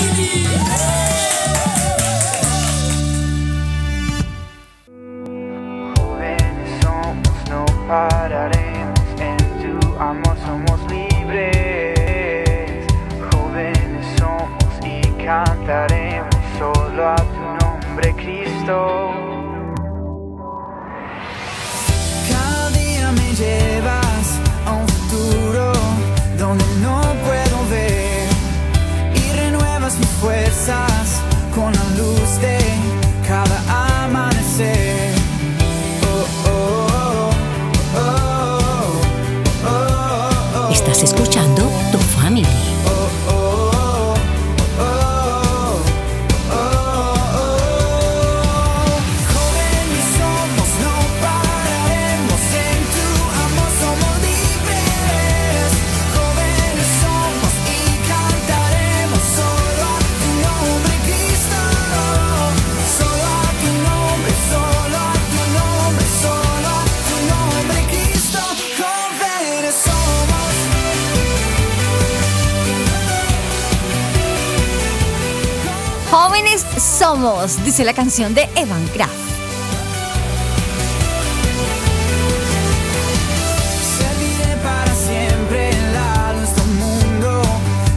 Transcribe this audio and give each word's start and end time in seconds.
Jóvenes 0.00 1.19
dice 77.70 77.84
la 77.84 77.94
canción 77.94 78.34
de 78.34 78.48
Evan 78.56 78.84
Kraft. 78.88 79.12
Serviré 83.96 84.56
para 84.60 84.92
siempre 84.92 85.70
la 85.92 86.32
luz 86.32 86.52
del 86.56 86.66
mundo 86.80 87.42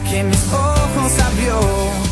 que 0.08 0.22
mis 0.22 0.44
ojos 0.52 1.18
abrió. 1.18 1.60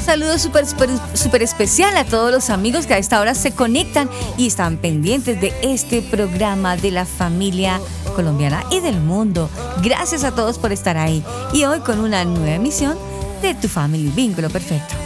Saludo 0.04 0.40
súper 0.40 0.66
súper 0.66 0.90
súper 1.14 1.44
especial 1.44 1.96
a 1.96 2.04
todos 2.04 2.32
los 2.32 2.50
amigos 2.50 2.88
que 2.88 2.94
a 2.94 2.98
esta 2.98 3.20
hora 3.20 3.32
se 3.36 3.52
conectan 3.52 4.10
y 4.36 4.48
están 4.48 4.76
pendientes 4.76 5.40
de 5.40 5.54
este 5.62 6.02
programa 6.02 6.76
de 6.76 6.90
la 6.90 7.06
familia 7.06 7.80
colombiana 8.16 8.64
y 8.72 8.80
del 8.80 9.00
mundo. 9.00 9.48
Gracias 9.84 10.24
a 10.24 10.34
todos 10.34 10.58
por 10.58 10.72
estar 10.72 10.96
ahí. 10.96 11.22
Y 11.52 11.64
hoy 11.64 11.78
con 11.78 12.00
una 12.00 12.24
nueva 12.24 12.56
emisión 12.56 12.98
de 13.40 13.54
Tu 13.54 13.68
Family 13.68 14.08
Vínculo 14.08 14.50
Perfecto. 14.50 15.01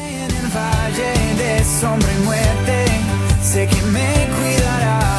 Valle 0.87 1.35
de 1.35 1.65
sombra 1.65 2.09
y 2.13 2.23
muerte, 2.23 2.85
sé 3.43 3.67
que 3.67 3.83
me. 3.87 4.07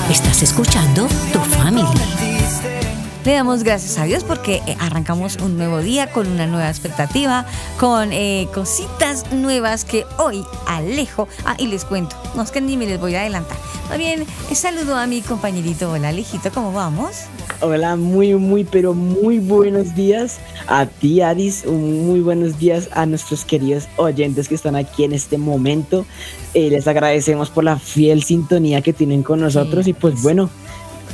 Estás 0.10 0.42
escuchando 0.42 1.10
Tu 1.34 1.40
Family. 1.40 1.86
Diste 2.22 2.80
Le 3.26 3.34
damos 3.34 3.64
gracias 3.64 3.98
a 3.98 4.06
Dios 4.06 4.24
porque 4.24 4.62
eh, 4.66 4.78
arrancamos 4.80 5.36
un 5.42 5.58
nuevo 5.58 5.80
día 5.80 6.10
con 6.10 6.26
una 6.26 6.48
nueva 6.48 6.70
expectativa, 6.70 7.46
con 7.78 8.14
eh, 8.14 8.48
cositas 8.54 9.30
nuevas 9.34 9.84
que 9.84 10.06
hoy 10.18 10.46
Alejo. 10.68 11.28
Ah, 11.44 11.56
y 11.58 11.68
les 11.68 11.84
cuento, 11.84 12.16
no 12.34 12.44
es 12.44 12.52
que 12.52 12.62
ni 12.62 12.78
me 12.78 12.86
les 12.86 12.98
voy 12.98 13.16
a 13.16 13.20
adelantar. 13.20 13.58
Más 13.90 13.98
bien, 13.98 14.26
eh, 14.50 14.56
saludo 14.56 14.96
a 14.96 15.06
mi 15.06 15.22
compañerito. 15.22 15.92
Hola, 15.92 16.08
Alejito, 16.08 16.50
¿cómo 16.54 16.72
vamos? 16.72 17.26
Hola, 17.60 17.96
muy, 17.96 18.36
muy, 18.36 18.66
pero 18.66 18.94
muy 18.94 19.40
buenos 19.40 19.96
días 19.96 20.38
a 20.68 20.86
ti, 20.86 21.22
Adis. 21.22 21.64
un 21.66 22.06
Muy 22.06 22.20
buenos 22.20 22.60
días 22.60 22.88
a 22.92 23.08
nuestros 23.08 23.46
queridos 23.46 23.88
oyentes 23.96 24.48
que 24.48 24.54
están 24.54 24.76
aquí 24.76 25.04
en 25.04 25.14
este 25.14 25.40
momento. 25.40 26.06
Eh, 26.54 26.70
les 26.70 26.88
agradecemos 26.88 27.50
por 27.50 27.64
la 27.64 27.80
fiel 27.80 28.22
sintonía 28.22 28.82
que 28.84 28.94
tienen 28.94 29.24
con 29.24 29.40
nosotros 29.40 29.86
Sí, 29.86 29.92
y 29.92 29.94
pues 29.94 30.16
sí. 30.16 30.20
bueno, 30.22 30.52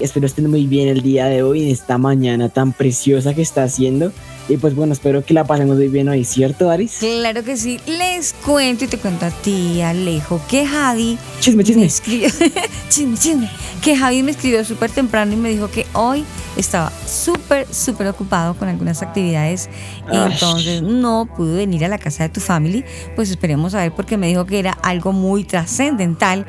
espero 0.02 0.26
estén 0.26 0.50
muy 0.50 0.68
bien 0.68 0.90
el 0.90 1.02
día 1.02 1.28
de 1.28 1.44
hoy, 1.44 1.64
en 1.64 1.70
esta 1.70 1.98
mañana 1.98 2.50
tan 2.50 2.74
preciosa 2.74 3.34
que 3.34 3.42
está 3.42 3.64
haciendo. 3.64 4.12
Y 4.50 4.58
pues 4.58 4.76
bueno, 4.76 4.92
espero 4.92 5.24
que 5.24 5.34
la 5.34 5.46
pasemos 5.46 5.78
muy 5.78 5.88
bien 5.88 6.10
hoy, 6.10 6.26
¿cierto, 6.26 6.70
Aris? 6.70 6.98
Claro 7.00 7.44
que 7.44 7.56
sí. 7.56 7.80
Les 7.88 8.34
cuento 8.34 8.84
y 8.84 8.88
te 8.88 8.98
cuento 8.98 9.26
a 9.26 9.32
ti, 9.32 9.82
Alejo, 9.82 10.42
que 10.50 10.66
Javi 10.66 11.18
Chisme, 11.40 11.58
me 11.58 11.64
chisme. 11.64 11.86
escribió, 11.86 12.30
chisme, 12.90 13.18
chisme, 13.18 13.50
que 13.82 13.96
Javi 13.96 14.22
me 14.22 14.32
escribió 14.32 14.64
súper 14.66 14.92
temprano 14.92 15.32
y 15.34 15.38
me 15.38 15.50
dijo 15.50 15.72
que 15.72 15.88
hoy 15.94 16.26
estaba 16.58 16.92
súper, 17.06 17.74
súper 17.74 18.08
ocupado 18.08 18.54
con 18.56 18.68
algunas 18.68 19.02
actividades 19.02 19.70
y 20.12 20.16
entonces 20.16 20.82
no 20.82 21.26
pudo 21.26 21.56
venir 21.56 21.86
a 21.86 21.88
la 21.88 21.98
casa 21.98 22.24
de 22.24 22.30
tu 22.30 22.42
family. 22.42 22.84
Pues 23.16 23.30
esperemos 23.30 23.74
a 23.76 23.80
ver 23.80 23.94
porque 23.94 24.18
me 24.18 24.28
dijo 24.28 24.46
que 24.46 24.60
era 24.60 24.72
algo 24.72 25.14
muy 25.14 25.46
trascendental 25.46 26.46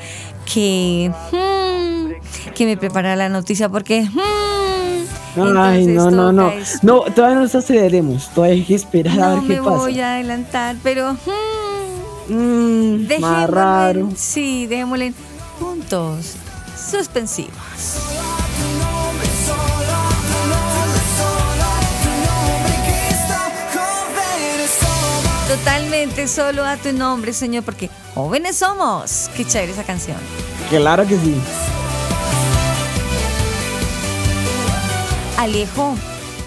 que, 0.53 1.13
hmm, 1.31 2.53
que 2.55 2.67
me 2.67 2.77
prepara 2.77 3.15
la 3.15 3.29
noticia 3.29 3.69
porque... 3.69 4.03
hmm, 4.03 4.94
Ay, 5.37 5.85
entonces 5.85 5.95
no, 5.95 6.11
no, 6.11 6.33
no. 6.33 6.53
No, 6.83 7.01
todavía 7.13 7.37
no 7.37 7.43
nos 7.43 7.55
aceleremos. 7.55 8.29
Todavía 8.31 8.55
hay 8.57 8.65
que 8.65 8.75
esperar 8.75 9.21
a 9.21 9.29
no 9.29 9.35
ver 9.37 9.43
qué 9.43 9.49
me 9.61 9.63
pasa. 9.63 9.77
voy 9.77 10.01
a 10.01 10.15
adelantar, 10.15 10.77
pero... 10.83 11.13
hmm, 11.13 11.85
Mm, 12.27 13.07
más 13.21 13.51
raro. 13.51 14.09
Sí, 14.17 14.67
dejémosle 14.67 15.13
puntos 15.61 16.37
suspensivos. 16.91 17.53
Totalmente 25.49 26.27
solo 26.27 26.65
a 26.65 26.77
tu 26.77 26.93
nombre, 26.93 27.33
Señor, 27.33 27.65
porque 27.65 27.91
jóvenes 28.15 28.57
somos. 28.57 29.31
Qué 29.37 29.45
chévere 29.45 29.73
esa 29.73 29.85
canción. 29.85 30.17
Claro 30.71 31.07
que 31.07 31.17
sí. 31.19 31.35
Alejo, 35.39 35.95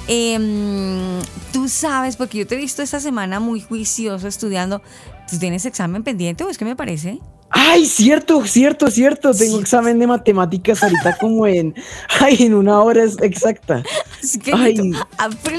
em, 0.07 1.19
tú 1.51 1.67
sabes, 1.67 2.15
porque 2.15 2.39
yo 2.39 2.47
te 2.47 2.55
he 2.55 2.57
visto 2.57 2.81
esta 2.81 2.99
semana 2.99 3.39
muy 3.39 3.61
juicioso 3.61 4.27
estudiando. 4.27 4.81
¿Tú 5.29 5.37
tienes 5.37 5.65
examen 5.65 6.03
pendiente 6.03 6.43
o 6.45 6.49
es 6.49 6.57
que 6.57 6.63
me 6.65 6.75
parece? 6.75 7.19
Ay, 7.49 7.85
cierto, 7.85 8.45
cierto, 8.45 8.89
cierto. 8.89 9.33
Tengo 9.33 9.55
Sí. 9.57 9.61
examen 9.61 9.99
de 9.99 10.07
matemáticas 10.07 10.83
ahorita 10.83 11.17
como 11.17 11.45
en, 11.47 11.75
ay, 12.21 12.37
en 12.39 12.53
una 12.53 12.81
hora 12.81 13.03
es 13.03 13.17
exacta. 13.21 13.83
Así 14.23 14.39
que 14.39 14.53
Ay. 14.53 14.75
tú, 14.75 14.91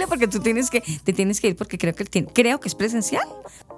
porque 0.08 0.26
tú 0.28 0.40
tienes 0.40 0.70
que, 0.70 0.80
te 0.80 1.12
tienes 1.12 1.40
que 1.40 1.48
ir 1.48 1.56
porque 1.56 1.76
creo 1.78 1.94
que, 1.94 2.04
tiene- 2.04 2.28
creo 2.32 2.60
que 2.60 2.68
es 2.68 2.74
presencial. 2.74 3.26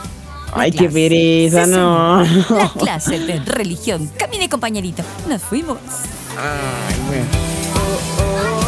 La 0.57 0.63
Ay, 0.63 0.71
qué 0.73 0.89
pereza, 0.89 1.65
Sí, 1.67 1.71
no. 1.73 2.23
La 2.23 2.73
clase 2.79 3.19
de 3.19 3.41
religión. 3.41 4.11
Camine, 4.17 4.49
compañerito. 4.49 5.03
Nos 5.29 5.43
fuimos. 5.43 5.79
Ay, 6.39 6.95
bueno. 7.09 8.66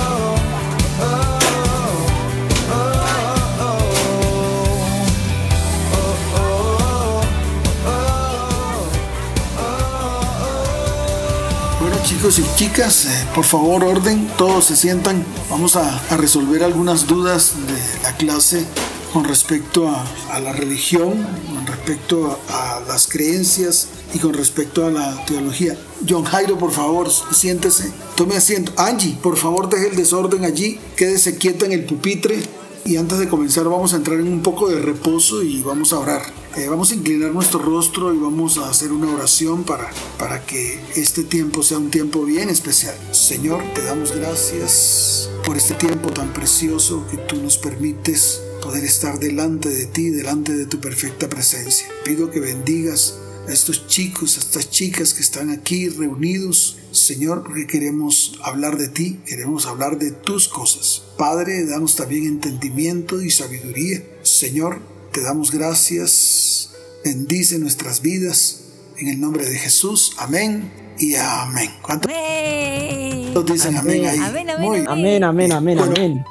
Chicos 12.08 12.38
y 12.38 12.44
chicas, 12.56 13.04
eh, 13.04 13.28
por 13.34 13.44
favor 13.44 13.84
orden, 13.84 14.26
todos 14.38 14.64
se 14.64 14.76
sientan. 14.76 15.22
Vamos 15.50 15.76
a, 15.76 16.16
resolver 16.16 16.64
algunas 16.64 17.06
dudas 17.06 17.52
de 17.66 18.02
la 18.02 18.16
clase 18.16 18.64
con 19.12 19.24
respecto 19.24 19.86
a, 19.88 20.06
a 20.32 20.40
la 20.40 20.54
religión, 20.54 21.26
con 21.54 21.66
respecto 21.66 22.40
a, 22.48 22.76
a 22.76 22.80
las 22.80 23.08
creencias 23.08 23.88
y 24.14 24.20
con 24.20 24.32
respecto 24.32 24.86
a 24.86 24.90
la 24.90 25.22
teología. 25.26 25.76
John 26.08 26.24
Jairo, 26.24 26.56
por 26.58 26.72
favor, 26.72 27.10
siéntese, 27.30 27.92
tome 28.16 28.36
asiento. 28.36 28.72
Angie, 28.78 29.18
por 29.22 29.36
favor, 29.36 29.68
deje 29.68 29.88
el 29.88 29.96
desorden 29.96 30.46
allí, 30.46 30.80
quédese 30.96 31.36
quieta 31.36 31.66
en 31.66 31.72
el 31.72 31.84
pupitre. 31.84 32.42
Y 32.86 32.96
antes 32.96 33.18
de 33.18 33.28
comenzar 33.28 33.64
vamos 33.64 33.92
a 33.92 33.96
entrar 33.96 34.18
en 34.18 34.32
un 34.32 34.42
poco 34.42 34.70
de 34.70 34.80
reposo 34.80 35.42
y 35.42 35.60
vamos 35.60 35.92
a 35.92 35.98
orar. 35.98 36.37
Vamos 36.66 36.92
a 36.92 36.94
inclinar 36.96 37.32
nuestro 37.32 37.60
rostro 37.60 38.14
y 38.14 38.18
vamos 38.18 38.58
a 38.58 38.68
hacer 38.68 38.92
una 38.92 39.12
oración 39.12 39.64
para, 39.64 39.90
para 40.18 40.44
que 40.44 40.80
este 40.96 41.22
tiempo 41.22 41.62
sea 41.62 41.78
un 41.78 41.90
tiempo 41.90 42.24
bien 42.24 42.50
especial. 42.50 42.94
Señor, 43.12 43.62
te 43.74 43.82
damos 43.82 44.12
gracias 44.12 45.30
por 45.44 45.56
este 45.56 45.74
tiempo 45.74 46.10
tan 46.10 46.32
precioso 46.32 47.06
que 47.10 47.16
tú 47.16 47.36
nos 47.36 47.58
permites 47.58 48.42
poder 48.62 48.84
estar 48.84 49.18
delante 49.18 49.68
de 49.68 49.86
ti, 49.86 50.10
delante 50.10 50.54
de 50.56 50.66
tu 50.66 50.78
perfecta 50.78 51.28
presencia. 51.28 51.88
Pido 52.04 52.30
que 52.30 52.40
bendigas 52.40 53.18
a 53.48 53.52
estos 53.52 53.86
chicos, 53.86 54.36
a 54.36 54.40
estas 54.40 54.70
chicas 54.70 55.14
que 55.14 55.22
están 55.22 55.50
aquí 55.50 55.88
reunidos, 55.88 56.76
Señor, 56.92 57.44
porque 57.44 57.66
queremos 57.66 58.38
hablar 58.42 58.78
de 58.78 58.88
ti, 58.88 59.20
queremos 59.26 59.66
hablar 59.66 59.98
de 59.98 60.12
tus 60.12 60.48
cosas. 60.48 61.02
Padre, 61.16 61.64
danos 61.64 61.96
también 61.96 62.26
entendimiento 62.26 63.22
y 63.22 63.30
sabiduría. 63.30 64.04
Señor, 64.22 64.97
te 65.12 65.22
damos 65.22 65.50
gracias, 65.50 66.70
bendice 67.04 67.58
nuestras 67.58 68.02
vidas, 68.02 68.62
en 68.98 69.08
el 69.08 69.20
nombre 69.20 69.48
de 69.48 69.56
Jesús, 69.58 70.14
amén 70.18 70.70
y 70.98 71.14
amén. 71.14 71.70
¿Cuántos 71.82 72.12
¡Amén! 72.12 73.32
dicen 73.46 73.76
amén, 73.76 74.06
ahí? 74.06 74.18
Amén, 74.18 74.50
amén, 74.50 74.66
Muy 74.68 74.78
amén. 74.78 74.88
Amén, 74.88 75.22
amén, 75.24 75.52
amén, 75.52 75.78
Bueno. 75.78 75.94
amén. 75.96 76.24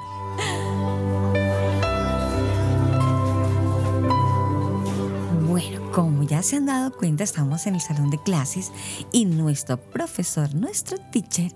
Bueno, 5.48 5.92
como 5.92 6.24
ya 6.24 6.42
se 6.44 6.58
han 6.58 6.66
dado 6.66 6.92
cuenta, 6.96 7.24
estamos 7.24 7.66
en 7.68 7.76
el 7.76 7.82
salón 7.82 8.10
de 8.10 8.22
clases 8.22 8.72
y 9.12 9.26
nuestro 9.26 9.78
profesor, 9.78 10.54
nuestro 10.54 10.98
teacher, 11.12 11.52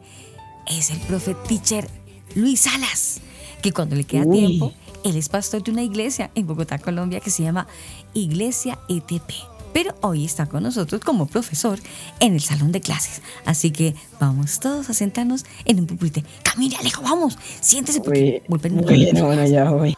es 0.68 0.90
el 0.92 1.00
profe 1.02 1.36
teacher 1.48 1.88
Luis 2.36 2.62
Salas, 2.62 3.20
que 3.62 3.72
cuando 3.72 3.96
le 3.96 4.06
queda 4.06 4.24
Uy. 4.26 4.38
tiempo, 4.38 4.74
él 5.04 5.16
es 5.18 5.30
pastor 5.30 5.64
de 5.64 5.72
una 5.72 5.84
iglesia 5.84 6.32
en 6.36 6.48
Bogotá, 6.48 6.78
Colombia, 6.80 7.20
que 7.20 7.30
se 7.30 7.44
llama 7.44 7.68
Iglesia 8.14 8.78
ETP. 8.88 9.32
Pero 9.74 9.96
hoy 10.02 10.26
está 10.26 10.48
con 10.48 10.64
nosotros 10.64 11.02
como 11.02 11.28
profesor 11.28 11.80
en 12.20 12.34
el 12.34 12.42
salón 12.42 12.72
de 12.72 12.82
clases. 12.82 13.22
Así 13.46 13.72
que 13.72 13.96
vamos 14.20 14.60
todos 14.60 14.90
a 14.90 14.94
sentarnos 14.94 15.46
en 15.66 15.80
un 15.80 15.88
pupitre. 15.88 16.26
Camine, 16.44 16.76
Alejo, 16.76 17.02
vamos. 17.04 17.38
Siéntese 17.62 18.02
porque 18.02 18.42
Uy, 18.42 18.50
vuelven 18.50 18.82
bueno, 18.82 19.26
bueno, 19.26 19.48
ya 19.48 19.70
voy. 19.72 19.96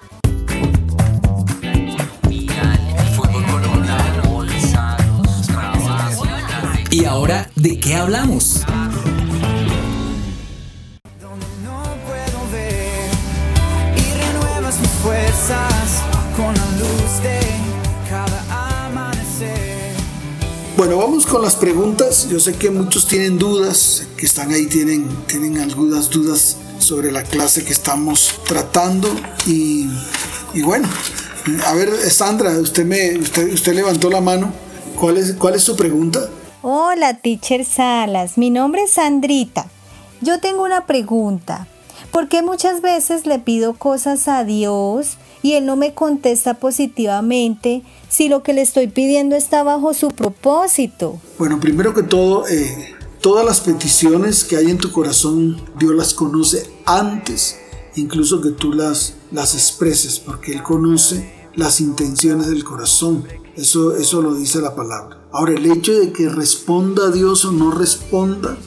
¿Y 6.91 7.05
ahora 7.05 7.49
de 7.55 7.79
qué 7.79 7.95
hablamos? 7.95 8.63
Fuerzas 15.03 16.01
con 16.33 16.55
la 16.55 16.65
luz 16.79 17.21
de 17.21 17.39
cada 18.09 18.87
amanecer. 18.87 19.97
Bueno, 20.77 20.95
vamos 20.95 21.25
con 21.25 21.41
las 21.41 21.57
preguntas. 21.57 22.29
Yo 22.29 22.39
sé 22.39 22.53
que 22.53 22.69
muchos 22.69 23.05
tienen 23.05 23.37
dudas, 23.37 24.07
que 24.15 24.25
están 24.25 24.53
ahí, 24.53 24.67
tienen, 24.67 25.09
tienen 25.27 25.59
algunas 25.59 26.09
dudas 26.09 26.55
sobre 26.79 27.11
la 27.11 27.23
clase 27.23 27.65
que 27.65 27.73
estamos 27.73 28.33
tratando. 28.47 29.09
Y, 29.45 29.89
y 30.53 30.61
bueno, 30.61 30.87
a 31.65 31.73
ver, 31.73 31.89
Sandra, 32.09 32.51
usted, 32.51 32.85
me, 32.85 33.17
usted, 33.17 33.51
usted 33.53 33.73
levantó 33.73 34.09
la 34.09 34.21
mano. 34.21 34.53
¿Cuál 34.97 35.17
es, 35.17 35.33
¿Cuál 35.33 35.55
es 35.55 35.63
su 35.63 35.75
pregunta? 35.75 36.29
Hola, 36.61 37.15
teacher 37.15 37.65
Salas. 37.65 38.37
Mi 38.37 38.49
nombre 38.49 38.83
es 38.83 38.91
Sandrita. 38.91 39.67
Yo 40.21 40.39
tengo 40.39 40.63
una 40.63 40.85
pregunta. 40.85 41.67
¿Por 42.11 42.27
qué 42.29 42.41
muchas 42.41 42.81
veces 42.81 43.25
le 43.25 43.39
pido 43.39 43.73
cosas 43.73 44.27
a 44.27 44.43
Dios 44.43 45.17
y 45.41 45.53
Él 45.53 45.65
no 45.65 45.75
me 45.75 45.93
contesta 45.93 46.55
positivamente 46.55 47.83
si 48.09 48.29
lo 48.29 48.43
que 48.43 48.53
le 48.53 48.61
estoy 48.61 48.87
pidiendo 48.87 49.35
está 49.35 49.63
bajo 49.63 49.93
su 49.93 50.09
propósito? 50.09 51.19
Bueno, 51.37 51.59
primero 51.59 51.93
que 51.93 52.03
todo, 52.03 52.47
eh, 52.47 52.93
todas 53.21 53.45
las 53.45 53.61
peticiones 53.61 54.43
que 54.43 54.57
hay 54.57 54.69
en 54.69 54.77
tu 54.77 54.91
corazón, 54.91 55.61
Dios 55.79 55.95
las 55.95 56.13
conoce 56.13 56.69
antes, 56.85 57.57
incluso 57.95 58.41
que 58.41 58.51
tú 58.51 58.73
las, 58.73 59.15
las 59.31 59.53
expreses, 59.53 60.19
porque 60.19 60.53
Él 60.53 60.63
conoce 60.63 61.31
las 61.55 61.81
intenciones 61.81 62.47
del 62.47 62.63
corazón. 62.63 63.25
Eso, 63.55 63.95
eso 63.95 64.21
lo 64.21 64.33
dice 64.35 64.59
la 64.59 64.75
palabra. 64.75 65.19
Ahora, 65.31 65.53
el 65.53 65.65
hecho 65.71 65.93
de 65.93 66.11
que 66.11 66.29
responda 66.29 67.07
a 67.07 67.11
Dios 67.11 67.45
o 67.45 67.51
no 67.51 67.71
responda, 67.71 68.57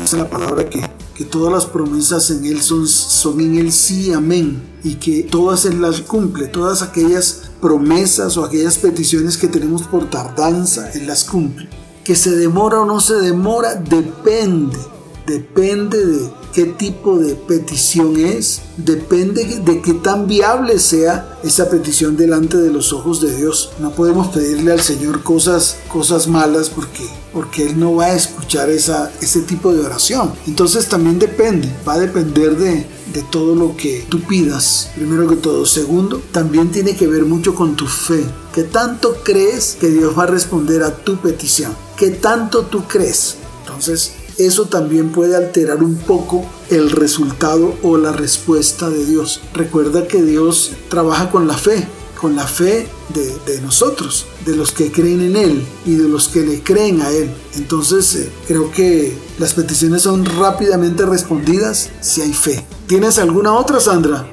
dice 0.00 0.16
la 0.16 0.30
palabra 0.30 0.68
que, 0.68 0.80
que 1.18 1.24
todas 1.24 1.52
las 1.52 1.66
promesas 1.66 2.30
en 2.30 2.44
Él 2.44 2.62
son, 2.62 2.86
son 2.86 3.40
en 3.40 3.56
Él 3.56 3.72
sí, 3.72 4.12
amén. 4.12 4.62
Y 4.84 4.94
que 4.94 5.24
todas 5.24 5.64
Él 5.64 5.82
las 5.82 6.00
cumple, 6.02 6.46
todas 6.46 6.80
aquellas 6.80 7.50
promesas 7.60 8.36
o 8.36 8.44
aquellas 8.44 8.78
peticiones 8.78 9.36
que 9.36 9.48
tenemos 9.48 9.82
por 9.82 10.08
tardanza, 10.08 10.92
Él 10.92 11.08
las 11.08 11.24
cumple. 11.24 11.68
Que 12.04 12.14
se 12.14 12.36
demora 12.36 12.82
o 12.82 12.84
no 12.84 13.00
se 13.00 13.14
demora, 13.14 13.74
depende. 13.74 14.78
Depende 15.28 16.06
de 16.06 16.30
qué 16.54 16.64
tipo 16.64 17.18
de 17.18 17.34
petición 17.34 18.18
es, 18.18 18.62
depende 18.78 19.60
de 19.62 19.82
qué 19.82 19.92
tan 19.92 20.26
viable 20.26 20.78
sea 20.78 21.38
esa 21.44 21.68
petición 21.68 22.16
delante 22.16 22.56
de 22.56 22.70
los 22.70 22.94
ojos 22.94 23.20
de 23.20 23.36
Dios. 23.36 23.72
No 23.78 23.90
podemos 23.90 24.28
pedirle 24.28 24.72
al 24.72 24.80
Señor 24.80 25.22
cosas, 25.22 25.76
cosas 25.92 26.28
malas 26.28 26.70
porque, 26.70 27.06
porque 27.34 27.66
Él 27.66 27.78
no 27.78 27.96
va 27.96 28.06
a 28.06 28.14
escuchar 28.14 28.70
esa, 28.70 29.12
ese 29.20 29.42
tipo 29.42 29.70
de 29.74 29.84
oración. 29.84 30.32
Entonces 30.46 30.88
también 30.88 31.18
depende, 31.18 31.70
va 31.86 31.94
a 31.94 31.98
depender 31.98 32.56
de, 32.56 32.86
de 33.12 33.22
todo 33.30 33.54
lo 33.54 33.76
que 33.76 34.06
tú 34.08 34.22
pidas, 34.22 34.88
primero 34.94 35.28
que 35.28 35.36
todo. 35.36 35.66
Segundo, 35.66 36.22
también 36.32 36.70
tiene 36.70 36.96
que 36.96 37.06
ver 37.06 37.26
mucho 37.26 37.54
con 37.54 37.76
tu 37.76 37.86
fe. 37.86 38.24
¿Qué 38.54 38.62
tanto 38.62 39.18
crees 39.22 39.76
que 39.78 39.88
Dios 39.88 40.18
va 40.18 40.22
a 40.22 40.28
responder 40.28 40.82
a 40.82 40.96
tu 40.96 41.18
petición? 41.18 41.76
¿Qué 41.98 42.12
tanto 42.12 42.62
tú 42.62 42.84
crees? 42.88 43.36
Entonces, 43.60 44.12
eso 44.38 44.66
también 44.66 45.10
puede 45.10 45.36
alterar 45.36 45.82
un 45.82 45.96
poco 45.96 46.44
el 46.70 46.90
resultado 46.90 47.74
o 47.82 47.98
la 47.98 48.12
respuesta 48.12 48.88
de 48.88 49.04
Dios. 49.04 49.40
Recuerda 49.52 50.06
que 50.06 50.22
Dios 50.22 50.72
trabaja 50.88 51.30
con 51.30 51.46
la 51.46 51.56
fe. 51.56 51.86
con 52.20 52.34
la 52.34 52.48
fe 52.48 52.88
de, 53.14 53.60
nosotros, 53.60 54.26
de 54.44 54.56
los 54.56 54.72
que 54.72 54.90
creen 54.90 55.20
en 55.20 55.36
Él 55.36 55.64
y 55.86 55.94
de 55.94 56.08
los 56.08 56.26
que 56.26 56.40
le 56.40 56.64
creen 56.64 57.00
a 57.00 57.10
Él. 57.10 57.30
Entonces 57.54 58.12
eh, 58.16 58.28
creo 58.48 58.72
que 58.72 59.16
las 59.38 59.54
peticiones 59.54 60.02
son 60.02 60.24
rápidamente 60.24 61.06
respondidas 61.06 61.90
si 62.00 62.22
hay 62.22 62.32
fe. 62.32 62.66
¿Tienes 62.88 63.18
alguna 63.18 63.54
otra, 63.54 63.78
Sandra? 63.78 64.26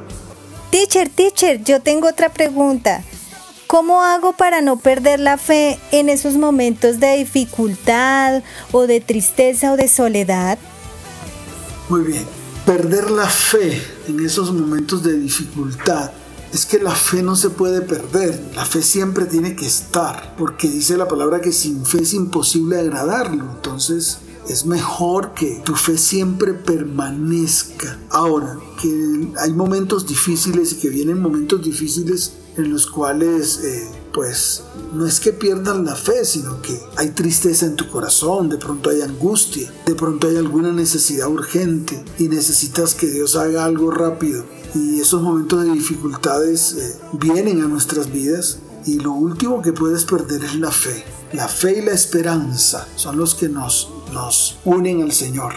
Teacher, 0.72 1.10
teacher, 1.10 1.64
yo 1.64 1.80
tengo 1.80 2.08
otra 2.08 2.34
pregunta. 2.34 3.04
¿Cómo 3.76 4.04
hago 4.04 4.32
para 4.32 4.62
no 4.62 4.78
perder 4.78 5.20
la 5.20 5.38
fe 5.38 5.78
en 5.92 6.08
esos 6.08 6.36
momentos 6.36 7.02
de 7.02 7.18
dificultad 7.18 8.42
o 8.72 8.88
de 8.88 9.02
tristeza 9.02 9.74
o 9.74 9.76
de 9.76 9.90
soledad? 9.90 10.58
Muy 11.90 12.04
bien. 12.04 12.24
Perder 12.66 13.12
la 13.12 13.28
fe 13.28 13.84
en 14.08 14.26
esos 14.26 14.54
momentos 14.54 15.04
de 15.04 15.20
dificultad 15.20 16.12
es 16.54 16.66
que 16.66 16.80
la 16.80 16.96
fe 16.96 17.22
no 17.22 17.36
se 17.36 17.50
puede 17.50 17.82
perder, 17.82 18.42
la 18.56 18.64
fe 18.64 18.82
siempre 18.82 19.26
tiene 19.26 19.58
que 19.58 19.66
estar, 19.66 20.38
porque 20.38 20.70
dice 20.70 20.96
la 20.96 21.10
palabra 21.10 21.42
que 21.42 21.52
sin 21.52 21.86
fe 21.86 22.04
es 22.04 22.14
imposible 22.14 22.80
agradarlo, 22.80 23.44
entonces 23.58 24.20
es 24.48 24.66
mejor 24.66 25.34
que 25.34 25.62
tu 25.66 25.76
fe 25.76 25.98
siempre 25.98 26.54
permanezca. 26.54 28.00
Ahora, 28.10 28.58
que 28.82 29.34
hay 29.38 29.52
momentos 29.52 30.08
difíciles 30.08 30.72
y 30.72 30.76
que 30.76 30.88
vienen 30.88 31.22
momentos 31.22 31.62
difíciles 31.62 32.36
en 32.58 32.72
los 32.72 32.88
cuales 32.88 33.60
eh, 33.64 33.88
pues 34.14 34.64
no 34.94 35.06
es 35.06 35.20
que 35.20 35.34
pierdan 35.34 35.86
la 35.86 35.96
fe, 35.96 36.24
sino 36.24 36.62
que 36.62 36.80
hay 36.96 37.10
tristeza 37.10 37.66
en 37.66 37.76
tu 37.76 37.90
corazón, 37.90 38.50
de 38.50 38.58
pronto 38.58 38.90
hay 38.90 39.02
angustia, 39.02 39.72
de 39.86 39.96
pronto 39.96 40.28
hay 40.28 40.38
alguna 40.38 40.72
necesidad 40.72 41.28
urgente 41.28 42.04
y 42.18 42.30
necesitas 42.30 42.96
que 42.96 43.08
Dios 43.08 43.36
haga 43.36 43.66
algo 43.66 43.92
rápido. 43.92 44.46
Y 44.74 45.00
esos 45.00 45.22
momentos 45.22 45.64
de 45.64 45.72
dificultades 45.72 46.74
eh, 46.74 47.00
vienen 47.14 47.62
a 47.62 47.68
nuestras 47.68 48.12
vidas 48.12 48.60
y 48.86 49.00
lo 49.00 49.12
último 49.12 49.62
que 49.62 49.74
puedes 49.74 50.06
perder 50.06 50.44
es 50.44 50.56
la 50.56 50.72
fe. 50.72 51.04
La 51.34 51.48
fe 51.48 51.80
y 51.80 51.82
la 51.82 51.92
esperanza 51.92 52.88
son 52.96 53.18
los 53.18 53.36
que 53.36 53.50
nos, 53.50 53.90
nos 54.14 54.58
unen 54.64 55.02
al 55.02 55.12
Señor 55.12 55.56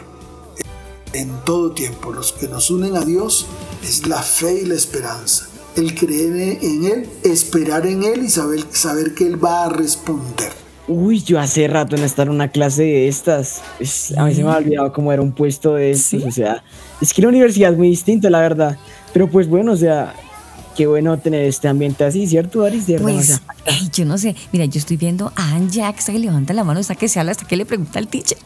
en 1.12 1.45
todo 1.45 1.73
tiempo. 1.73 2.12
Los 2.12 2.33
que 2.33 2.49
nos 2.49 2.71
unen 2.71 2.97
a 2.97 3.05
Dios 3.05 3.47
es 3.85 4.09
la 4.09 4.21
fe 4.23 4.62
y 4.62 4.67
la 4.67 4.75
esperanza 4.75 5.49
el 5.77 5.95
creer 5.95 6.59
en 6.63 6.85
Él, 6.85 7.09
esperar 7.25 7.87
en 7.87 8.03
Él 8.03 8.25
y 8.25 8.29
saber, 8.29 8.61
saber 8.71 9.15
que 9.15 9.27
Él 9.27 9.43
va 9.43 9.65
a 9.65 9.69
responder. 9.69 10.51
Uy, 10.89 11.23
yo 11.23 11.39
hace 11.39 11.69
rato 11.69 11.97
en 11.97 12.03
estar 12.05 12.27
en 12.29 12.33
una 12.33 12.49
clase 12.49 12.83
de 12.83 13.09
estas. 13.09 13.61
Es- 13.79 14.17
a 14.17 14.25
mí 14.25 14.35
se 14.35 14.43
me 14.43 14.51
ha 14.51 14.57
olvidado 14.57 14.93
cómo 14.93 15.13
era 15.13 15.21
un 15.21 15.33
puesto 15.33 15.75
de 15.75 15.91
estos. 15.91 16.25
O 16.25 16.31
sea, 16.31 16.63
es 17.01 17.13
que 17.13 17.21
la 17.23 17.29
universidad 17.29 17.73
es 17.73 17.79
muy 17.79 17.89
distinta, 17.91 18.31
la 18.31 18.41
verdad. 18.41 18.79
Pero 19.13 19.29
pues 19.29 19.47
bueno, 19.49 19.73
o 19.73 19.77
sea, 19.77 20.15
qué 20.79 20.87
bueno 20.87 21.19
tener 21.19 21.43
este 21.43 21.67
ambiente 21.67 22.05
así, 22.05 22.29
¿cierto, 22.29 22.65
Aris? 22.65 22.85
Pues, 23.03 23.43
ey, 23.67 23.91
yo 23.93 24.05
no 24.05 24.17
sé. 24.17 24.37
Mira, 24.53 24.65
yo 24.65 24.79
estoy 24.79 24.97
viendo 24.97 25.33
a 25.35 25.59
que 25.69 25.99
está 25.99 26.13
que 26.13 26.21
levanta 26.21 26.55
la 26.55 26.63
mano, 26.63 26.79
hasta 26.79 26.95
que 26.95 27.09
se 27.09 27.19
habla, 27.19 27.33
hasta 27.33 27.49
que 27.49 27.57
le 27.57 27.67
pregunta 27.67 27.99
al 27.99 28.07
teacher. 28.07 28.39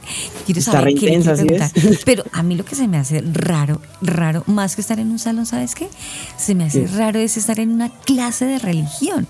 Quiero 0.47 0.61
Está 0.61 0.73
saber 0.73 0.95
re 0.95 0.95
qué 0.95 1.07
le 1.07 1.15
intensa, 1.17 1.35
quiere 1.35 1.59
¿sí 1.67 1.73
preguntar. 1.75 1.91
ves? 1.91 2.03
Pero 2.07 2.25
a 2.33 2.43
mí 2.43 2.57
lo 2.57 2.65
que 2.65 2.75
se 2.75 2.89
me 2.89 2.97
hace 2.97 3.21
raro, 3.21 3.83
raro, 4.01 4.45
más 4.47 4.75
que 4.75 4.81
estar 4.81 4.99
en 4.99 5.11
un 5.11 5.19
salón, 5.19 5.45
¿sabes 5.45 5.75
qué? 5.75 5.91
Se 6.39 6.55
me 6.55 6.65
hace 6.65 6.87
raro 6.87 7.19
es 7.19 7.37
estar 7.37 7.61
en 7.61 7.71
una 7.71 7.91
clase 7.91 8.47
de 8.47 8.59
religión. 8.59 9.27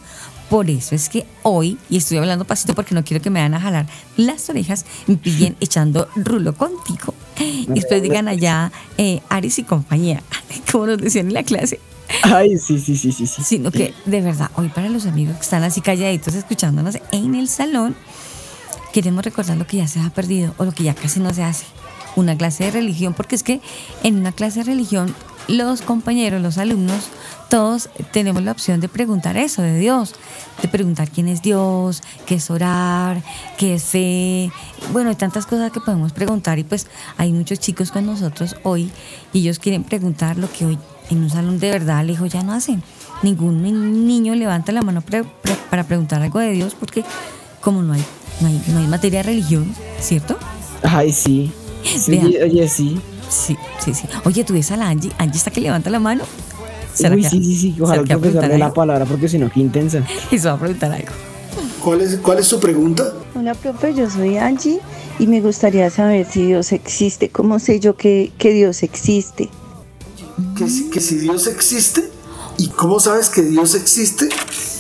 Por 0.49 0.71
eso 0.71 0.95
es 0.95 1.09
que 1.09 1.27
hoy, 1.43 1.79
y 1.91 1.97
estoy 1.97 2.19
hablando 2.19 2.45
pasito 2.45 2.73
porque 2.73 2.95
no 2.95 3.03
quiero 3.03 3.21
que 3.21 3.31
me 3.31 3.41
vayan 3.41 3.55
a 3.55 3.61
jalar 3.61 3.87
las 4.17 4.49
orejas, 4.49 4.87
me 5.09 5.17
pillen 5.17 5.57
echando 5.59 6.07
rulo 6.15 6.55
contigo. 6.55 7.15
Y 7.41 7.67
después 7.67 8.01
digan 8.01 8.29
allá, 8.29 8.71
eh, 8.97 9.23
Aris 9.29 9.59
y 9.59 9.65
compañía, 9.65 10.23
como 10.71 10.87
nos 10.87 10.99
decían 10.99 11.27
en 11.27 11.35
la 11.35 11.43
clase. 11.43 11.81
Ay, 12.23 12.59
sí, 12.59 12.79
sí, 12.79 12.97
sí, 12.97 13.13
sí, 13.13 13.27
sí. 13.27 13.43
Sino 13.43 13.71
que, 13.71 13.95
de 14.05 14.21
verdad, 14.21 14.51
hoy 14.57 14.69
para 14.69 14.89
los 14.89 15.07
amigos 15.07 15.37
que 15.37 15.43
están 15.43 15.63
así 15.63 15.81
calladitos 15.81 16.35
escuchándonos 16.35 16.99
en 17.11 17.35
el 17.35 17.49
salón, 17.49 17.95
queremos 18.93 19.25
recordar 19.25 19.57
lo 19.57 19.67
que 19.67 19.79
ya 19.79 19.89
se 19.89 20.01
ha 20.01 20.11
perdido 20.11 20.55
o 20.59 20.65
lo 20.65 20.73
que 20.73 20.85
ya 20.85 20.95
casi 20.95 21.21
no 21.21 21.33
se 21.33 21.43
hace. 21.43 21.65
Una 22.15 22.37
clase 22.37 22.65
de 22.65 22.73
religión, 22.73 23.15
porque 23.15 23.35
es 23.35 23.43
que 23.43 23.61
en 24.03 24.17
una 24.17 24.33
clase 24.33 24.61
de 24.61 24.65
religión 24.67 25.15
los 25.49 25.83
compañeros, 25.83 26.41
los 26.41 26.59
alumnos, 26.59 27.09
todos 27.49 27.89
tenemos 28.13 28.43
la 28.43 28.53
opción 28.53 28.81
de 28.81 28.89
preguntar 28.89 29.37
eso 29.37 29.63
de 29.63 29.79
Dios, 29.79 30.15
de 30.63 30.69
preguntar 30.69 31.11
quién 31.11 31.29
es 31.29 31.43
Dios, 31.43 32.03
qué 32.27 32.37
es 32.37 32.51
orar, 32.51 33.23
qué 33.59 33.75
es 33.75 33.85
fe. 33.85 34.51
Bueno, 34.93 35.11
hay 35.11 35.17
tantas 35.17 35.47
cosas 35.47 35.73
que 35.73 35.81
podemos 35.81 36.13
preguntar 36.13 36.59
y 36.59 36.65
pues 36.65 36.87
hay 37.17 37.33
muchos 37.33 37.59
chicos 37.61 37.91
con 37.91 38.07
nosotros 38.07 38.57
hoy 38.63 38.91
y 39.33 39.41
ellos 39.41 39.59
quieren 39.59 39.85
preguntar 39.85 40.39
lo 40.39 40.51
que 40.51 40.65
hoy 40.65 40.79
en 41.13 41.23
un 41.23 41.31
salón 41.31 41.59
de 41.59 41.71
verdad 41.71 42.05
lejos 42.05 42.31
ya 42.33 42.43
no 42.43 42.53
hacen. 42.53 42.83
Ningún 43.23 43.63
ni- 43.63 43.73
niño 43.73 44.35
levanta 44.35 44.73
la 44.73 44.83
mano 44.83 45.01
pre- 45.01 45.25
pre- 45.25 45.57
para 45.71 45.85
preguntar 45.85 46.21
algo 46.23 46.39
de 46.41 46.51
Dios 46.53 46.75
porque 46.79 47.05
como 47.61 47.83
no 47.83 47.93
hay, 47.93 48.05
no 48.41 48.49
hay, 48.49 48.63
no 48.69 48.79
hay 48.79 48.87
materia 48.87 49.21
de 49.21 49.23
religión, 49.25 49.73
¿cierto? 50.01 50.37
Ay, 50.83 51.13
sí. 51.13 51.53
Sí, 51.85 52.13
Vean. 52.13 52.27
oye, 52.27 52.69
sí. 52.69 53.01
Sí, 53.29 53.57
sí, 53.83 53.95
sí. 53.95 54.05
Oye, 54.25 54.45
tú 54.45 54.53
ves 54.55 54.71
a 54.73 54.77
la 54.77 54.89
Angie, 54.89 55.11
Angie 55.19 55.37
está 55.39 55.51
que 55.51 55.61
levanta 55.61 55.89
la 55.91 55.99
mano. 56.01 56.25
¿Será 56.95 57.15
Uy, 57.15 57.23
que- 57.23 57.31
sí, 57.31 57.43
sí, 57.45 57.57
sí. 57.57 57.77
Ojalá 57.81 58.03
que 58.05 58.15
va 58.15 58.15
a 58.15 58.19
profesor 58.19 58.21
preguntar 58.21 58.51
de 58.51 58.59
la 58.59 58.65
algo? 58.67 58.75
palabra, 58.75 59.05
porque 59.07 59.29
si 59.29 59.39
no, 59.39 59.51
qué 59.51 59.61
intensa. 59.61 60.05
Eso 60.31 60.49
va 60.49 60.55
a 60.55 60.59
preguntar 60.59 60.93
algo. 60.93 61.09
¿Cuál 61.83 62.01
es, 62.03 62.17
cuál 62.17 62.39
es 62.39 62.47
su 62.47 62.61
pregunta? 62.61 63.13
Hola, 63.35 63.55
profe, 63.55 63.95
yo 63.95 64.09
soy 64.11 64.37
Angie 64.37 64.79
y 65.19 65.27
me 65.27 65.41
gustaría 65.41 65.89
saber 65.91 66.27
si 66.31 66.45
Dios 66.47 66.71
existe. 66.73 67.31
¿Cómo 67.31 67.59
sé 67.59 67.81
yo 67.81 67.97
que, 67.97 68.31
que 68.39 68.53
Dios 68.53 68.83
existe? 68.83 69.49
Que 70.57 70.69
si, 70.69 70.85
que 70.91 71.01
si 71.01 71.17
Dios 71.17 71.47
existe. 71.47 72.11
¿Y 72.59 72.69
cómo 72.69 73.01
sabes 73.01 73.29
que 73.29 73.43
Dios 73.43 73.75
existe? 73.75 74.29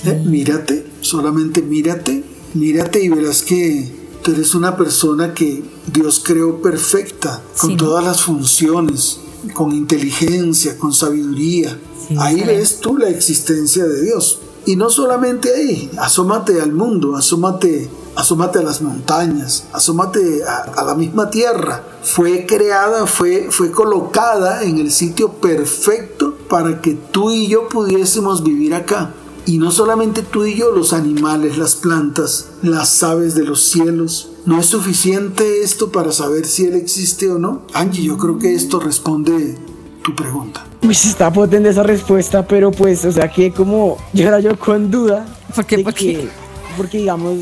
Eh, 0.04 0.22
mírate, 0.26 0.86
solamente 1.00 1.62
mírate, 1.62 2.22
mírate 2.54 3.02
y 3.02 3.08
verás 3.08 3.42
que 3.42 3.90
tú 4.22 4.32
eres 4.32 4.54
una 4.54 4.76
persona 4.76 5.32
que 5.34 5.62
Dios 5.92 6.20
creó 6.24 6.60
perfecta, 6.60 7.42
con 7.58 7.70
Sí. 7.70 7.76
todas 7.76 8.04
las 8.04 8.22
funciones, 8.22 9.18
con 9.54 9.72
inteligencia, 9.72 10.76
con 10.78 10.92
sabiduría. 10.92 11.78
Sí, 12.08 12.14
ahí 12.18 12.42
ves 12.44 12.78
tú 12.80 12.98
la 12.98 13.08
existencia 13.08 13.84
de 13.84 14.02
Dios. 14.02 14.38
Y 14.64 14.76
no 14.76 14.90
solamente 14.90 15.52
ahí, 15.52 15.90
asómate 15.98 16.60
al 16.60 16.72
mundo, 16.72 17.16
asómate, 17.16 17.90
asómate 18.14 18.60
a 18.60 18.62
las 18.62 18.80
montañas, 18.80 19.64
asómate 19.72 20.42
a, 20.44 20.84
la 20.84 20.94
misma 20.94 21.30
tierra. 21.30 21.82
Fue 22.02 22.46
creada, 22.46 23.06
fue, 23.06 23.48
fue 23.50 23.72
colocada 23.72 24.62
en 24.62 24.78
el 24.78 24.92
sitio 24.92 25.32
perfecto 25.32 26.36
para 26.48 26.80
que 26.80 26.94
tú 26.94 27.32
y 27.32 27.48
yo 27.48 27.68
pudiésemos 27.68 28.44
vivir 28.44 28.74
acá. 28.74 29.14
Y 29.46 29.58
no 29.58 29.72
solamente 29.72 30.22
tú 30.22 30.44
y 30.44 30.54
yo, 30.54 30.70
los 30.70 30.92
animales, 30.92 31.58
las 31.58 31.74
plantas, 31.74 32.50
las 32.62 33.02
aves 33.02 33.34
de 33.34 33.44
los 33.44 33.62
cielos. 33.64 34.30
¿No 34.46 34.60
es 34.60 34.66
suficiente 34.66 35.62
esto 35.62 35.90
para 35.90 36.12
saber 36.12 36.46
si 36.46 36.66
Él 36.66 36.74
existe 36.74 37.30
o 37.30 37.38
no? 37.38 37.62
Angie, 37.74 38.04
yo 38.04 38.16
creo 38.16 38.38
que 38.38 38.54
esto 38.54 38.78
responde 38.78 39.58
tu 40.04 40.14
pregunta. 40.14 40.64
Pues 40.82 41.06
está 41.06 41.32
potente 41.32 41.68
esa 41.68 41.82
respuesta, 41.84 42.44
pero 42.46 42.70
pues, 42.72 43.04
o 43.04 43.12
sea, 43.12 43.28
que 43.28 43.52
como 43.52 43.96
yo 44.12 44.26
era 44.28 44.40
yo 44.40 44.58
con 44.58 44.90
duda. 44.90 45.24
¿Por 45.54 45.64
qué? 45.64 45.78
¿Por 45.78 45.94
que- 45.94 46.14
qué? 46.14 46.28
Porque 46.76 46.98
digamos, 46.98 47.38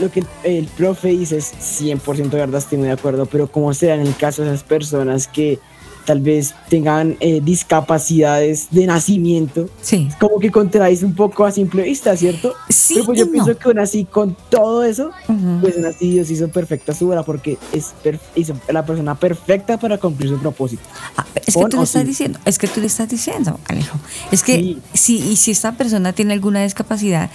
lo 0.00 0.10
que 0.10 0.24
el 0.44 0.66
profe 0.66 1.08
dice 1.08 1.36
es 1.36 1.52
100% 1.52 2.30
verdad, 2.30 2.58
estoy 2.58 2.78
muy 2.78 2.86
de 2.88 2.94
acuerdo, 2.94 3.26
pero 3.26 3.48
como 3.50 3.74
sea 3.74 3.94
en 3.96 4.02
el 4.02 4.16
caso 4.16 4.42
de 4.42 4.48
esas 4.48 4.62
personas 4.64 5.28
que 5.28 5.58
tal 6.04 6.20
vez 6.20 6.54
tengan 6.68 7.16
eh, 7.20 7.40
discapacidades 7.42 8.68
de 8.70 8.86
nacimiento, 8.86 9.68
Sí. 9.82 10.08
como 10.18 10.38
que 10.38 10.50
contradice 10.50 11.04
un 11.04 11.14
poco 11.14 11.44
a 11.44 11.50
simple 11.52 11.82
vista, 11.82 12.16
¿cierto? 12.16 12.54
Sí 12.68 12.94
Pero 12.94 13.06
pues 13.06 13.18
yo 13.18 13.26
no. 13.26 13.32
pienso 13.32 13.56
que 13.58 13.68
aún 13.68 13.78
así, 13.78 14.04
con 14.04 14.36
todo 14.48 14.82
eso, 14.84 15.10
pues 15.60 15.76
aún 15.76 15.86
así 15.86 16.10
Dios 16.10 16.30
hizo 16.30 16.48
perfecta 16.48 16.94
su 16.94 17.08
obra 17.08 17.22
porque 17.22 17.58
es 17.72 17.92
hizo 18.34 18.54
la 18.68 18.84
persona 18.84 19.14
perfecta 19.14 19.78
para 19.78 19.98
cumplir 19.98 20.30
su 20.30 20.38
propósito. 20.38 20.82
Ah, 21.16 21.24
es 21.34 21.54
que 21.54 21.60
¿Con 21.60 21.70
tú 21.70 21.76
le 21.78 21.82
estás 21.84 22.06
diciendo, 22.06 22.38
es 22.44 22.58
que 22.58 22.68
tú 22.68 22.80
le 22.80 22.86
estás 22.86 23.08
diciendo, 23.08 23.58
Alejo. 23.68 23.98
Es 24.30 24.42
que 24.42 24.56
Sí. 24.56 24.78
si, 24.92 25.16
y 25.18 25.36
si 25.36 25.50
esta 25.50 25.72
persona 25.72 26.12
tiene 26.12 26.32
alguna 26.34 26.62
discapacidad, 26.62 27.30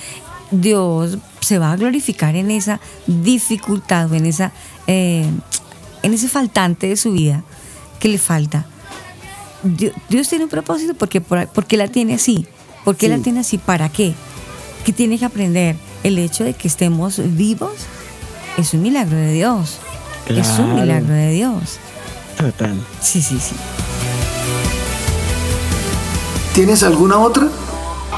Dios 0.51 1.17
se 1.41 1.59
va 1.59 1.71
a 1.71 1.75
glorificar 1.75 2.35
en 2.35 2.51
esa 2.51 2.79
dificultad 3.07 4.11
o 4.11 4.15
en 4.15 4.25
esa 4.25 4.51
eh, 4.87 5.25
en 6.03 6.13
ese 6.13 6.27
faltante 6.27 6.87
de 6.87 6.95
su 6.97 7.11
vida 7.13 7.43
que 8.05 8.11
le 8.11 8.19
falta. 8.19 8.67
Dios, 9.63 9.91
Dios 10.09 10.29
tiene 10.29 10.43
un 10.43 10.49
propósito 10.51 10.93
porque 10.93 11.21
por, 11.21 11.47
porque 11.47 11.75
la 11.75 11.87
tiene 11.87 12.13
así. 12.13 12.45
¿Por 12.83 12.95
qué 12.95 13.09
la 13.09 13.17
tiene 13.17 13.39
así? 13.39 13.57
¿Para 13.57 13.89
qué? 13.89 14.13
¿Qué 14.85 14.93
tiene 14.93 15.17
que 15.17 15.25
aprender? 15.25 15.75
El 16.03 16.19
hecho 16.19 16.43
de 16.43 16.53
que 16.53 16.67
estemos 16.67 17.19
vivos 17.35 17.73
es 18.59 18.75
un 18.75 18.83
milagro 18.83 19.17
de 19.17 19.33
Dios. 19.33 19.79
Es 20.27 20.59
un 20.59 20.75
milagro 20.75 21.15
de 21.15 21.31
Dios. 21.31 21.79
Total. 22.37 22.75
Sí, 23.01 23.23
sí, 23.23 23.39
sí. 23.39 23.55
¿Tienes 26.53 26.83
alguna 26.83 27.17
otra? 27.17 27.47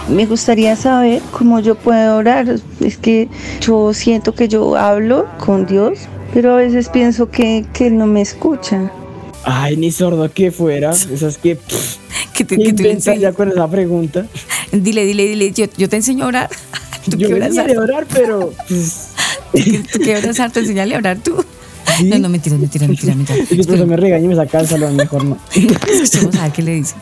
Me 0.09 0.25
gustaría 0.25 0.75
saber 0.75 1.21
cómo 1.31 1.61
yo 1.61 1.75
puedo 1.75 2.17
orar. 2.17 2.57
Es 2.81 2.97
que 2.97 3.29
yo 3.61 3.93
siento 3.93 4.35
que 4.35 4.49
yo 4.49 4.75
hablo 4.75 5.27
con 5.39 5.65
Dios, 5.65 6.09
pero 6.33 6.55
a 6.55 6.57
veces 6.57 6.89
pienso 6.89 7.29
que, 7.29 7.65
que 7.71 7.87
Él 7.87 7.97
no 7.97 8.05
me 8.05 8.19
escucha. 8.19 8.91
Ay, 9.49 9.77
ni 9.77 9.91
sordo 9.91 10.29
que 10.31 10.51
fuera. 10.51 10.91
Esas 11.11 11.37
que. 11.37 11.55
pff, 11.55 11.95
Que, 12.33 12.43
te, 12.45 12.57
¿qué 12.57 12.75
que 12.75 12.91
enseñes- 12.93 13.19
ya 13.19 13.31
con 13.33 13.49
esa 13.49 13.67
pregunta. 13.69 14.27
Dile, 14.71 15.05
dile, 15.05 15.23
dile, 15.25 15.51
yo, 15.53 15.65
yo 15.77 15.87
te 15.89 15.95
enseño 15.95 16.25
a 16.25 16.27
orar. 16.27 16.49
¿Tú 17.09 17.17
Yo 17.17 17.29
venía 17.29 17.63
de 17.63 17.77
orar, 17.77 18.05
pero 18.13 18.53
pues, 18.67 19.07
¿Tú 19.91 19.99
qué 19.99 20.17
oras 20.17 20.39
harto? 20.41 20.59
Enseñale 20.59 20.95
a 20.95 20.97
orar 20.97 21.17
tú. 21.23 21.35
No, 22.03 22.19
no, 22.19 22.29
mentira, 22.29 22.57
mentira, 22.57 22.85
mentira, 22.87 23.15
mentira. 23.15 23.39
y 23.49 23.55
después 23.55 23.83
me 23.87 23.95
regaña 23.95 24.25
y 24.25 24.27
me 24.27 24.35
saca 24.35 24.57
del 24.59 24.67
salón, 24.67 24.95
mejor 24.97 25.23
no. 25.23 25.37
Escuchemos 25.55 26.35
a 26.35 26.43
ver 26.43 26.51
qué 26.51 26.61
le 26.61 26.73
dice. 26.75 26.95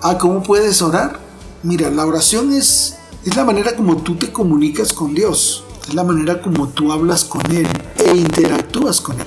Ah, 0.00 0.16
¿cómo 0.18 0.42
puedes 0.42 0.80
orar? 0.82 1.20
Mira, 1.62 1.90
la 1.90 2.04
oración 2.06 2.52
es, 2.52 2.96
es 3.26 3.36
la 3.36 3.44
manera 3.44 3.76
como 3.76 3.98
tú 3.98 4.16
te 4.16 4.32
comunicas 4.32 4.92
con 4.92 5.14
Dios. 5.14 5.62
Es 5.86 5.94
la 5.94 6.02
manera 6.04 6.40
como 6.40 6.68
tú 6.68 6.90
hablas 6.90 7.22
con 7.24 7.42
Él 7.54 7.66
e 7.96 8.16
interactúas 8.16 9.00
con 9.00 9.20
Él. 9.20 9.26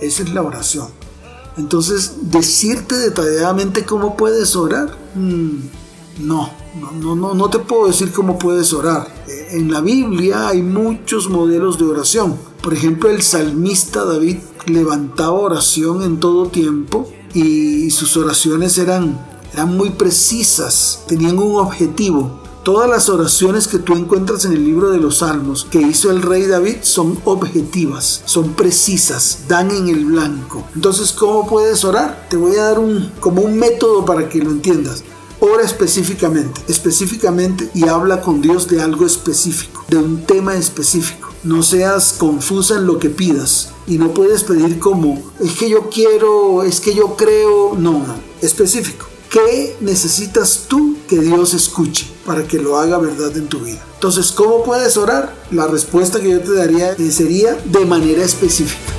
Esa 0.00 0.24
es 0.24 0.30
la 0.30 0.42
oración. 0.42 0.88
Entonces, 1.56 2.30
decirte 2.30 2.96
detalladamente 2.96 3.84
cómo 3.84 4.16
puedes 4.16 4.56
orar, 4.56 4.96
mm, 5.14 6.26
no, 6.26 6.50
no, 7.00 7.14
no, 7.14 7.34
no, 7.34 7.50
te 7.50 7.58
puedo 7.58 7.86
decir 7.86 8.12
cómo 8.12 8.38
puedes 8.38 8.72
orar. 8.72 9.08
Eh, 9.28 9.48
En 9.52 9.72
la 9.72 9.80
Biblia 9.80 10.48
hay 10.48 10.62
muchos 10.62 11.28
modelos 11.28 11.78
de 11.78 11.84
oración. 11.84 12.36
Por 12.62 12.74
ejemplo, 12.74 13.10
el 13.10 13.22
salmista 13.22 14.04
David 14.04 14.38
levantaba 14.66 15.32
oración 15.32 16.02
en 16.02 16.18
todo 16.20 16.48
tiempo 16.48 17.08
y 17.32 17.90
sus 17.90 18.16
oraciones 18.16 18.76
eran, 18.78 19.18
eran 19.52 19.76
muy 19.76 19.90
precisas, 19.90 21.04
tenían 21.06 21.38
un 21.38 21.56
objetivo. 21.56 22.45
Todas 22.66 22.90
las 22.90 23.08
oraciones 23.08 23.68
que 23.68 23.78
tú 23.78 23.94
encuentras 23.94 24.44
en 24.44 24.52
el 24.52 24.64
libro 24.64 24.90
de 24.90 24.98
los 24.98 25.18
Salmos 25.18 25.68
que 25.70 25.80
hizo 25.80 26.10
el 26.10 26.20
rey 26.20 26.46
David 26.46 26.78
son 26.82 27.16
objetivas, 27.24 28.22
son 28.24 28.54
precisas, 28.54 29.44
dan 29.46 29.70
en 29.70 29.86
el 29.86 30.04
blanco. 30.04 30.64
Entonces, 30.74 31.12
¿cómo 31.12 31.46
puedes 31.46 31.84
orar? 31.84 32.26
Te 32.28 32.36
voy 32.36 32.56
a 32.56 32.64
dar 32.64 32.80
un, 32.80 33.12
como 33.20 33.42
un 33.42 33.56
método 33.56 34.04
para 34.04 34.28
que 34.28 34.40
lo 34.40 34.50
entiendas. 34.50 35.04
Ora 35.38 35.62
específicamente, 35.62 36.60
específicamente 36.66 37.70
y 37.72 37.86
habla 37.86 38.20
con 38.20 38.42
Dios 38.42 38.66
de 38.66 38.82
algo 38.82 39.06
específico, 39.06 39.84
de 39.86 39.98
un 39.98 40.24
tema 40.24 40.56
específico. 40.56 41.28
No 41.44 41.62
seas 41.62 42.14
confusa 42.14 42.78
en 42.78 42.86
lo 42.86 42.98
que 42.98 43.10
pidas 43.10 43.74
y 43.86 43.96
no 43.96 44.12
puedes 44.12 44.42
pedir 44.42 44.80
como, 44.80 45.22
es 45.38 45.52
que 45.52 45.70
yo 45.70 45.88
quiero, 45.88 46.64
es 46.64 46.80
que 46.80 46.96
yo 46.96 47.14
creo, 47.14 47.76
no, 47.78 47.92
no, 47.92 48.16
específico. 48.42 49.06
¿Qué 49.36 49.76
necesitas 49.80 50.64
tú 50.66 50.96
que 51.06 51.18
Dios 51.18 51.52
escuche 51.52 52.10
para 52.24 52.44
que 52.44 52.56
lo 52.56 52.78
haga 52.78 52.96
verdad 52.96 53.36
en 53.36 53.48
tu 53.48 53.58
vida? 53.58 53.84
Entonces, 53.92 54.32
¿cómo 54.32 54.64
puedes 54.64 54.96
orar? 54.96 55.30
La 55.50 55.66
respuesta 55.66 56.20
que 56.20 56.30
yo 56.30 56.40
te 56.40 56.54
daría 56.54 56.96
sería 57.10 57.52
de 57.66 57.84
manera 57.84 58.24
específica. 58.24 58.94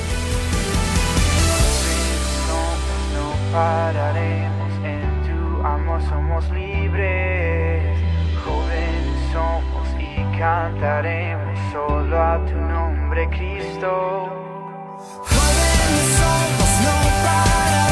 No 3.16 3.52
pararemos 3.52 4.74
en 4.86 5.24
tu 5.24 5.66
amor, 5.66 6.02
somos 6.08 6.46
libres. 6.52 7.98
Jóvenes 8.46 9.32
somos 9.34 9.88
y 10.00 10.38
cantaremos 10.38 11.58
solo 11.72 12.22
a 12.22 12.46
tu 12.46 12.56
nombre, 12.58 13.28
Cristo. 13.30 14.30
Jóvenes 15.02 16.08
somos, 16.16 16.70
no 16.84 17.26
pararemos 17.26 17.87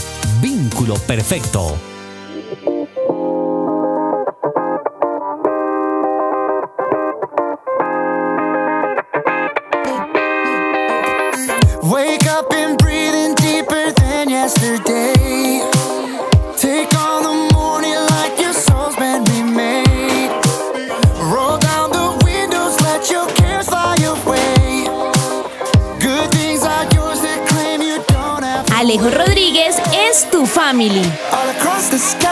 vínculo 0.41 0.95
perfecto. 1.05 1.77
Wake 11.83 12.25
up 12.27 12.51
and 12.51 12.79
breathing 12.79 13.35
deeper 13.35 13.93
than 13.93 14.29
yesterday. 14.29 15.14
Alejo 28.97 29.09
Rodríguez 29.09 29.75
es 30.09 30.29
tu 30.31 30.45
family. 30.45 31.01
all 31.33 31.49
across 31.57 31.89
the 31.89 31.97
sky. 31.97 32.29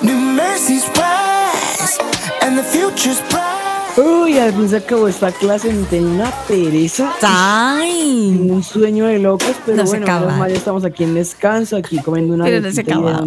New 0.00 0.16
mercies 0.16 0.84
rise, 0.94 1.98
and 2.40 2.56
the 2.56 2.62
future's 2.62 3.20
bright. 3.30 3.98
Uy, 3.98 4.38
al 4.38 4.52
fin 4.52 4.68
se 4.68 4.76
acabó 4.76 5.08
esta 5.08 5.32
clase, 5.32 5.72
me 5.72 5.84
tenía 5.86 6.08
una 6.26 6.30
pereza. 6.46 7.12
¡Ay! 7.22 8.46
Un 8.48 8.62
sueño 8.62 9.06
de 9.06 9.18
locos, 9.18 9.56
pero 9.66 9.78
No 9.78 9.86
se 9.86 9.98
bueno, 9.98 10.04
acaba. 10.06 10.36
mal, 10.36 10.50
ya 10.52 10.56
estamos 10.56 10.84
aquí 10.84 11.02
en 11.02 11.14
descanso, 11.14 11.76
aquí 11.76 11.98
comiendo 11.98 12.34
una 12.34 12.44
Pero 12.44 12.60
no 12.60 12.70
se 12.70 12.82
acaba. 12.82 13.24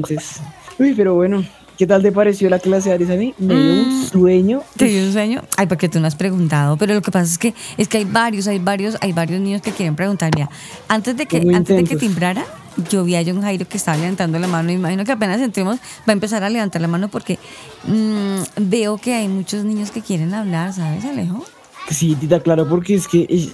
Uy, 0.79 0.93
pero 0.95 1.15
bueno, 1.15 1.43
¿qué 1.77 1.85
tal 1.87 2.01
te 2.01 2.11
pareció 2.11 2.49
la 2.49 2.59
clase 2.59 2.89
de 2.89 2.95
Aris 2.95 3.09
a 3.09 3.15
mí? 3.15 3.33
Me 3.37 3.53
dio 3.53 3.73
un 3.73 3.99
Mm. 4.03 4.05
sueño. 4.09 4.61
¿Te 4.75 4.85
dio 4.85 5.05
un 5.05 5.13
sueño? 5.13 5.41
Ay, 5.57 5.67
porque 5.67 5.89
tú 5.89 5.99
no 5.99 6.07
has 6.07 6.15
preguntado, 6.15 6.77
pero 6.77 6.93
lo 6.93 7.01
que 7.01 7.11
pasa 7.11 7.31
es 7.31 7.37
que 7.37 7.53
es 7.77 7.87
que 7.87 7.97
hay 7.99 8.05
varios, 8.05 8.47
hay 8.47 8.59
varios, 8.59 8.97
hay 9.01 9.13
varios 9.13 9.39
niños 9.41 9.61
que 9.61 9.71
quieren 9.71 9.95
preguntar. 9.95 10.31
Mira, 10.35 10.49
antes 10.87 11.15
de 11.17 11.25
que 11.25 11.41
Muy 11.41 11.53
antes 11.55 11.75
de 11.75 11.83
que 11.83 11.95
timbrara, 11.95 12.45
yo 12.89 13.03
vi 13.03 13.15
a 13.15 13.23
John 13.25 13.41
Jairo 13.41 13.67
que 13.67 13.77
estaba 13.77 13.97
levantando 13.97 14.37
la 14.39 14.47
mano. 14.47 14.71
Imagino 14.71 15.03
que 15.03 15.11
apenas 15.11 15.41
entremos 15.41 15.77
va 15.77 15.81
a 16.07 16.11
empezar 16.13 16.43
a 16.43 16.49
levantar 16.49 16.81
la 16.81 16.87
mano 16.87 17.07
porque 17.09 17.39
mm, 17.87 18.39
veo 18.69 18.97
que 18.97 19.13
hay 19.13 19.27
muchos 19.27 19.63
niños 19.63 19.91
que 19.91 20.01
quieren 20.01 20.33
hablar, 20.33 20.73
¿sabes, 20.73 21.03
Alejo? 21.05 21.43
Sí, 21.89 22.15
tita, 22.15 22.39
claro, 22.41 22.67
porque 22.67 22.95
es 22.95 23.07
que 23.07 23.49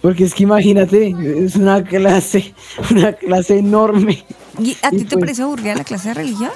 porque 0.00 0.24
es 0.24 0.34
que 0.34 0.42
imagínate, 0.42 1.14
es 1.44 1.54
una 1.56 1.84
clase, 1.84 2.54
una 2.90 3.12
clase 3.12 3.58
enorme. 3.58 4.24
¿Y 4.58 4.76
a 4.82 4.88
Y 4.92 4.98
ti 4.98 5.04
te 5.04 5.16
pues- 5.16 5.20
parece 5.20 5.42
aburrida 5.42 5.74
la 5.76 5.84
clase 5.84 6.08
de 6.08 6.14
religión? 6.14 6.50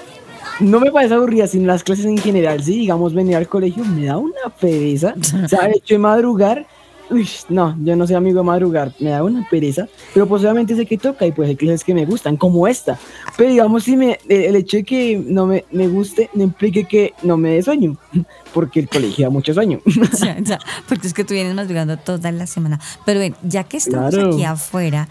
No 0.60 0.80
me 0.80 0.90
parece 0.90 1.14
aburrida, 1.14 1.46
sino 1.46 1.66
las 1.66 1.84
clases 1.84 2.06
en 2.06 2.18
general. 2.18 2.62
Sí, 2.62 2.78
digamos, 2.78 3.12
venir 3.14 3.36
al 3.36 3.48
colegio 3.48 3.84
me 3.84 4.06
da 4.06 4.16
una 4.16 4.48
pereza. 4.60 5.14
¿Sabes? 5.48 5.82
Yo 5.84 5.96
de 5.96 5.98
madrugar, 5.98 6.66
uy, 7.10 7.28
no, 7.50 7.76
yo 7.84 7.94
no 7.94 8.06
soy 8.06 8.16
amigo 8.16 8.38
de 8.40 8.44
madrugar, 8.46 8.92
me 8.98 9.10
da 9.10 9.22
una 9.22 9.46
pereza. 9.50 9.86
Pero 10.14 10.26
posiblemente 10.26 10.74
sé 10.74 10.86
que 10.86 10.96
toca 10.96 11.26
y 11.26 11.32
pues 11.32 11.48
hay 11.50 11.56
clases 11.56 11.84
que 11.84 11.92
me 11.92 12.06
gustan, 12.06 12.36
como 12.38 12.66
esta. 12.66 12.98
Pero 13.36 13.50
digamos, 13.50 13.84
si 13.84 13.96
me, 13.98 14.18
el 14.28 14.56
hecho 14.56 14.78
de 14.78 14.84
que 14.84 15.22
no 15.26 15.46
me, 15.46 15.64
me 15.72 15.88
guste 15.88 16.30
no 16.32 16.42
implique 16.44 16.84
que 16.84 17.12
no 17.22 17.36
me 17.36 17.50
dé 17.50 17.62
sueño, 17.62 17.96
porque 18.54 18.80
el 18.80 18.88
colegio 18.88 19.26
da 19.26 19.30
mucho 19.30 19.52
sueño. 19.52 19.80
Ya, 20.20 20.38
ya, 20.40 20.58
porque 20.88 21.06
es 21.06 21.12
que 21.12 21.24
tú 21.24 21.34
vienes 21.34 21.54
madrugando 21.54 21.98
toda 21.98 22.32
la 22.32 22.46
semana. 22.46 22.80
Pero 23.04 23.20
ven, 23.20 23.34
ya 23.42 23.64
que 23.64 23.76
estamos 23.76 24.14
Claro. 24.14 24.32
aquí 24.32 24.44
afuera, 24.44 25.06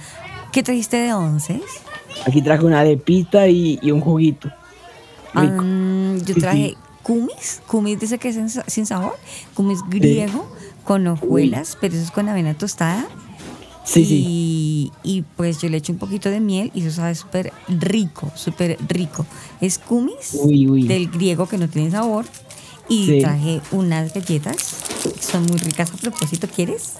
¿qué 0.52 0.64
trajiste 0.64 0.98
de 0.98 1.14
once? 1.14 1.62
Aquí 2.26 2.42
traje 2.42 2.66
una 2.66 2.80
arepita 2.80 3.48
y, 3.48 3.78
y 3.84 3.92
un 3.92 4.02
juguito. 4.02 4.50
Rico. 5.36 5.64
Ah, 5.64 6.16
yo 6.26 6.34
Sí, 6.34 6.40
traje 6.40 6.70
sí. 6.70 6.78
kumis. 7.04 7.62
Kumis 7.68 8.00
dice 8.00 8.18
que 8.18 8.30
es 8.30 8.36
sin, 8.36 8.50
sa- 8.50 8.64
sin 8.68 8.86
sabor. 8.86 9.16
Kumis 9.54 9.80
griego 9.90 10.48
con 10.84 11.06
hojuelas, 11.08 11.78
pero 11.82 11.94
eso 11.96 12.04
es 12.04 12.12
con 12.12 12.30
avena 12.30 12.54
tostada. 12.54 13.06
Sí, 13.84 14.02
y, 14.02 14.06
sí. 14.06 14.92
y 15.04 15.22
pues 15.38 15.62
yo 15.62 15.70
le 15.70 15.78
echo 15.78 15.94
un 15.94 16.00
poquito 16.00 16.30
de 16.32 16.40
miel 16.40 16.72
y 16.74 16.82
eso 16.82 16.96
sabe 16.96 17.14
súper 17.14 17.54
rico, 17.68 18.32
súper 18.36 18.78
rico. 18.88 19.26
Es 19.62 19.78
kumis 19.78 20.32
Uy, 20.34 20.68
uy. 20.68 20.88
del 20.88 21.10
griego 21.12 21.48
que 21.48 21.58
no 21.60 21.68
tiene 21.68 21.92
sabor. 21.92 22.26
Y 22.88 23.06
Sí. 23.08 23.20
traje 23.22 23.62
unas 23.72 24.14
galletas. 24.14 24.58
Son 25.20 25.44
muy 25.48 25.58
ricas 25.58 25.92
a 25.92 25.98
propósito. 25.98 26.48
¿Quieres? 26.48 26.94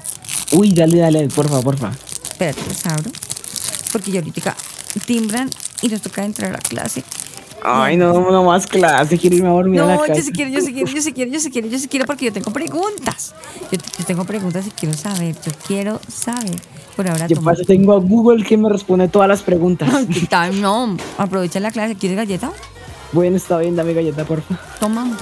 Uy, 0.52 0.72
dale, 0.74 0.98
dale, 0.98 1.28
porfa, 1.28 1.62
porfa. 1.62 1.92
Espérate, 2.24 2.62
las 2.68 2.86
abro. 2.88 3.12
Porque 3.92 4.12
yo 4.12 4.20
ahorita 4.20 4.56
timbran 5.06 5.50
y 5.84 5.88
nos 5.90 6.02
toca 6.02 6.26
entrar 6.26 6.56
a 6.56 6.60
clase. 6.60 7.04
Ay, 7.68 7.98
no, 7.98 8.32
no 8.32 8.44
más 8.44 8.68
clase, 8.68 9.18
quiero 9.18 9.38
irme 9.38 9.50
a 9.50 9.52
dormir 9.54 9.82
a 9.82 9.86
la 9.86 9.94
No, 9.96 10.02
casa. 10.02 10.14
yo 10.16 10.22
sí 10.22 10.32
quiero, 10.32 10.52
yo 10.52 10.62
sí 10.62 10.74
quiero, 10.74 10.90
yo 10.92 11.02
sí 11.02 11.14
quiero, 11.14 11.32
yo 11.32 11.40
sí 11.40 11.50
quiero, 11.52 11.68
yo 11.68 11.80
sí 11.80 11.88
quiero 11.88 12.06
porque 12.06 12.26
yo 12.26 12.34
tengo 12.34 12.52
preguntas. 12.52 13.34
Yo, 13.72 13.78
te- 13.80 13.90
yo 14.00 14.06
tengo 14.06 14.24
preguntas 14.26 14.68
y 14.68 14.72
quiero 14.72 14.96
saber, 14.96 15.36
yo 15.44 15.52
quiero 15.68 16.00
saber. 16.08 16.56
Por 16.96 17.08
ahora 17.10 17.28
Yo 17.28 17.42
paso, 17.42 17.64
tengo 17.66 17.94
a 17.94 18.00
Google 18.00 18.44
que 18.46 18.56
me 18.58 18.70
responde 18.70 19.08
todas 19.08 19.28
las 19.28 19.42
preguntas. 19.42 19.90
No, 20.62 20.96
aprovecha 21.18 21.60
la 21.60 21.72
clase. 21.72 21.96
¿Quieres 21.96 22.18
galleta? 22.18 22.52
bueno, 23.12 23.38
está 23.38 23.58
bien, 23.58 23.76
dame 23.76 23.94
galleta, 23.94 24.24
porfa. 24.26 24.60
Toma. 24.80 25.18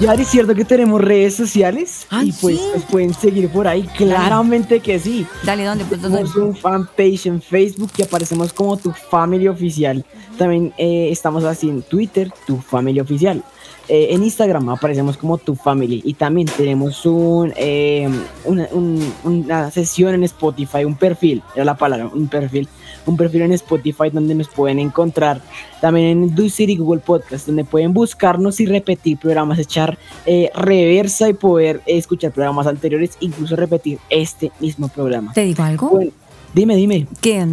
Ya 0.00 0.14
es 0.14 0.28
cierto 0.28 0.54
que 0.54 0.64
tenemos 0.64 1.00
redes 1.00 1.34
sociales 1.36 2.06
Ay, 2.10 2.28
y 2.28 2.32
pues 2.32 2.58
sí. 2.58 2.64
nos 2.74 2.84
pueden 2.84 3.12
seguir 3.14 3.48
por 3.50 3.68
ahí. 3.68 3.82
Claramente 3.96 4.80
que 4.80 4.98
sí. 4.98 5.26
Dale, 5.44 5.64
¿dónde? 5.64 5.84
Pues, 5.84 6.00
¿dónde? 6.00 6.18
Tenemos 6.18 6.36
un 6.36 6.56
fanpage 6.56 7.26
en 7.26 7.40
Facebook 7.42 7.90
que 7.92 8.04
aparecemos 8.04 8.52
como 8.52 8.76
tu 8.76 8.92
familia 8.92 9.50
oficial. 9.50 10.04
También 10.38 10.72
eh, 10.78 11.08
estamos 11.10 11.44
así 11.44 11.68
en 11.68 11.82
Twitter, 11.82 12.32
tu 12.46 12.56
familia 12.58 13.02
oficial. 13.02 13.42
Eh, 13.88 14.08
en 14.10 14.22
Instagram 14.22 14.68
aparecemos 14.70 15.16
como 15.16 15.36
tu 15.38 15.54
family 15.56 16.00
y 16.04 16.14
también 16.14 16.46
tenemos 16.56 17.04
un, 17.04 17.52
eh, 17.56 18.08
una, 18.44 18.68
un- 18.72 19.12
una 19.24 19.70
sesión 19.72 20.14
en 20.14 20.22
Spotify, 20.24 20.84
un 20.84 20.94
perfil, 20.94 21.42
era 21.54 21.64
la 21.64 21.76
palabra, 21.76 22.06
un 22.06 22.28
perfil, 22.28 22.68
un 23.06 23.16
perfil 23.16 23.42
en 23.42 23.52
Spotify 23.52 24.10
donde 24.12 24.34
nos 24.34 24.48
pueden 24.48 24.78
encontrar. 24.78 25.40
También 25.80 26.06
en 26.22 26.34
Do 26.34 26.48
City 26.48 26.76
Google 26.76 27.00
Podcast, 27.00 27.46
donde 27.46 27.64
pueden 27.64 27.92
buscarnos 27.92 28.60
y 28.60 28.66
repetir 28.66 29.18
programas, 29.18 29.58
echar 29.58 29.98
eh, 30.26 30.50
reversa 30.54 31.28
y 31.28 31.32
poder 31.34 31.82
escuchar 31.86 32.32
programas 32.32 32.66
anteriores, 32.66 33.12
incluso 33.20 33.56
repetir 33.56 33.98
este 34.10 34.52
mismo 34.60 34.88
programa. 34.88 35.32
¿Te 35.32 35.44
digo 35.44 35.62
algo? 35.62 35.90
Bueno, 35.90 36.10
dime, 36.54 36.76
dime. 36.76 37.06
que, 37.20 37.44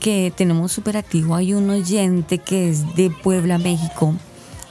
que 0.00 0.32
tenemos 0.36 0.72
súper 0.72 0.96
activo. 0.96 1.34
Hay 1.36 1.54
un 1.54 1.70
oyente 1.70 2.38
que 2.38 2.68
es 2.70 2.96
de 2.96 3.10
Puebla, 3.10 3.58
México, 3.58 4.14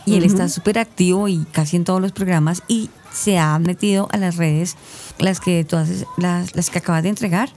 y 0.05 0.13
él 0.15 0.23
Ujú. 0.25 0.33
está 0.33 0.49
súper 0.49 0.77
activo 0.79 1.27
y 1.27 1.45
casi 1.51 1.77
en 1.77 1.83
todos 1.85 2.01
los 2.01 2.11
programas 2.11 2.61
y 2.67 2.89
se 3.11 3.37
ha 3.37 3.57
metido 3.59 4.09
a 4.11 4.17
las 4.17 4.35
redes, 4.35 4.75
las 5.17 5.39
que 5.39 5.63
todas 5.63 5.89
es- 5.89 6.05
las, 6.17 6.53
las 6.55 6.69
que 6.69 6.79
acabas 6.79 7.01
de 7.03 7.09
entregar, 7.09 7.49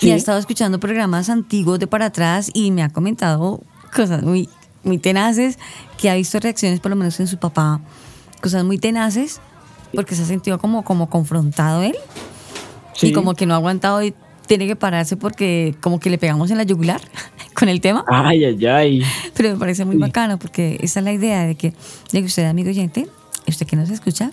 y 0.00 0.06
Sí. 0.06 0.10
ha 0.12 0.16
estado 0.16 0.38
escuchando 0.38 0.78
programas 0.80 1.28
antiguos 1.28 1.78
de 1.78 1.86
para 1.86 2.06
atrás 2.06 2.50
y 2.54 2.70
me 2.70 2.82
ha 2.82 2.88
comentado 2.90 3.60
cosas 3.94 4.22
muy, 4.22 4.48
muy 4.84 4.98
tenaces, 4.98 5.58
que 5.98 6.08
ha 6.10 6.14
visto 6.14 6.38
reacciones 6.38 6.80
por 6.80 6.90
lo 6.90 6.96
menos 6.96 7.18
en 7.20 7.26
su 7.26 7.38
papá, 7.38 7.80
cosas 8.40 8.64
muy 8.64 8.78
tenaces, 8.78 9.40
porque 9.94 10.14
se 10.14 10.22
ha 10.22 10.26
sentido 10.26 10.58
como, 10.58 10.84
como 10.84 11.08
confrontado 11.10 11.82
él 11.82 11.96
y 12.96 12.98
Sí. 13.08 13.12
como 13.12 13.34
que 13.34 13.46
no 13.46 13.54
ha 13.54 13.56
aguantado 13.56 14.02
y 14.02 14.14
tiene 14.46 14.66
que 14.66 14.76
pararse 14.76 15.16
porque 15.16 15.74
como 15.80 15.98
que 16.00 16.08
le 16.10 16.18
pegamos 16.18 16.50
en 16.50 16.56
la 16.58 16.62
yugular 16.62 17.00
con 17.54 17.68
el 17.68 17.80
tema. 17.80 18.04
Ay, 18.08 18.44
ay, 18.44 18.66
ay. 18.66 19.02
Pero 19.34 19.50
me 19.50 19.56
parece 19.58 19.84
muy 19.84 19.96
bacano 19.96 20.38
porque 20.38 20.78
esa 20.80 21.00
es 21.00 21.04
la 21.04 21.12
idea 21.12 21.42
de 21.44 21.54
que, 21.54 21.74
de 22.12 22.20
que 22.20 22.26
usted, 22.26 22.44
amigo 22.46 22.70
oyente, 22.70 23.08
usted 23.46 23.66
que 23.66 23.76
nos 23.76 23.90
escucha, 23.90 24.30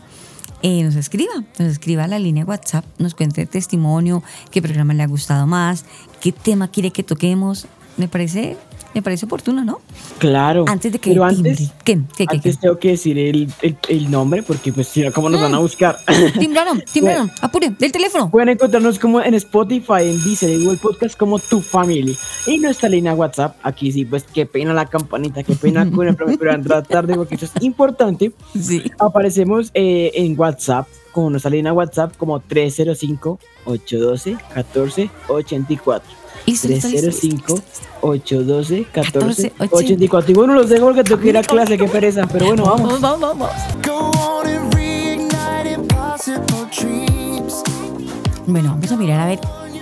eh, 0.65 0.81
nos 0.81 0.95
escriba, 0.95 1.31
nos 1.59 1.69
escriba 1.69 2.05
a 2.05 2.07
la 2.07 2.17
línea 2.17 2.43
WhatsApp, 2.43 2.83
nos 2.97 3.13
cuente 3.13 3.45
testimonio, 3.45 4.23
qué 4.49 4.63
programa 4.63 4.95
le 4.95 5.03
ha 5.03 5.07
gustado 5.07 5.45
más, 5.45 5.85
qué 6.21 6.31
tema 6.31 6.69
quiere 6.69 6.89
que 6.89 7.03
toquemos. 7.03 7.67
Me 7.97 8.07
parece, 8.07 8.57
me 8.95 9.01
parece 9.01 9.25
oportuno, 9.25 9.65
¿no? 9.65 9.81
Claro. 10.19 10.63
Antes 10.69 10.93
de 10.93 10.99
que... 10.99 11.09
Pero 11.09 11.25
antes, 11.25 11.57
timbre. 11.83 12.07
¿Qué? 12.15 12.25
Antes 12.29 12.57
tengo 12.61 12.79
que 12.79 12.91
decir 12.91 13.19
el, 13.19 13.51
el, 13.89 14.09
nombre 14.09 14.41
porque 14.41 14.71
pues 14.71 14.87
si 14.87 15.01
no, 15.01 15.11
¿cómo 15.11 15.29
nos 15.29 15.41
van 15.41 15.53
a 15.53 15.59
mm. 15.59 15.61
buscar? 15.61 15.97
Timbraron, 16.39 16.81
timbraron. 16.93 17.29
Apure, 17.41 17.71
del 17.77 17.91
teléfono. 17.91 18.31
Pueden 18.31 18.47
encontrarnos 18.47 18.97
como 18.97 19.21
en 19.21 19.33
Spotify, 19.33 20.03
en 20.03 20.23
Deezer, 20.23 20.49
en 20.49 20.63
Google 20.63 20.77
Podcast 20.77 21.17
como 21.17 21.39
Tu 21.39 21.59
Family. 21.59 22.17
Y 22.47 22.57
nuestra 22.57 22.87
línea 22.87 23.13
WhatsApp, 23.13 23.57
aquí 23.63 23.91
sí, 23.91 24.05
pues 24.05 24.23
qué 24.23 24.45
pena 24.45 24.73
la 24.73 24.85
campanita, 24.85 25.43
qué 25.43 25.55
pena 25.55 25.85
con 25.91 26.07
el 26.07 26.15
pero 26.15 26.51
van 26.51 26.61
a 26.61 26.63
tratar 26.63 27.05
de 27.05 27.15
porque 27.15 27.35
eso 27.35 27.47
es 27.47 27.63
importante. 27.63 28.31
Sí. 28.57 28.81
Aparecemos 28.97 29.71
eh, 29.73 30.13
en 30.15 30.39
WhatsApp 30.39 30.87
con 31.11 31.31
nuestra 31.31 31.51
línea 31.51 31.73
WhatsApp 31.73 32.15
como 32.15 32.39
305 32.39 33.39
812 33.65 34.29
1484 34.55 36.24
305 36.45 37.59
812 38.01 38.85
14 38.91 39.53
84. 39.57 40.31
Y 40.31 40.33
bueno, 40.35 40.53
los 40.53 40.69
dejo 40.69 40.85
porque 40.85 41.03
tengo 41.03 41.21
que 41.21 41.29
ir 41.29 41.37
a 41.37 41.43
clase, 41.43 41.77
qué 41.77 41.87
pereza. 41.87 42.27
Pero 42.27 42.47
bueno, 42.47 42.65
vamos. 42.65 43.01
Vamos, 43.01 43.19
vamos, 43.21 43.49
Bueno, 48.47 48.69
vamos 48.69 48.91
a 48.91 48.97
mirar 48.97 49.19
a 49.21 49.25
ver 49.25 49.39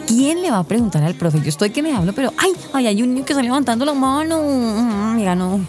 quién 0.08 0.42
le 0.42 0.50
va 0.50 0.60
a 0.60 0.64
preguntar 0.64 1.04
al 1.04 1.16
profe. 1.16 1.40
Yo 1.42 1.50
estoy 1.50 1.72
que 1.72 1.84
me 1.84 1.94
hablo, 1.94 2.14
pero 2.14 2.32
¡ay! 2.38 2.54
¡Ay, 2.72 2.88
hay 2.88 3.04
un 3.04 3.14
niño 3.14 3.26
que 3.26 3.34
está 3.34 3.44
levantando 3.44 3.84
la 3.84 3.94
mano! 3.94 4.42
Mm, 4.42 5.16
mira, 5.16 5.36
no. 5.36 5.60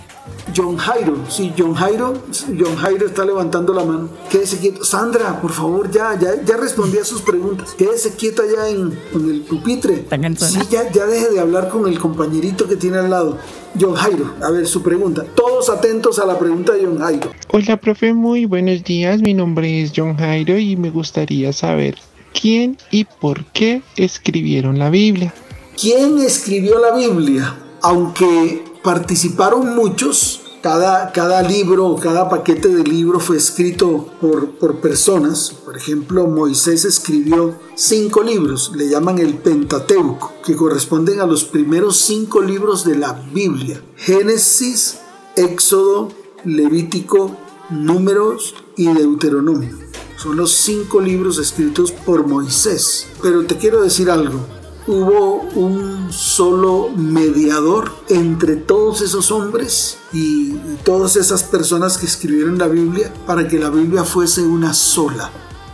John 0.55 0.77
Jairo, 0.77 1.17
sí, 1.29 1.53
John 1.57 1.75
Jairo, 1.75 2.15
John 2.59 2.77
Jairo 2.77 3.07
está 3.07 3.25
levantando 3.25 3.73
la 3.73 3.85
mano. 3.85 4.09
Quédese 4.31 4.59
quieto. 4.59 4.85
Sandra, 4.85 5.41
por 5.41 5.53
favor, 5.53 5.91
ya, 5.91 6.19
ya, 6.19 6.43
ya 6.45 6.57
respondí 6.57 6.99
a 6.99 7.05
sus 7.05 7.23
preguntas. 7.23 7.75
Quédese 7.77 8.15
quieto 8.15 8.43
allá 8.43 8.69
en, 8.69 8.99
en 9.15 9.31
el 9.31 9.41
pupitre. 9.43 10.05
Sí, 10.37 10.59
ya, 10.71 10.91
ya 10.91 11.07
deje 11.07 11.31
de 11.31 11.41
hablar 11.41 11.71
con 11.71 11.89
el 11.89 11.99
compañerito 11.99 12.69
que 12.69 12.77
tiene 12.77 12.99
al 12.99 13.11
lado. 13.11 13.39
John 13.81 13.95
Jairo, 13.95 14.35
a 14.43 14.51
ver, 14.51 14.67
su 14.67 14.83
pregunta. 14.83 15.25
Todos 15.35 15.71
atentos 15.71 16.19
a 16.19 16.27
la 16.27 16.39
pregunta 16.39 16.75
de 16.75 16.85
John 16.85 16.99
Jairo. 16.99 17.31
Hola, 17.51 17.77
profe, 17.79 18.13
muy 18.13 18.45
buenos 18.45 18.85
días. 18.85 19.21
Mi 19.21 19.35
nombre 19.35 19.83
es 19.83 19.93
John 19.97 20.17
Jairo 20.17 20.59
y 20.59 20.77
me 20.77 20.91
gustaría 20.91 21.53
saber 21.53 21.97
quién 22.39 22.77
y 22.91 23.05
por 23.05 23.47
qué 23.47 23.83
escribieron 23.97 24.79
la 24.79 24.91
Biblia. 24.91 25.33
¿Quién 25.81 26.19
escribió 26.19 26.79
la 26.79 26.95
Biblia? 26.95 27.57
Aunque 27.83 28.63
participaron 28.85 29.75
muchos, 29.75 30.43
cada, 30.63 31.11
cada 31.13 31.43
libro 31.43 31.97
cada 31.97 32.29
paquete 32.29 32.69
de 32.69 32.85
libro 32.85 33.19
fue 33.19 33.39
escrito 33.39 34.11
por, 34.21 34.51
por 34.59 34.81
personas. 34.81 35.53
Por 35.65 35.77
ejemplo, 35.77 36.27
Moisés 36.27 36.85
escribió 36.85 37.59
cinco 37.75 38.23
libros, 38.23 38.73
le 38.77 38.89
llaman 38.89 39.19
el 39.19 39.39
Pentateuco, 39.39 40.35
que 40.45 40.55
corresponden 40.55 41.21
a 41.21 41.27
los 41.27 41.45
primeros 41.45 41.97
cinco 41.97 42.43
libros 42.43 42.85
de 42.85 42.97
la 42.97 43.15
Biblia. 43.33 43.83
Génesis, 43.97 44.99
Éxodo, 45.35 46.11
Levítico, 46.45 47.37
Números 47.71 48.55
y 48.77 48.93
Deuteronomio. 48.93 49.79
Son 50.19 50.37
los 50.37 50.53
cinco 50.53 51.01
libros 51.01 51.39
escritos 51.39 51.91
por 51.91 52.27
Moisés. 52.27 53.07
Pero 53.23 53.45
te 53.45 53.57
quiero 53.57 53.83
decir 53.83 54.11
algo. 54.11 54.41
Hubo 54.87 55.41
un 55.55 56.13
solo 56.13 56.91
mediador 56.95 57.91
entre 58.11 58.57
todos 58.57 59.01
esos 59.01 59.31
hombres 59.31 59.97
y, 60.13 60.53
todas 60.85 61.17
esas 61.17 61.43
personas 61.43 61.97
que 61.97 62.05
escribieron 62.05 62.59
la 62.59 62.69
Biblia 62.69 63.11
para 63.27 63.49
que 63.49 63.59
la 63.59 63.71
Biblia 63.71 64.05
fuese 64.05 64.43
una 64.43 64.75
sola, 64.75 65.31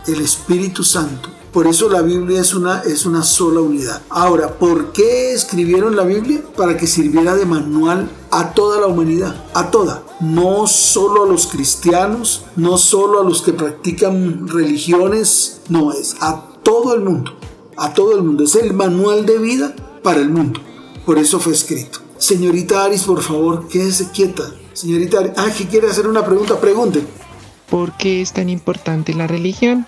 el 0.07 0.21
Espíritu 0.21 0.85
Santo. 0.85 1.29
Por 1.51 1.67
eso 1.67 1.89
la 1.89 2.01
Biblia 2.01 2.39
es 2.39 2.53
una, 2.53 2.79
es 2.79 3.05
una 3.05 3.23
sola 3.23 3.59
unidad. 3.59 4.01
Ahora, 4.09 4.57
¿por 4.57 4.93
qué 4.93 5.33
escribieron 5.33 5.97
la 5.97 6.03
Biblia? 6.03 6.41
Para 6.55 6.77
que 6.77 6.87
sirviera 6.87 7.35
de 7.35 7.45
manual 7.45 8.09
a 8.31 8.53
toda 8.53 8.79
la 8.79 8.87
humanidad, 8.87 9.35
a 9.53 9.69
toda. 9.69 10.03
No 10.21 10.65
solo 10.67 11.25
a 11.25 11.27
los 11.27 11.47
cristianos, 11.47 12.45
no 12.55 12.77
solo 12.77 13.19
a 13.19 13.25
los 13.25 13.41
que 13.41 13.51
practican 13.51 14.47
religiones, 14.47 15.59
no, 15.67 15.91
es 15.91 16.15
a 16.21 16.45
todo 16.63 16.93
el 16.93 17.01
mundo. 17.01 17.33
A 17.77 17.93
todo 17.93 18.15
el 18.15 18.23
mundo. 18.23 18.43
Es 18.43 18.55
el 18.55 18.73
manual 18.73 19.25
de 19.25 19.37
vida 19.37 19.75
para 20.03 20.19
el 20.19 20.29
mundo. 20.29 20.59
Por 21.05 21.17
eso 21.17 21.39
fue 21.39 21.53
escrito. 21.53 21.99
Señorita 22.17 22.83
Aris, 22.83 23.03
por 23.03 23.21
favor, 23.21 23.67
quédese 23.67 24.11
quieta. 24.11 24.43
Señorita 24.73 25.19
Aris, 25.19 25.31
ah, 25.37 25.49
que 25.57 25.67
quiere 25.67 25.87
hacer 25.89 26.07
una 26.07 26.25
pregunta, 26.25 26.59
pregunte. 26.59 27.03
¿Por 27.69 27.95
qué 27.97 28.21
es 28.21 28.33
tan 28.33 28.49
importante 28.49 29.13
la 29.13 29.27
religión? 29.27 29.85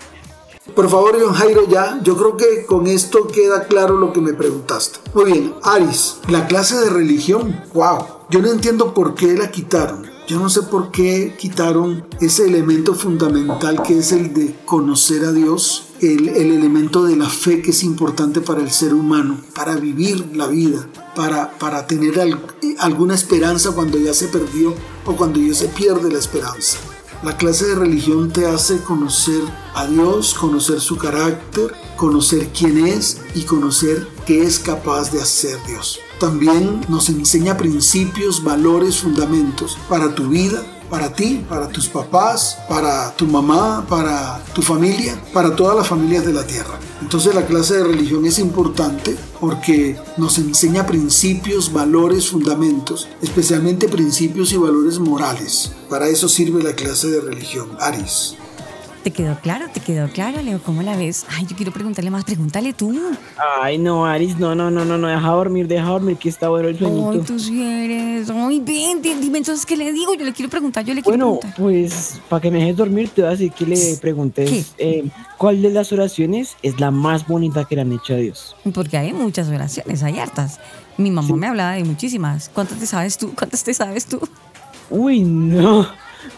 Por 0.74 0.88
favor, 0.88 1.16
John 1.20 1.34
Jairo, 1.34 1.68
ya, 1.68 2.00
yo 2.02 2.16
creo 2.16 2.36
que 2.36 2.64
con 2.64 2.86
esto 2.86 3.28
queda 3.28 3.64
claro 3.64 3.98
lo 3.98 4.12
que 4.12 4.20
me 4.20 4.32
preguntaste. 4.32 4.98
Muy 5.12 5.30
bien, 5.30 5.54
Aris, 5.62 6.16
la 6.28 6.46
clase 6.46 6.76
de 6.76 6.88
religión, 6.88 7.60
wow, 7.74 7.98
yo 8.30 8.40
no 8.40 8.50
entiendo 8.50 8.94
por 8.94 9.14
qué 9.14 9.34
la 9.34 9.50
quitaron. 9.50 10.13
Yo 10.26 10.38
no 10.40 10.48
sé 10.48 10.62
por 10.62 10.90
qué 10.90 11.34
quitaron 11.38 12.06
ese 12.20 12.46
elemento 12.46 12.94
fundamental 12.94 13.82
que 13.82 13.98
es 13.98 14.10
el 14.10 14.32
de 14.32 14.56
conocer 14.64 15.22
a 15.26 15.32
Dios, 15.32 15.88
el, 16.00 16.28
el 16.30 16.50
elemento 16.52 17.04
de 17.04 17.14
la 17.16 17.28
fe 17.28 17.60
que 17.60 17.72
es 17.72 17.84
importante 17.84 18.40
para 18.40 18.62
el 18.62 18.70
ser 18.70 18.94
humano, 18.94 19.38
para 19.54 19.76
vivir 19.76 20.30
la 20.34 20.46
vida, 20.46 20.88
para, 21.14 21.50
para 21.58 21.86
tener 21.86 22.18
al- 22.20 22.40
alguna 22.78 23.14
esperanza 23.14 23.72
cuando 23.72 23.98
ya 23.98 24.14
se 24.14 24.28
perdió 24.28 24.74
o 25.04 25.14
cuando 25.14 25.40
ya 25.40 25.52
se 25.54 25.68
pierde 25.68 26.10
la 26.10 26.18
esperanza. 26.18 26.78
La 27.22 27.36
clase 27.36 27.66
de 27.66 27.74
religión 27.74 28.30
te 28.32 28.46
hace 28.46 28.78
conocer 28.78 29.42
a 29.74 29.86
Dios, 29.86 30.32
conocer 30.34 30.80
su 30.80 30.96
carácter, 30.96 31.72
conocer 31.96 32.48
quién 32.58 32.86
es 32.86 33.18
y 33.34 33.42
conocer 33.42 34.06
qué 34.26 34.42
es 34.42 34.58
capaz 34.58 35.10
de 35.12 35.20
hacer 35.20 35.58
Dios. 35.66 36.00
También 36.24 36.80
nos 36.88 37.10
enseña 37.10 37.58
principios, 37.58 38.42
valores, 38.42 39.00
fundamentos 39.00 39.76
para 39.90 40.14
tu 40.14 40.28
vida, 40.28 40.62
para 40.88 41.12
ti, 41.12 41.44
para 41.46 41.68
tus 41.68 41.86
papás, 41.86 42.56
para 42.66 43.14
tu 43.14 43.26
mamá, 43.26 43.84
para 43.86 44.42
tu 44.54 44.62
familia, 44.62 45.22
para 45.34 45.54
todas 45.54 45.76
las 45.76 45.86
familias 45.86 46.24
de 46.24 46.32
la 46.32 46.46
tierra. 46.46 46.80
Entonces 47.02 47.34
la 47.34 47.44
clase 47.44 47.74
de 47.76 47.84
religión 47.84 48.24
es 48.24 48.38
importante 48.38 49.14
porque 49.38 49.98
nos 50.16 50.38
enseña 50.38 50.86
principios, 50.86 51.70
valores, 51.70 52.30
fundamentos, 52.30 53.06
especialmente 53.20 53.86
principios 53.86 54.50
y 54.54 54.56
valores 54.56 54.98
morales. 54.98 55.72
Para 55.90 56.08
eso 56.08 56.26
sirve 56.26 56.62
la 56.62 56.72
clase 56.74 57.08
de 57.08 57.20
religión. 57.20 57.68
Aris. 57.78 58.36
¿Te 59.04 59.10
quedó 59.10 59.38
claro? 59.38 59.66
¿Te 59.70 59.80
quedó 59.80 60.08
claro, 60.08 60.40
Leo? 60.40 60.62
¿Cómo 60.62 60.80
la 60.82 60.96
ves? 60.96 61.26
Ay, 61.28 61.44
yo 61.46 61.54
quiero 61.54 61.70
preguntarle 61.72 62.10
más. 62.10 62.24
Pregúntale 62.24 62.72
tú. 62.72 62.98
Ay, 63.60 63.76
no, 63.76 64.06
Aris, 64.06 64.38
no, 64.38 64.54
no, 64.54 64.70
no, 64.70 64.82
no, 64.86 64.96
no, 64.96 65.08
deja 65.08 65.28
dormir, 65.28 65.68
deja 65.68 65.84
dormir, 65.88 66.16
que 66.16 66.30
está 66.30 66.48
bueno 66.48 66.68
el 66.70 66.78
sueñito. 66.78 67.10
Ay, 67.10 67.18
tú 67.20 67.38
sí 67.38 67.62
eres. 67.62 68.30
Ay, 68.30 68.60
ven, 68.60 69.02
di- 69.02 69.12
dime 69.20 69.36
entonces 69.38 69.66
qué 69.66 69.76
le 69.76 69.92
digo. 69.92 70.14
Yo 70.14 70.24
le 70.24 70.32
quiero 70.32 70.48
preguntar, 70.50 70.86
yo 70.86 70.94
le 70.94 71.02
quiero 71.02 71.18
Bueno, 71.18 71.38
preguntar. 71.38 71.54
pues 71.62 72.18
para 72.30 72.40
que 72.40 72.50
me 72.50 72.60
dejes 72.60 72.76
dormir, 72.78 73.10
te 73.14 73.20
voy 73.20 73.28
a 73.28 73.30
decir 73.32 73.52
que 73.52 73.66
le 73.66 73.96
preguntes 74.00 74.72
eh, 74.78 75.04
cuál 75.36 75.60
de 75.60 75.68
las 75.68 75.92
oraciones 75.92 76.56
es 76.62 76.80
la 76.80 76.90
más 76.90 77.26
bonita 77.28 77.66
que 77.66 77.74
le 77.76 77.82
han 77.82 77.92
hecho 77.92 78.14
a 78.14 78.16
Dios. 78.16 78.56
Porque 78.72 78.96
hay 78.96 79.12
muchas 79.12 79.48
oraciones, 79.48 80.02
hay 80.02 80.18
hartas. 80.18 80.60
Mi 80.96 81.10
mamá 81.10 81.36
me 81.36 81.46
hablaba 81.46 81.72
de 81.72 81.84
muchísimas. 81.84 82.48
¿Cuántas 82.54 82.78
te 82.78 82.86
sabes 82.86 83.18
tú? 83.18 83.34
¿Cuántas 83.36 83.62
te 83.64 83.74
sabes 83.74 84.06
tú? 84.06 84.18
Uy, 84.88 85.20
no, 85.20 85.86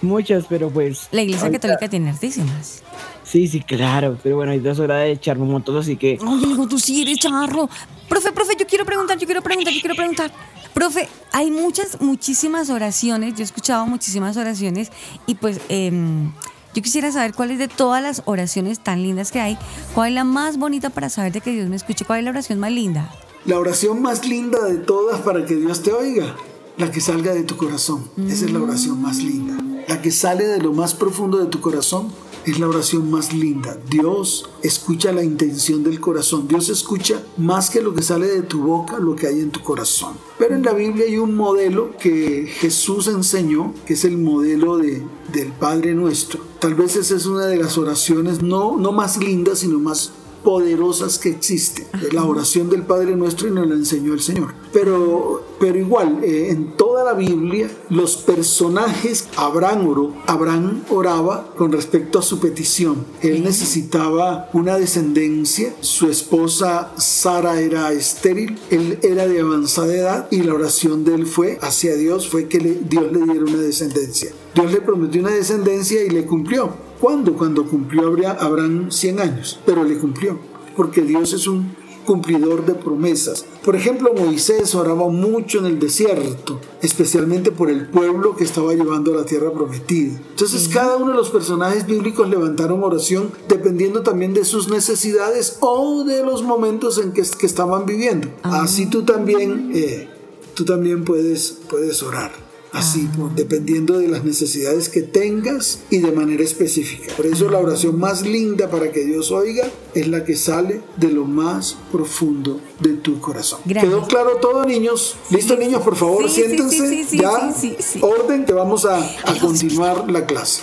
muchas, 0.03 0.44
pero 0.49 0.70
pues. 0.70 1.09
La 1.12 1.22
iglesia 1.22 1.46
ahorita- 1.46 1.68
católica 1.68 1.88
tiene 1.88 2.11
hartísimas. 2.11 2.83
Sí, 3.25 3.49
sí, 3.49 3.61
claro, 3.61 4.16
pero 4.22 4.37
bueno, 4.37 4.53
es 4.53 4.79
hora 4.79 4.99
de 4.99 5.12
echarme 5.12 5.42
un 5.42 5.51
montón, 5.53 5.77
así 5.77 5.96
que. 5.96 6.18
Ay, 6.25 6.46
Leo, 6.46 6.68
tú 6.68 6.79
sí 6.79 7.03
eres 7.03 7.18
charro. 7.18 7.68
Profe, 8.09 8.33
profe, 8.33 8.55
yo 8.59 8.66
quiero 8.66 8.85
preguntar, 8.85 9.18
yo 9.18 9.27
quiero 9.27 9.42
preguntar, 9.42 9.72
yo 9.72 9.81
quiero 9.81 9.96
preguntar. 9.96 10.31
Profe, 10.72 11.09
hay 11.33 11.51
muchas, 11.51 12.01
muchísimas 12.01 12.70
oraciones. 12.70 13.35
Yo 13.35 13.40
he 13.40 13.44
escuchado 13.44 13.87
muchísimas 13.87 14.37
oraciones 14.37 14.92
y 15.27 15.35
pues 15.35 15.59
em, 15.68 16.31
yo 16.75 16.83
quisiera 16.83 17.11
saber 17.11 17.33
cuál 17.35 17.51
es 17.51 17.59
de 17.59 17.66
todas 17.66 18.03
las 18.03 18.22
oraciones 18.27 18.79
tan 18.81 19.03
lindas 19.03 19.33
que 19.33 19.40
hay, 19.40 19.59
cuál 19.94 20.11
es 20.11 20.14
la 20.14 20.25
más 20.25 20.59
bonita 20.59 20.90
para 20.90 21.09
saber 21.09 21.33
de 21.33 21.40
que 21.40 21.51
Dios 21.51 21.68
me 21.68 21.77
escuche, 21.77 22.05
cuál 22.05 22.18
es 22.20 22.25
la 22.27 22.31
oración 22.31 22.61
más 22.61 22.70
linda. 22.70 23.11
La 23.46 23.59
oración 23.59 24.03
más 24.03 24.27
linda 24.27 24.62
de 24.66 24.77
todas 24.77 25.20
para 25.22 25.44
que 25.46 25.55
Dios 25.57 25.83
te 25.83 25.92
oiga, 25.92 26.37
la 26.79 26.91
que 26.91 27.01
salga 27.01 27.33
de 27.33 27.43
tu 27.43 27.57
corazón. 27.57 28.05
Esa 28.29 28.45
es 28.45 28.53
la 28.53 28.61
oración 28.61 29.01
más 29.01 29.19
linda. 29.19 29.57
La 29.89 30.03
que 30.03 30.11
sale 30.11 30.47
de 30.47 30.59
lo 30.59 30.73
más 30.73 30.95
profundo 30.95 31.39
de 31.39 31.47
tu 31.47 31.61
corazón 31.61 32.09
es 32.45 32.59
la 32.61 32.69
oración 32.69 33.11
más 33.11 33.33
linda. 33.33 33.77
Dios 33.91 34.49
escucha 34.62 35.12
la 35.12 35.25
intención 35.25 35.83
del 35.83 36.01
corazón. 36.01 36.47
Dios 36.47 36.69
escucha 36.69 37.23
más 37.37 37.71
que 37.71 37.81
lo 37.81 37.95
que 37.95 38.03
sale 38.03 38.27
de 38.27 38.43
tu 38.43 38.62
boca, 38.62 38.99
lo 38.99 39.17
que 39.17 39.27
hay 39.27 39.41
en 39.41 39.51
tu 39.51 39.62
corazón. 39.62 40.15
Pero 40.39 40.55
en 40.55 40.62
la 40.62 40.73
Biblia 40.73 41.07
hay 41.07 41.19
un 41.19 41.35
modelo 41.35 41.97
que 41.99 42.47
Jesús 42.47 43.09
enseñó, 43.09 43.75
que 43.85 43.95
es 43.95 44.05
el 44.05 44.19
modelo 44.19 44.77
de, 44.77 45.03
del 45.33 45.53
Padre 45.53 45.95
Nuestro. 45.95 46.41
Tal 46.61 46.75
vez 46.75 46.97
esa 46.97 47.17
es 47.17 47.27
una 47.27 47.47
de 47.47 47.57
las 47.57 47.79
oraciones 47.79 48.43
no, 48.43 48.77
no 48.77 48.93
más 48.93 49.19
lindas, 49.19 49.61
sino 49.61 49.79
más 49.79 50.12
poderosas 50.47 51.19
que 51.19 51.29
existen. 51.31 51.87
La 52.13 52.25
oración 52.25 52.71
del 52.71 52.83
Padre 52.83 53.17
Nuestro 53.17 53.49
y 53.49 53.51
nos 53.51 53.67
la 53.67 53.75
enseñó 53.75 54.15
el 54.15 54.21
Señor. 54.21 54.55
Pero, 54.73 55.43
pero 55.59 55.77
igual, 55.77 56.21
eh, 56.23 56.51
en 56.51 56.77
toda 56.77 57.03
la 57.03 57.15
Biblia, 57.15 57.69
los 57.91 58.17
personajes, 58.17 59.27
Abraham 59.37 59.89
oró, 59.89 60.13
Abraham 60.29 60.85
oraba 60.89 61.53
con 61.57 61.73
respecto 61.73 62.21
a 62.21 62.23
su 62.23 62.39
petición. 62.39 63.05
Él 63.23 63.43
necesitaba 63.43 64.49
una 64.53 64.79
descendencia, 64.79 65.75
su 65.81 66.09
esposa 66.09 66.93
Sara 66.97 67.61
era 67.61 67.91
estéril, 67.93 68.57
él 68.71 69.01
era 69.03 69.27
de 69.27 69.41
avanzada 69.41 69.93
edad 69.95 70.29
y 70.31 70.43
la 70.43 70.55
oración 70.55 71.05
de 71.05 71.15
él 71.17 71.27
fue 71.27 71.59
hacia 71.61 71.97
Dios, 71.97 72.29
fue 72.29 72.47
que 72.47 72.61
le- 72.61 72.81
Dios 72.89 73.11
le 73.11 73.25
diera 73.25 73.41
una 73.45 73.59
descendencia. 73.59 74.31
Dios 74.55 74.73
le 74.73 74.81
prometió 74.81 75.21
una 75.23 75.33
descendencia 75.33 76.05
y 76.05 76.11
le 76.11 76.25
cumplió. 76.25 76.86
¿Cuándo? 77.01 77.35
Cuando 77.35 77.65
cumplió 77.67 78.07
Abra- 78.09 78.33
Abraham 78.41 78.91
100 78.91 79.21
años, 79.21 79.59
pero 79.67 79.85
le 79.85 79.99
cumplió, 79.99 80.39
porque 80.77 81.03
Dios 81.03 81.33
es 81.33 81.47
un 81.47 81.75
cumplidor 82.07 82.65
de 82.65 82.75
promesas. 82.75 83.45
Por 83.65 83.75
ejemplo, 83.75 84.13
Moisés 84.17 84.77
oraba 84.77 85.09
mucho 85.09 85.59
en 85.59 85.67
el 85.67 85.81
desierto, 85.81 86.61
especialmente 86.81 87.51
por 87.51 87.69
el 87.69 87.89
pueblo 87.89 88.37
que 88.37 88.45
estaba 88.45 88.73
llevando 88.75 89.13
a 89.13 89.17
la 89.17 89.25
tierra 89.25 89.51
prometida. 89.53 90.17
Entonces, 90.31 90.69
cada 90.69 90.97
uno 90.99 91.11
de 91.11 91.17
los 91.17 91.31
personajes 91.31 91.85
bíblicos 91.85 92.29
levantaron 92.31 92.85
oración 92.85 93.33
dependiendo 93.49 94.03
también 94.03 94.35
de 94.35 94.45
sus 94.45 94.69
necesidades 94.69 95.57
o 95.61 96.05
de 96.05 96.23
los 96.25 96.45
momentos 96.45 96.99
en 96.99 97.13
que, 97.13 97.23
que 97.23 97.47
estaban 97.47 97.87
viviendo. 97.87 98.29
Así 98.45 98.87
tú 98.87 99.03
también, 99.03 99.73
eh, 99.75 100.09
tú 100.55 100.65
también 100.65 101.05
puedes, 101.05 101.59
puedes 101.69 102.05
orar. 102.05 102.31
Así, 102.79 103.09
por- 103.17 103.35
dependiendo 103.35 103.99
de 103.99 104.09
las 104.09 104.25
necesidades 104.25 104.89
que 104.89 105.03
tengas 105.03 105.81
y 105.91 105.99
de 105.99 106.12
manera 106.12 106.43
específica. 106.45 107.15
Por 107.17 107.27
eso 107.27 107.49
la 107.51 107.59
oración 107.59 107.99
más 107.99 108.23
linda 108.23 108.71
para 108.71 108.93
que 108.93 109.05
Dios 109.05 109.31
oiga 109.31 109.69
es 109.95 110.09
la 110.09 110.25
que 110.25 110.37
sale 110.37 110.81
de 110.97 111.09
lo 111.11 111.25
más 111.25 111.77
profundo 111.91 112.61
de 112.81 112.95
tu 112.95 113.21
corazón. 113.21 113.61
Gracias. 113.65 113.85
¿Quedó 113.93 114.07
claro 114.07 114.37
todo, 114.41 114.65
niños? 114.65 115.17
¿Listo, 115.31 115.57
niños? 115.57 115.83
Por 115.83 115.97
favor, 115.97 116.29
Sí, 116.29 116.43
sí, 116.43 116.43
siéntense. 116.47 116.77
sí, 116.89 116.89
sí, 116.89 117.05
sí, 117.11 117.19
ya, 117.19 117.53
sí, 117.53 117.77
sí, 117.79 117.85
sí. 117.95 118.01
orden 118.03 118.45
que 118.45 118.53
vamos 118.53 118.85
a, 118.85 118.99
a 118.99 119.39
continuar 119.41 120.11
la 120.11 120.27
clase. 120.27 120.62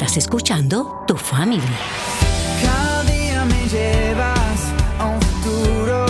Estás 0.08 0.24
escuchando 0.24 1.04
Tu 1.06 1.18
Family. 1.18 1.62
Cada 2.64 3.04
día 3.04 3.44
me 3.44 3.68
llevas 3.68 4.72
a 5.00 5.06
un 5.06 5.22
futuro 5.22 6.06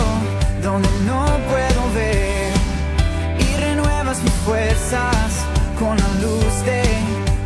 donde 0.62 0.88
no 1.04 1.26
puedo 1.48 1.92
ver 1.94 2.52
y 3.40 3.56
renuevas 3.56 4.22
mis 4.22 4.32
fuerzas 4.46 5.44
con 5.80 5.96
la 5.96 6.08
luz 6.22 6.64
de 6.64 6.84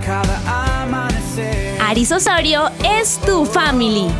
cada 0.04 0.82
amanecer. 0.82 1.80
Aris 1.80 2.12
Osorio 2.12 2.70
es 2.84 3.18
tu 3.24 3.46
family. 3.46 4.10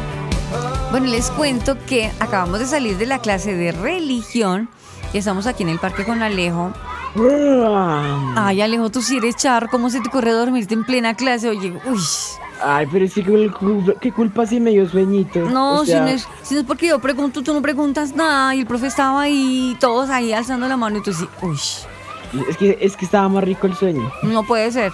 Bueno, 0.91 1.09
les 1.09 1.31
cuento 1.33 1.77
que 1.85 2.11
acabamos 2.19 2.61
de 2.61 2.67
salir 2.67 2.97
de 2.97 3.05
la 3.05 3.19
clase 3.19 3.55
de 3.55 3.73
religión 3.73 4.71
y 5.13 5.19
estamos 5.19 5.47
aquí 5.47 5.65
en 5.65 5.69
el 5.69 5.79
parque 5.79 6.07
con 6.07 6.23
Alejo. 6.23 6.73
Ay, 8.37 8.61
Alejo, 8.63 8.91
tú 8.91 9.03
sí 9.03 9.19
eres 9.19 9.37
charro. 9.37 9.69
¿Cómo 9.71 9.91
se 9.91 10.01
te 10.01 10.09
ocurre 10.09 10.33
dormirte 10.33 10.75
en 10.75 10.85
plena 10.85 11.15
clase? 11.15 11.49
Oye, 11.49 11.73
uy. 11.85 12.01
Ay, 12.65 12.87
pero 12.91 13.07
sí, 13.09 13.23
¿qué 13.23 13.51
culpa, 13.51 13.93
qué 14.01 14.13
culpa 14.13 14.47
si 14.47 14.61
me 14.61 14.71
dio 14.71 14.89
sueñito? 14.89 15.41
No, 15.41 15.81
O 15.81 15.85
si, 15.85 15.95
no 15.95 16.07
es, 16.07 16.27
si 16.43 16.55
no 16.55 16.61
es 16.61 16.67
porque 16.67 16.87
yo 16.87 17.01
pregunto, 17.01 17.43
tú 17.43 17.53
no 17.53 17.61
preguntas 17.61 18.15
nada. 18.15 18.55
Y 18.55 18.61
el 18.61 18.67
profe 18.67 18.87
estaba 18.87 19.23
ahí, 19.23 19.77
todos 19.81 20.11
ahí 20.11 20.33
alzando 20.33 20.69
la 20.69 20.77
mano 20.77 20.99
y 20.99 21.03
tú 21.03 21.13
sí, 21.13 21.29
uy. 21.43 21.59
Es 22.49 22.57
que, 22.57 22.79
es 22.81 22.97
que 22.97 23.05
estaba 23.05 23.29
más 23.29 23.45
rico 23.45 23.67
el 23.67 23.75
sueño. 23.75 24.11
No 24.23 24.43
puede 24.45 24.71
ser. 24.71 24.93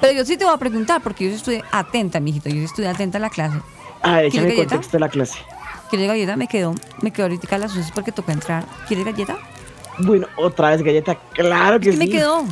Pero 0.00 0.12
yo 0.14 0.24
sí 0.24 0.36
te 0.36 0.44
voy 0.44 0.54
a 0.54 0.58
preguntar 0.58 1.00
porque 1.02 1.28
yo 1.28 1.34
estoy 1.36 1.62
atenta, 1.70 2.18
mijito. 2.18 2.48
Yo 2.48 2.62
estoy 2.62 2.86
atenta 2.86 3.18
a 3.18 3.20
la 3.20 3.30
clase. 3.30 3.58
A 4.02 4.16
ver, 4.16 4.30
¿Quieres 4.30 4.34
échame 4.34 4.48
galleta? 4.48 4.68
contexto 4.70 4.96
de 4.96 5.00
la 5.00 5.08
clase. 5.08 5.38
¿Quieres 5.90 6.08
galleta? 6.08 6.36
Me 6.36 6.48
quedo, 6.48 6.74
me 7.02 7.10
quedo 7.12 7.26
ahorita 7.26 7.54
a 7.54 7.58
las 7.58 7.76
11 7.76 7.92
porque 7.94 8.10
tocó 8.10 8.32
entrar. 8.32 8.64
¿Quieres 8.88 9.04
galleta? 9.04 9.36
Bueno, 9.98 10.26
otra 10.36 10.70
vez 10.70 10.82
galleta, 10.82 11.14
claro 11.32 11.78
que 11.80 11.90
¿Qué 11.90 11.96
me 11.96 12.04
sí. 12.06 12.10
quedó? 12.12 12.44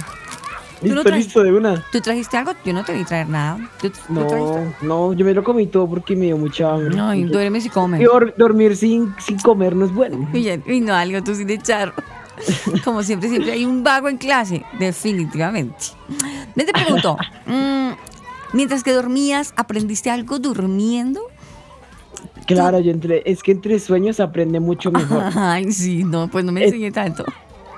¿Tú 0.80 0.86
Listo, 0.86 1.10
no 1.10 1.16
listo, 1.16 1.42
de 1.42 1.52
una. 1.52 1.84
¿Tú 1.92 2.00
trajiste 2.00 2.38
algo? 2.38 2.52
Yo 2.64 2.72
no 2.72 2.82
te 2.84 2.94
vi 2.94 3.04
traer 3.04 3.28
nada. 3.28 3.58
¿Tú, 3.82 3.90
tú 3.90 4.26
trajiste? 4.26 4.74
No, 4.80 5.08
no, 5.08 5.12
yo 5.12 5.26
me 5.26 5.34
lo 5.34 5.44
comí 5.44 5.66
todo 5.66 5.86
porque 5.86 6.16
me 6.16 6.26
dio 6.26 6.38
mucha 6.38 6.72
hambre. 6.72 6.98
Ay, 6.98 7.24
duerme 7.24 7.60
si 7.60 7.68
comes. 7.68 8.00
Y 8.00 8.04
dor- 8.04 8.34
dormir 8.38 8.74
sin, 8.76 9.14
sin 9.18 9.38
comer 9.40 9.76
no 9.76 9.84
es 9.84 9.92
bueno. 9.92 10.26
Y, 10.34 10.48
y 10.48 10.80
no, 10.80 10.94
algo 10.94 11.22
tú 11.22 11.34
sí 11.34 11.44
de 11.44 11.58
charro. 11.58 11.92
Como 12.84 13.02
siempre, 13.02 13.28
siempre 13.28 13.52
hay 13.52 13.66
un 13.66 13.84
vago 13.84 14.08
en 14.08 14.16
clase, 14.16 14.64
definitivamente. 14.78 15.76
Yo 16.56 16.64
te 16.64 16.72
pregunto, 16.72 17.18
mm, 17.46 17.90
mientras 18.54 18.82
que 18.82 18.92
dormías, 18.92 19.52
¿aprendiste 19.56 20.08
algo 20.10 20.38
durmiendo? 20.38 21.20
Claro, 22.54 22.80
yo 22.80 22.90
entre, 22.90 23.22
es 23.24 23.42
que 23.42 23.52
entre 23.52 23.78
sueños 23.78 24.20
aprende 24.20 24.60
mucho 24.60 24.90
mejor. 24.90 25.22
Ay, 25.36 25.70
sí, 25.72 26.04
no, 26.04 26.28
pues 26.28 26.44
no 26.44 26.52
me 26.52 26.64
enseñé 26.64 26.90
tanto. 26.90 27.24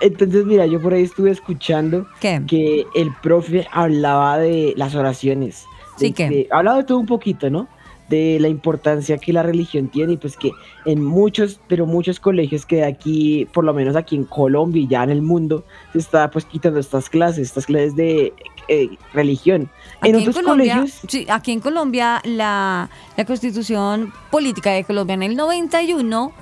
Entonces, 0.00 0.44
mira, 0.44 0.66
yo 0.66 0.80
por 0.82 0.94
ahí 0.94 1.02
estuve 1.02 1.30
escuchando 1.30 2.06
que 2.46 2.84
el 2.94 3.12
profe 3.22 3.66
hablaba 3.70 4.38
de 4.38 4.74
las 4.76 4.94
oraciones. 4.94 5.64
Sí, 5.96 6.12
¿qué? 6.12 6.28
de- 6.28 6.48
hablaba 6.50 6.78
de 6.78 6.84
todo 6.84 6.98
un 6.98 7.06
poquito, 7.06 7.50
¿no? 7.50 7.68
De 8.08 8.38
la 8.40 8.48
importancia 8.48 9.16
que 9.16 9.32
la 9.32 9.42
religión 9.42 9.88
tiene 9.88 10.14
y 10.14 10.16
pues 10.18 10.36
que 10.36 10.50
en 10.84 11.02
muchos, 11.02 11.60
pero 11.66 11.86
muchos 11.86 12.20
colegios 12.20 12.66
que 12.66 12.84
aquí, 12.84 13.46
por 13.54 13.64
lo 13.64 13.72
menos 13.72 13.96
aquí 13.96 14.16
en 14.16 14.24
Colombia 14.24 14.82
y 14.82 14.86
ya 14.86 15.02
en 15.02 15.10
el 15.10 15.22
mundo, 15.22 15.64
se 15.92 15.98
está 15.98 16.30
pues 16.30 16.44
quitando 16.44 16.78
estas 16.78 17.08
clases, 17.08 17.48
estas 17.48 17.64
clases 17.64 17.96
de 17.96 18.34
eh, 18.68 18.90
religión. 19.14 19.70
en 20.02 20.14
Aquí 20.14 20.28
otros 20.28 20.36
Colombia, 20.36 20.74
colegios, 20.74 21.00
sí, 21.08 21.26
aquí 21.28 21.52
en 21.52 21.60
Colombia, 21.60 22.20
la, 22.24 22.90
la 23.16 23.24
constitución 23.24 24.12
política 24.30 24.72
de 24.72 24.84
Colombia 24.84 25.14
en 25.14 25.22
el 25.22 25.36
91, 25.36 26.32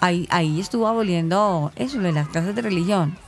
ahí, 0.00 0.26
ahí 0.30 0.60
estuvo 0.60 0.86
aboliendo 0.86 1.72
eso, 1.76 1.98
lo 1.98 2.04
de 2.04 2.12
las 2.12 2.28
clases 2.28 2.54
de 2.54 2.62
religión. 2.62 3.23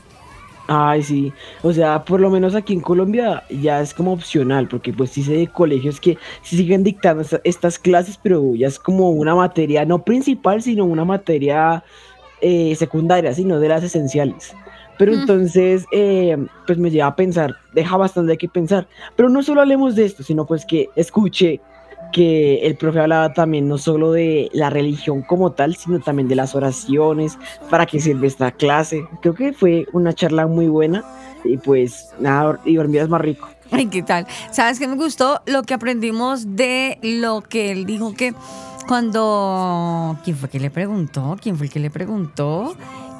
Ay, 0.68 1.02
sí. 1.02 1.32
O 1.62 1.72
sea, 1.72 2.04
por 2.04 2.20
lo 2.20 2.28
menos 2.28 2.54
aquí 2.56 2.72
en 2.72 2.80
Colombia 2.80 3.44
ya 3.50 3.80
es 3.80 3.94
como 3.94 4.12
opcional, 4.12 4.66
porque 4.66 4.92
pues 4.92 5.10
sí 5.10 5.22
sé 5.22 5.34
de 5.34 5.46
colegios 5.46 6.00
que 6.00 6.18
sí 6.42 6.56
siguen 6.56 6.82
dictando 6.82 7.22
esta- 7.22 7.40
estas 7.44 7.78
clases, 7.78 8.18
pero 8.20 8.54
ya 8.56 8.66
es 8.66 8.78
como 8.78 9.10
una 9.10 9.34
materia 9.36 9.84
no 9.84 10.02
principal, 10.04 10.62
sino 10.62 10.84
una 10.84 11.04
materia 11.04 11.84
eh, 12.42 12.74
secundaria, 12.76 13.32
sino 13.32 13.58
de 13.60 13.68
las 13.68 13.82
esenciales. 13.82 14.54
Pero 14.98 15.12
Mm. 15.12 15.20
entonces, 15.20 15.86
eh, 15.90 16.36
pues 16.66 16.78
me 16.78 16.90
lleva 16.90 17.06
a 17.06 17.16
pensar, 17.16 17.54
deja 17.72 17.96
bastante 17.96 18.32
de 18.32 18.38
qué 18.38 18.46
pensar. 18.48 18.86
Pero 19.16 19.30
no 19.30 19.42
solo 19.42 19.62
hablemos 19.62 19.94
de 19.94 20.04
esto, 20.04 20.22
sino 20.22 20.44
pues 20.46 20.66
que 20.66 20.90
escuche 20.96 21.60
que 22.12 22.58
el 22.66 22.76
profe 22.76 23.00
hablaba 23.00 23.32
también 23.32 23.68
no 23.68 23.78
solo 23.78 24.12
de 24.12 24.48
la 24.52 24.70
religión 24.70 25.22
como 25.22 25.52
tal, 25.52 25.76
sino 25.76 26.00
también 26.00 26.28
de 26.28 26.34
las 26.36 26.54
oraciones, 26.54 27.38
para 27.70 27.86
qué 27.86 28.00
sirve 28.00 28.26
esta 28.26 28.50
clase. 28.52 29.04
Creo 29.22 29.34
que 29.34 29.52
fue 29.52 29.86
una 29.92 30.12
charla 30.14 30.46
muy 30.46 30.68
buena 30.68 31.04
y 31.44 31.56
pues 31.58 32.10
nada, 32.18 32.58
y 32.64 32.74
dormías 32.76 33.08
más 33.08 33.20
rico. 33.20 33.48
Ay, 33.70 33.86
¿qué 33.86 34.02
tal? 34.02 34.26
¿Sabes 34.52 34.78
qué 34.78 34.86
me 34.88 34.94
gustó? 34.96 35.40
Lo 35.46 35.62
que 35.64 35.74
aprendimos 35.74 36.56
de 36.56 36.98
lo 37.02 37.42
que 37.42 37.72
él 37.72 37.84
dijo 37.84 38.14
que 38.14 38.32
cuando... 39.10 40.16
¿Quién 40.24 40.36
fue 40.36 40.48
que 40.48 40.60
le 40.60 40.70
preguntó? 40.70 41.36
¿Quién 41.40 41.56
fue 41.56 41.66
el 41.66 41.72
que 41.72 41.80
le 41.80 41.90
preguntó? 41.90 42.74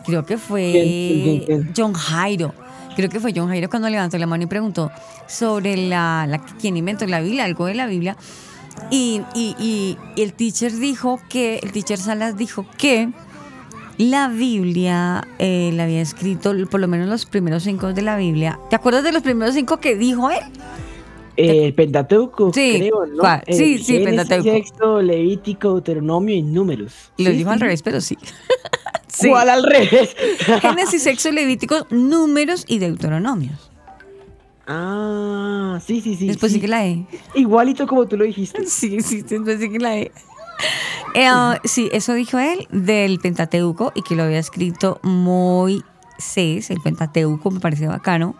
Creo 0.04 0.24
que 0.24 0.38
fue 0.38 0.70
¿Quién? 0.72 1.22
¿Quién? 1.22 1.40
¿Quién? 1.40 1.72
John 1.76 1.92
Jairo. 1.92 2.52
Creo 2.94 3.08
que 3.10 3.20
fue 3.20 3.32
John 3.34 3.48
Jairo 3.48 3.68
cuando 3.68 3.88
levantó 3.88 4.16
la 4.18 4.26
mano 4.26 4.44
y 4.44 4.46
preguntó 4.46 4.90
sobre 5.26 5.76
la, 5.76 6.26
la- 6.28 6.38
quién 6.38 6.76
inventó 6.76 7.06
la 7.06 7.20
Biblia, 7.20 7.44
algo 7.44 7.66
de 7.66 7.74
la 7.74 7.86
Biblia. 7.86 8.16
Y, 8.90 9.22
y- 9.34 9.54
y- 9.58 9.98
y 10.14 10.22
el 10.22 10.32
teacher 10.32 10.72
dijo 10.72 11.20
que, 11.28 11.58
el 11.62 11.72
teacher 11.72 11.98
Salas 11.98 12.36
dijo 12.36 12.66
que 12.78 13.08
la 13.98 14.28
Biblia 14.28 15.26
eh, 15.38 15.70
la 15.74 15.84
había 15.84 16.00
escrito, 16.02 16.52
por 16.70 16.80
lo 16.80 16.86
menos 16.88 17.08
los 17.08 17.26
primeros 17.26 17.62
cinco 17.64 17.92
de 17.92 18.02
la 18.02 18.16
Biblia. 18.16 18.58
¿Te 18.70 18.76
acuerdas 18.76 19.02
de 19.04 19.12
los 19.12 19.22
primeros 19.22 19.54
cinco 19.54 19.78
que 19.78 19.96
dijo 19.96 20.30
él? 20.30 20.38
El 21.36 21.74
Pentateuco, 21.74 22.50
Sí, 22.54 22.76
creo, 22.78 23.04
¿no? 23.06 23.18
¿cuál? 23.18 23.42
El 23.46 23.56
Sí, 23.56 23.78
sí, 23.78 23.98
Génesis, 23.98 24.04
Pentateuco. 24.06 24.50
Sexto, 24.50 25.02
Levítico, 25.02 25.72
Deuteronomio 25.72 26.34
y 26.34 26.42
Números. 26.42 26.94
Lo 27.18 27.30
Sí, 27.30 27.36
dijo 27.36 27.50
al 27.50 27.58
sí. 27.58 27.62
revés, 27.64 27.82
pero 27.82 28.00
sí. 28.00 28.16
Sí. 29.08 29.28
¿Cuál 29.30 29.48
al 29.48 29.62
revés? 29.62 30.14
Génesis, 30.60 31.02
Sexo, 31.02 31.30
Levíticos, 31.32 31.86
Números 31.90 32.66
y 32.68 32.78
Deuteronomios. 32.80 33.70
Ah, 34.66 35.78
sí, 35.84 36.00
sí, 36.00 36.16
sí. 36.16 36.26
Después 36.26 36.50
sí. 36.52 36.58
sigue 36.58 36.68
la 36.68 36.86
E. 36.86 37.06
Igualito 37.34 37.86
como 37.86 38.06
tú 38.06 38.16
lo 38.16 38.24
dijiste. 38.24 38.64
Sí, 38.66 39.00
sí, 39.00 39.22
después 39.22 39.60
sigue 39.60 39.78
la 39.78 39.96
E. 39.96 40.12
Eh, 41.14 41.30
sí, 41.64 41.88
eso 41.92 42.14
dijo 42.14 42.38
él 42.38 42.66
del 42.70 43.18
Pentateuco 43.20 43.92
y 43.94 44.02
que 44.02 44.16
lo 44.16 44.24
había 44.24 44.38
escrito 44.38 44.98
Moisés, 45.02 46.70
el 46.70 46.80
Pentateuco, 46.80 47.50
me 47.50 47.60
parece 47.60 47.86
bacano. 47.86 48.34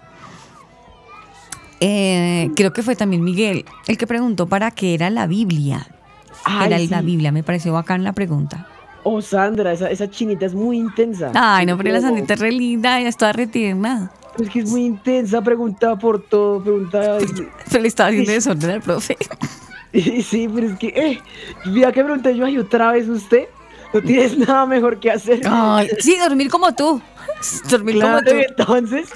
Eh, 1.81 2.51
creo 2.57 2.73
que 2.73 2.83
fue 2.83 2.97
también 2.97 3.23
Miguel 3.23 3.67
el 3.87 3.99
que 3.99 4.07
preguntó 4.07 4.47
para 4.47 4.71
qué 4.71 4.95
era 4.95 5.11
la 5.11 5.27
Biblia. 5.27 5.87
Ay, 6.45 6.69
era 6.69 6.79
sí. 6.79 6.89
la 6.89 7.03
Biblia, 7.03 7.33
me 7.33 7.43
pareció 7.43 7.73
bacán 7.73 8.03
la 8.03 8.13
pregunta. 8.13 8.67
Oh, 9.05 9.21
Sandra, 9.23 9.73
esa, 9.73 9.91
esa 9.91 10.11
chinita 10.11 10.47
es 10.47 10.55
muy 10.55 10.79
intensa. 10.79 11.31
Ay, 11.35 11.67
no, 11.67 11.77
pero 11.77 11.91
la 11.93 12.01
No, 12.01 12.09
sandita 12.09 12.35
es 12.35 12.41
re 12.41 12.51
linda, 12.51 12.99
ella 12.99 13.09
está 13.09 13.33
re 13.33 13.47
tierna. 13.47 14.11
Es 14.39 14.51
que 14.51 14.61
es 14.61 14.71
muy 14.71 14.85
intensa, 14.85 15.41
pregunta 15.43 15.97
por 15.99 16.23
todo, 16.23 16.63
pregunta... 16.63 17.19
Se 17.67 17.81
le 17.81 17.89
estaba 17.89 18.09
haciendo 18.11 18.33
desorden 18.33 18.71
al 18.71 18.83
profe. 18.83 19.17
Sí, 19.93 20.47
pero 20.55 20.67
es 20.67 20.79
que, 20.79 20.89
eh, 20.89 21.23
mira 21.65 21.91
que 21.91 22.05
pregunté 22.05 22.37
yo, 22.37 22.45
ay, 22.45 22.59
otra 22.59 22.93
vez 22.93 23.09
usted, 23.09 23.45
no 23.95 24.03
tienes 24.03 24.37
nada 24.47 24.67
mejor 24.67 25.01
que 25.01 25.11
hacer. 25.11 25.41
Ay, 25.47 25.89
sí, 26.01 26.19
dormir 26.19 26.51
como 26.51 26.75
tú. 26.75 27.01
Dormir 27.71 27.95
Claro, 27.95 28.19
como 28.27 28.39
tú. 28.39 28.45
entonces. 28.47 29.09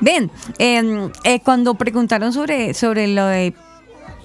Ven, 0.00 0.30
eh, 0.58 1.10
eh, 1.24 1.40
cuando 1.40 1.74
preguntaron 1.74 2.32
sobre, 2.32 2.72
sobre 2.74 3.08
lo 3.08 3.26
de 3.26 3.52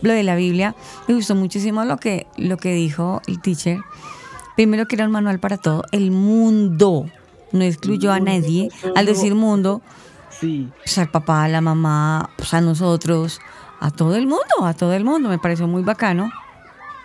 lo 0.02 0.14
de 0.14 0.24
la 0.24 0.36
Biblia, 0.36 0.76
me 1.08 1.16
gustó 1.16 1.34
muchísimo 1.34 1.84
lo 1.84 1.98
que, 1.98 2.28
lo 2.38 2.58
que 2.58 2.74
dijo 2.74 3.22
el 3.26 3.42
teacher. 3.42 3.80
Primero 4.56 4.88
que 4.88 4.96
era 4.96 5.06
un 5.06 5.12
manual 5.12 5.40
para 5.40 5.58
todo, 5.58 5.84
el 5.92 6.12
mundo. 6.12 7.10
No 7.52 7.64
excluyó 7.64 8.12
a 8.12 8.20
nadie. 8.20 8.70
Al 8.96 9.06
decir 9.06 9.36
mundo, 9.36 9.82
Sí. 10.30 10.70
pues 10.78 10.98
al 10.98 11.10
papá, 11.10 11.46
a 11.46 11.48
la 11.48 11.62
mamá, 11.62 12.30
pues 12.38 12.54
a 12.54 12.62
nosotros, 12.62 13.40
a 13.80 13.92
todo 13.92 14.16
el 14.16 14.28
mundo, 14.28 14.66
a 14.66 14.74
todo 14.74 14.94
el 14.94 15.04
mundo. 15.04 15.30
Me 15.30 15.40
pareció 15.40 15.68
muy 15.68 15.84
bacano. 15.84 16.30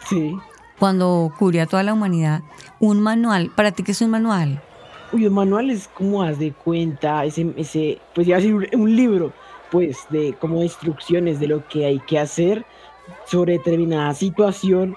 Sí. 0.08 0.36
Cuando 0.78 1.32
cubrió 1.38 1.62
a 1.62 1.66
toda 1.66 1.82
la 1.82 1.92
humanidad. 1.92 2.42
Un 2.80 3.00
manual. 3.00 3.50
¿Para 3.54 3.70
ti 3.70 3.82
qué 3.82 3.92
es 3.92 4.02
un 4.02 4.10
manual? 4.10 4.60
Uy, 5.12 5.26
un 5.26 5.34
manual 5.34 5.70
es 5.70 5.88
como 5.88 6.22
haz 6.22 6.38
de 6.38 6.52
cuenta, 6.52 7.24
ese, 7.24 7.52
ese, 7.56 8.00
pues 8.14 8.26
iba 8.26 8.38
a 8.38 8.40
decir 8.40 8.70
un, 8.72 8.96
libro, 8.96 9.32
pues, 9.70 9.98
de 10.08 10.32
como 10.40 10.62
instrucciones 10.62 11.38
de 11.38 11.48
lo 11.48 11.68
que 11.68 11.84
hay 11.84 11.98
que 12.00 12.18
hacer 12.18 12.64
sobre 13.26 13.58
determinada 13.58 14.14
situación, 14.14 14.96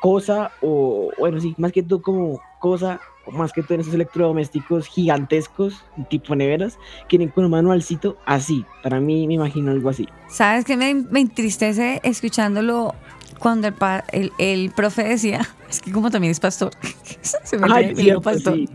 cosa, 0.00 0.52
o 0.62 1.10
bueno, 1.18 1.38
sí, 1.38 1.54
más 1.58 1.70
que 1.70 1.82
todo 1.82 2.00
como 2.00 2.40
cosa, 2.60 2.98
más 3.30 3.52
que 3.52 3.62
todo 3.62 3.74
en 3.74 3.80
esos 3.82 3.94
electrodomésticos 3.94 4.86
gigantescos, 4.88 5.84
tipo 6.10 6.34
neveras, 6.34 6.78
que 7.08 7.18
vienen 7.18 7.32
con 7.32 7.44
un 7.44 7.50
manualcito 7.52 8.16
así. 8.26 8.64
Para 8.82 8.98
mí 9.00 9.26
me 9.26 9.34
imagino 9.34 9.70
algo 9.70 9.88
así. 9.90 10.08
¿Sabes 10.28 10.64
qué 10.64 10.76
me, 10.76 10.94
me 10.94 11.20
entristece 11.20 12.00
escuchándolo 12.02 12.94
cuando 13.38 13.68
el, 13.68 13.74
pa- 13.74 14.04
el, 14.12 14.32
el 14.38 14.70
profe 14.70 15.04
decía, 15.04 15.48
es 15.70 15.80
que 15.80 15.92
como 15.92 16.10
también 16.10 16.30
es 16.32 16.40
pastor, 16.40 16.72
se 17.22 17.56
me 17.58 17.66
Ay, 17.70 17.94
cierto, 17.94 18.22
pastor. 18.22 18.54
sí. 18.56 18.68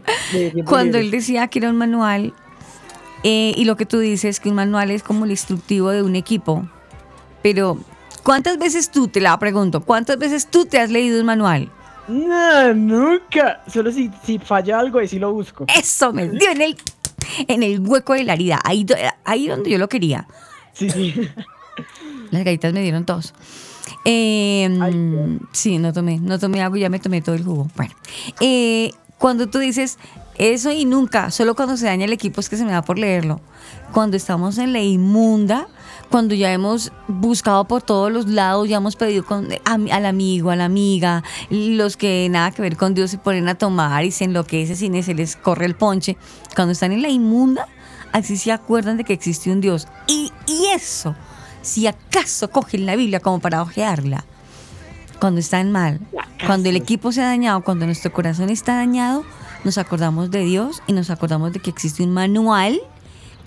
Cuando 0.66 0.98
él 0.98 1.12
decía 1.12 1.48
que 1.48 1.60
era 1.60 1.70
un 1.70 1.78
manual, 1.78 2.34
eh, 3.24 3.54
y 3.56 3.66
lo 3.66 3.76
que 3.76 3.86
tú 3.86 4.00
dices, 4.00 4.40
que 4.40 4.50
un 4.50 4.56
manual 4.56 4.92
es 4.92 5.04
como 5.04 5.26
el 5.26 5.32
instructivo 5.32 5.90
de 5.90 6.04
un 6.04 6.16
equipo, 6.16 6.68
pero 7.42 7.78
¿cuántas 8.24 8.58
veces 8.58 8.92
tú, 8.92 9.08
te 9.08 9.20
la 9.22 9.38
pregunto, 9.40 9.82
cuántas 9.82 10.18
veces 10.18 10.48
tú 10.48 10.66
te 10.66 10.80
has 10.80 10.90
leído 10.92 11.20
un 11.20 11.26
manual? 11.26 11.70
No, 12.08 12.74
nunca. 12.74 13.62
Solo 13.68 13.92
si, 13.92 14.10
si 14.24 14.40
falla 14.40 14.80
algo, 14.80 15.00
ahí 15.00 15.08
sí 15.08 15.20
lo 15.20 15.34
busco. 15.34 15.66
Eso 15.76 16.14
me 16.14 16.30
dio 16.30 16.52
en 16.52 16.62
el, 16.62 16.78
en 17.48 17.64
el 17.64 17.80
hueco 17.80 18.14
de 18.14 18.24
la 18.24 18.34
herida, 18.34 18.60
ahí, 18.64 18.86
ahí 19.26 19.48
donde 19.48 19.70
yo 19.70 19.78
lo 19.78 19.90
quería. 19.90 20.28
Sí, 20.74 20.90
sí. 20.90 21.14
Las 22.32 22.44
galletas 22.44 22.74
me 22.74 22.82
dieron 22.82 23.06
tos. 23.06 23.34
Eh, 24.06 24.70
sí, 25.52 25.78
no 25.78 25.94
tomé, 25.94 26.20
no 26.20 26.40
tomé 26.40 26.62
agua 26.62 26.78
ya 26.78 26.90
me 26.90 27.00
tomé 27.00 27.22
todo 27.22 27.36
el 27.36 27.44
jugo. 27.44 27.68
Bueno, 27.76 27.94
eh, 28.40 28.92
cuando 29.18 29.48
tú 29.48 29.60
dices 29.60 29.98
eso 30.38 30.72
y 30.72 30.86
nunca, 30.86 31.32
solo 31.32 31.56
cuando 31.56 31.78
se 31.78 31.88
daña 31.88 32.06
el 32.06 32.14
equipo 32.14 32.40
es 32.40 32.50
que 32.50 32.58
se 32.58 32.66
me 32.66 32.72
da 32.72 32.82
por 32.82 33.00
leerlo. 33.00 33.42
Cuando 33.92 34.18
estamos 34.18 34.58
en 34.58 34.74
la 34.74 34.82
inmunda, 34.82 35.68
cuando 36.10 36.36
ya 36.36 36.52
hemos 36.54 36.92
buscado 37.08 37.66
por 37.66 37.82
todos 37.82 38.12
los 38.12 38.28
lados, 38.28 38.68
ya 38.70 38.78
hemos 38.78 38.96
pedido 38.96 39.26
con, 39.26 39.48
a- 39.66 39.96
al 39.96 40.06
amigo, 40.06 40.50
a 40.52 40.56
la 40.56 40.66
amiga, 40.66 41.24
los 41.50 41.98
que 41.98 42.28
nada 42.30 42.52
que 42.52 42.62
ver 42.62 42.78
con 42.78 42.94
Dios 42.94 43.12
se 43.12 43.18
ponen 43.18 43.48
a 43.48 43.56
tomar 43.56 44.04
y 44.06 44.12
se 44.12 44.24
enloquecen 44.26 44.96
y 44.96 45.04
se 45.04 45.14
les 45.14 45.36
corre 45.36 45.66
el 45.66 45.76
ponche. 45.76 46.18
Cuando 46.56 46.72
están 46.72 46.92
en 46.92 47.02
la 47.02 47.10
inmunda, 47.10 47.68
así 48.14 48.38
se 48.38 48.52
acuerdan 48.52 48.98
de 48.98 49.04
que 49.04 49.14
existe 49.14 49.52
un 49.52 49.62
Dios. 49.62 49.88
Y, 50.08 50.32
y 50.48 50.68
eso, 50.76 51.16
si 51.62 51.88
acaso 51.88 52.50
cogen 52.50 52.86
la 52.86 52.96
Biblia 52.96 53.20
como 53.20 53.40
para 53.40 53.62
ojearla, 53.62 54.26
cuando 55.20 55.40
están 55.40 55.72
mal, 55.72 56.00
cuando 56.46 56.70
el 56.70 56.76
equipo 56.76 57.12
se 57.12 57.22
ha 57.22 57.26
dañado, 57.26 57.64
cuando 57.64 57.86
nuestro 57.86 58.14
corazón 58.14 58.50
está 58.50 58.76
dañado, 58.76 59.24
nos 59.64 59.78
acordamos 59.80 60.30
de 60.32 60.40
Dios 60.46 60.84
y 60.86 60.94
nos 60.94 61.10
acordamos 61.10 61.52
de 61.54 61.60
que 61.60 61.72
existe 61.72 62.04
un 62.04 62.12
manual 62.12 62.80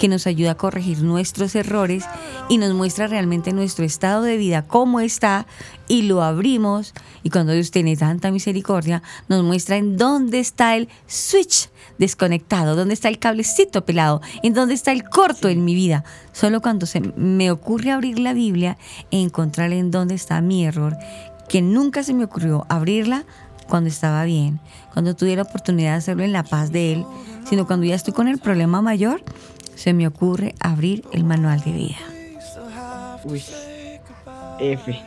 que 0.00 0.08
nos 0.08 0.26
ayuda 0.26 0.52
a 0.52 0.56
corregir 0.56 1.02
nuestros 1.02 1.54
errores 1.54 2.04
y 2.48 2.56
nos 2.56 2.72
muestra 2.72 3.06
realmente 3.06 3.52
nuestro 3.52 3.84
estado 3.84 4.22
de 4.22 4.38
vida, 4.38 4.62
cómo 4.62 4.98
está, 4.98 5.46
y 5.88 6.02
lo 6.02 6.22
abrimos. 6.22 6.94
Y 7.22 7.28
cuando 7.28 7.52
Dios 7.52 7.70
tiene 7.70 7.98
tanta 7.98 8.30
misericordia, 8.30 9.02
nos 9.28 9.44
muestra 9.44 9.76
en 9.76 9.98
dónde 9.98 10.40
está 10.40 10.74
el 10.74 10.88
switch 11.06 11.68
desconectado, 11.98 12.76
dónde 12.76 12.94
está 12.94 13.10
el 13.10 13.18
cablecito 13.18 13.84
pelado, 13.84 14.22
en 14.42 14.54
dónde 14.54 14.72
está 14.72 14.90
el 14.92 15.04
corto 15.04 15.50
en 15.50 15.66
mi 15.66 15.74
vida. 15.74 16.02
Solo 16.32 16.62
cuando 16.62 16.86
se 16.86 17.00
me 17.00 17.50
ocurre 17.50 17.90
abrir 17.90 18.18
la 18.18 18.32
Biblia 18.32 18.78
e 19.10 19.20
encontrar 19.20 19.70
en 19.74 19.90
dónde 19.90 20.14
está 20.14 20.40
mi 20.40 20.64
error, 20.64 20.96
que 21.50 21.60
nunca 21.60 22.04
se 22.04 22.14
me 22.14 22.25
ocurrió 22.25 22.64
abrirla, 22.70 23.27
cuando 23.68 23.88
estaba 23.88 24.25
bien, 24.25 24.60
cuando 24.92 25.14
tuve 25.14 25.37
la 25.37 25.42
oportunidad 25.42 25.92
de 25.92 25.98
hacerlo 25.98 26.25
en 26.25 26.33
la 26.33 26.42
paz 26.42 26.72
de 26.72 26.92
Él, 26.92 27.06
sino 27.48 27.66
cuando 27.66 27.87
ya 27.87 27.94
estoy 27.94 28.12
con 28.12 28.29
el 28.29 28.38
problema 28.38 28.83
mayor, 28.83 29.22
se 29.81 29.94
me 29.94 30.06
ocurre 30.06 30.54
abrir 30.60 31.02
el 31.10 31.24
manual 31.24 31.58
de 31.62 31.72
vida. 31.72 31.96
Uy. 33.24 33.42
F. 34.60 35.00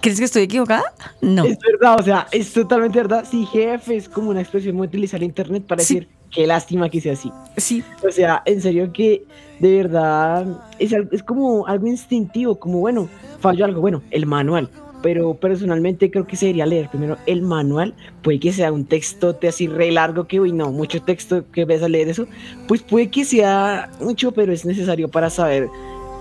¿Crees 0.00 0.18
que 0.18 0.24
estoy 0.24 0.42
equivocada? 0.42 0.82
No. 1.20 1.44
Es 1.44 1.58
verdad, 1.60 1.96
o 2.00 2.02
sea, 2.02 2.26
es 2.32 2.52
totalmente 2.52 2.98
verdad. 2.98 3.24
Sí, 3.30 3.46
jefe 3.46 3.94
es 3.94 4.08
como 4.08 4.30
una 4.30 4.40
expresión 4.40 4.74
muy 4.74 4.88
utilizada 4.88 5.18
en 5.18 5.30
internet 5.30 5.62
para 5.64 5.80
Sí. 5.80 5.94
decir 5.94 6.08
qué 6.32 6.44
lástima 6.48 6.88
que 6.90 7.00
sea 7.00 7.12
así. 7.12 7.30
Sí. 7.56 7.84
O 8.04 8.10
sea, 8.10 8.42
en 8.46 8.60
serio 8.60 8.92
que 8.92 9.24
de 9.60 9.76
verdad 9.76 10.44
es, 10.80 10.92
es 11.12 11.22
como 11.22 11.64
algo 11.68 11.86
instintivo, 11.86 12.58
como 12.58 12.80
bueno, 12.80 13.08
falló 13.38 13.64
algo, 13.64 13.80
bueno, 13.80 14.02
el 14.10 14.26
manual. 14.26 14.70
Pero 15.02 15.34
personalmente 15.34 16.10
creo 16.10 16.26
que 16.26 16.36
se 16.36 16.46
debería 16.46 16.66
leer 16.66 16.88
primero 16.88 17.18
el 17.26 17.42
manual. 17.42 17.94
Puede 18.22 18.38
que 18.40 18.52
sea 18.52 18.72
un 18.72 18.84
textote 18.84 19.48
así 19.48 19.66
re 19.66 19.90
largo 19.90 20.26
que, 20.26 20.40
uy, 20.40 20.52
no, 20.52 20.70
mucho 20.70 21.02
texto 21.02 21.44
que 21.50 21.64
ves 21.64 21.82
a 21.82 21.88
leer 21.88 22.08
eso. 22.08 22.26
Pues 22.68 22.82
puede 22.82 23.10
que 23.10 23.24
sea 23.24 23.90
mucho, 24.00 24.32
pero 24.32 24.52
es 24.52 24.64
necesario 24.64 25.08
para 25.08 25.30
saber 25.30 25.68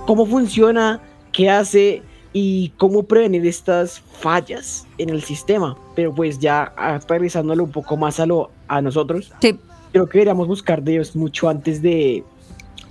cómo 0.06 0.26
funciona, 0.26 1.02
qué 1.32 1.50
hace 1.50 2.02
y 2.34 2.70
cómo 2.78 3.04
prevenir 3.04 3.46
estas 3.46 4.00
fallas 4.00 4.88
en 4.98 5.10
el 5.10 5.22
sistema. 5.22 5.78
Pero 5.96 6.14
pues 6.14 6.40
ya 6.40 6.74
aterrizándolo 6.76 7.64
un 7.64 7.72
poco 7.72 7.98
más 7.98 8.20
a 8.20 8.26
lo 8.26 8.52
a 8.68 8.82
nosotros, 8.82 9.32
creo 9.40 10.08
que 10.08 10.18
deberíamos 10.18 10.48
buscar 10.48 10.82
de 10.82 10.94
Dios 10.94 11.16
mucho 11.16 11.50
antes 11.50 11.82
de 11.82 12.24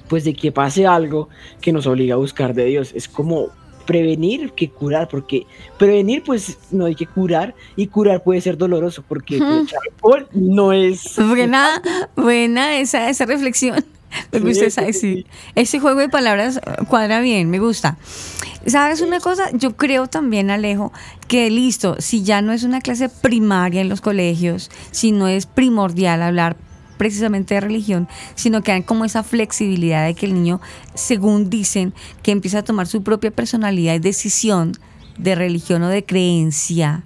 pues 0.08 0.24
de 0.24 0.34
que 0.34 0.50
pase 0.50 0.86
algo 0.86 1.28
que 1.60 1.72
nos 1.72 1.86
obliga 1.86 2.14
a 2.14 2.18
buscar 2.18 2.52
de 2.52 2.64
Dios. 2.64 2.92
Es 2.94 3.08
como 3.08 3.48
prevenir 3.90 4.52
que 4.52 4.70
curar, 4.70 5.08
porque 5.08 5.48
prevenir 5.76 6.22
pues 6.22 6.56
no 6.70 6.84
hay 6.84 6.94
que 6.94 7.08
curar 7.08 7.56
y 7.74 7.88
curar 7.88 8.22
puede 8.22 8.40
ser 8.40 8.56
doloroso 8.56 9.02
porque 9.08 9.40
alcohol 9.40 10.28
no 10.32 10.72
es 10.72 11.16
Buena, 11.16 11.82
buena 12.16 12.78
esa, 12.78 13.10
esa 13.10 13.26
reflexión. 13.26 13.84
Me 14.30 14.54
Sí, 14.54 14.62
gusta 14.64 14.92
sí. 14.92 15.26
Ese 15.56 15.80
juego 15.80 15.98
de 15.98 16.08
palabras 16.08 16.58
eh, 16.58 16.84
cuadra 16.86 17.18
bien, 17.20 17.50
me 17.50 17.58
gusta. 17.58 17.98
¿Sabes 18.64 19.00
una 19.00 19.18
cosa? 19.18 19.50
Yo 19.54 19.76
creo 19.76 20.06
también, 20.06 20.52
Alejo, 20.52 20.92
que 21.26 21.50
listo, 21.50 21.96
si 21.98 22.22
ya 22.22 22.42
no 22.42 22.52
es 22.52 22.62
una 22.62 22.80
clase 22.80 23.08
primaria 23.08 23.80
en 23.80 23.88
los 23.88 24.00
colegios, 24.00 24.70
si 24.92 25.10
no 25.10 25.26
es 25.26 25.46
primordial 25.46 26.22
hablar 26.22 26.56
precisamente 27.00 27.54
de 27.54 27.62
religión, 27.62 28.08
sino 28.34 28.62
que 28.62 28.72
hay 28.72 28.82
como 28.82 29.06
esa 29.06 29.22
flexibilidad 29.22 30.04
de 30.04 30.12
que 30.12 30.26
el 30.26 30.34
niño, 30.34 30.60
según 30.92 31.48
dicen, 31.48 31.94
que 32.22 32.30
empieza 32.30 32.58
a 32.58 32.62
tomar 32.62 32.86
su 32.86 33.02
propia 33.02 33.30
personalidad 33.30 33.94
y 33.94 34.00
decisión 34.00 34.72
de 35.16 35.34
religión 35.34 35.82
o 35.82 35.88
de 35.88 36.04
creencia, 36.04 37.04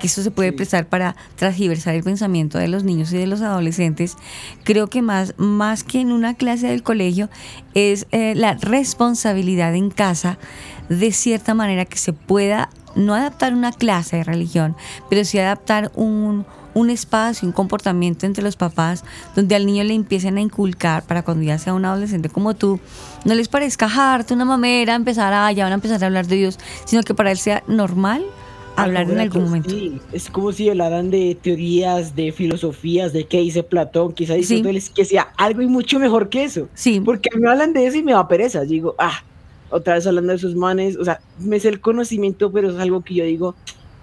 que 0.00 0.06
eso 0.06 0.22
se 0.22 0.30
puede 0.30 0.54
prestar 0.54 0.86
para 0.86 1.14
transgiversar 1.36 1.94
el 1.94 2.02
pensamiento 2.02 2.56
de 2.56 2.68
los 2.68 2.84
niños 2.84 3.12
y 3.12 3.18
de 3.18 3.26
los 3.26 3.42
adolescentes, 3.42 4.16
creo 4.62 4.86
que 4.86 5.02
más, 5.02 5.34
más 5.36 5.84
que 5.84 6.00
en 6.00 6.10
una 6.10 6.32
clase 6.32 6.68
del 6.68 6.82
colegio 6.82 7.28
es 7.74 8.06
eh, 8.12 8.32
la 8.34 8.54
responsabilidad 8.54 9.74
en 9.74 9.90
casa 9.90 10.38
de 10.88 11.12
cierta 11.12 11.52
manera 11.52 11.84
que 11.84 11.98
se 11.98 12.14
pueda 12.14 12.70
no 12.94 13.14
adaptar 13.14 13.52
una 13.52 13.72
clase 13.72 14.16
de 14.16 14.24
religión, 14.24 14.74
pero 15.10 15.22
sí 15.26 15.38
adaptar 15.38 15.92
un, 15.96 16.46
un 16.74 16.90
espacio, 16.90 17.46
un 17.46 17.52
comportamiento 17.52 18.26
entre 18.26 18.44
los 18.44 18.56
papás 18.56 19.04
donde 19.34 19.54
al 19.54 19.66
niño 19.66 19.84
le 19.84 19.94
empiecen 19.94 20.36
a 20.36 20.40
inculcar 20.40 21.04
para 21.04 21.22
cuando 21.22 21.44
ya 21.44 21.58
sea 21.58 21.74
un 21.74 21.84
adolescente 21.84 22.28
como 22.28 22.54
tú, 22.54 22.80
no 23.24 23.34
les 23.34 23.48
parezca 23.48 23.86
harto 23.86 24.34
una 24.34 24.44
mamera 24.44 24.94
empezar 24.94 25.32
a, 25.32 25.50
ya 25.52 25.64
van 25.64 25.72
a 25.72 25.76
empezar 25.76 26.02
a 26.02 26.06
hablar 26.06 26.26
de 26.26 26.36
Dios, 26.36 26.58
sino 26.84 27.02
que 27.02 27.14
para 27.14 27.30
él 27.30 27.38
sea 27.38 27.62
normal 27.66 28.24
hablar 28.76 29.10
en 29.10 29.20
algún 29.20 29.44
momento. 29.44 29.70
Sí, 29.70 30.00
es 30.12 30.28
como 30.30 30.52
si 30.52 30.68
hablaran 30.68 31.10
de 31.10 31.36
teorías, 31.40 32.16
de 32.16 32.32
filosofías, 32.32 33.12
de 33.12 33.24
qué 33.24 33.38
dice 33.38 33.62
Platón, 33.62 34.12
quizá 34.12 34.34
Aristóteles, 34.34 34.90
que 34.90 35.04
sea 35.04 35.32
algo 35.36 35.62
y 35.62 35.66
mucho 35.66 35.98
mejor 35.98 36.28
que 36.28 36.44
eso. 36.44 36.68
Sí. 36.74 37.00
Porque 37.00 37.30
me 37.38 37.48
hablan 37.48 37.72
de 37.72 37.86
eso 37.86 37.98
y 37.98 38.02
me 38.02 38.12
da 38.12 38.26
pereza. 38.26 38.62
Digo, 38.62 38.94
ah, 38.98 39.22
otra 39.70 39.94
vez 39.94 40.06
hablando 40.06 40.32
de 40.32 40.38
esos 40.38 40.54
manes, 40.54 40.96
o 40.96 41.04
sea, 41.04 41.20
me 41.38 41.60
sé 41.60 41.68
el 41.68 41.80
conocimiento, 41.80 42.50
pero 42.52 42.70
es 42.70 42.76
algo 42.76 43.02
que 43.02 43.14
yo 43.14 43.24
digo, 43.24 43.54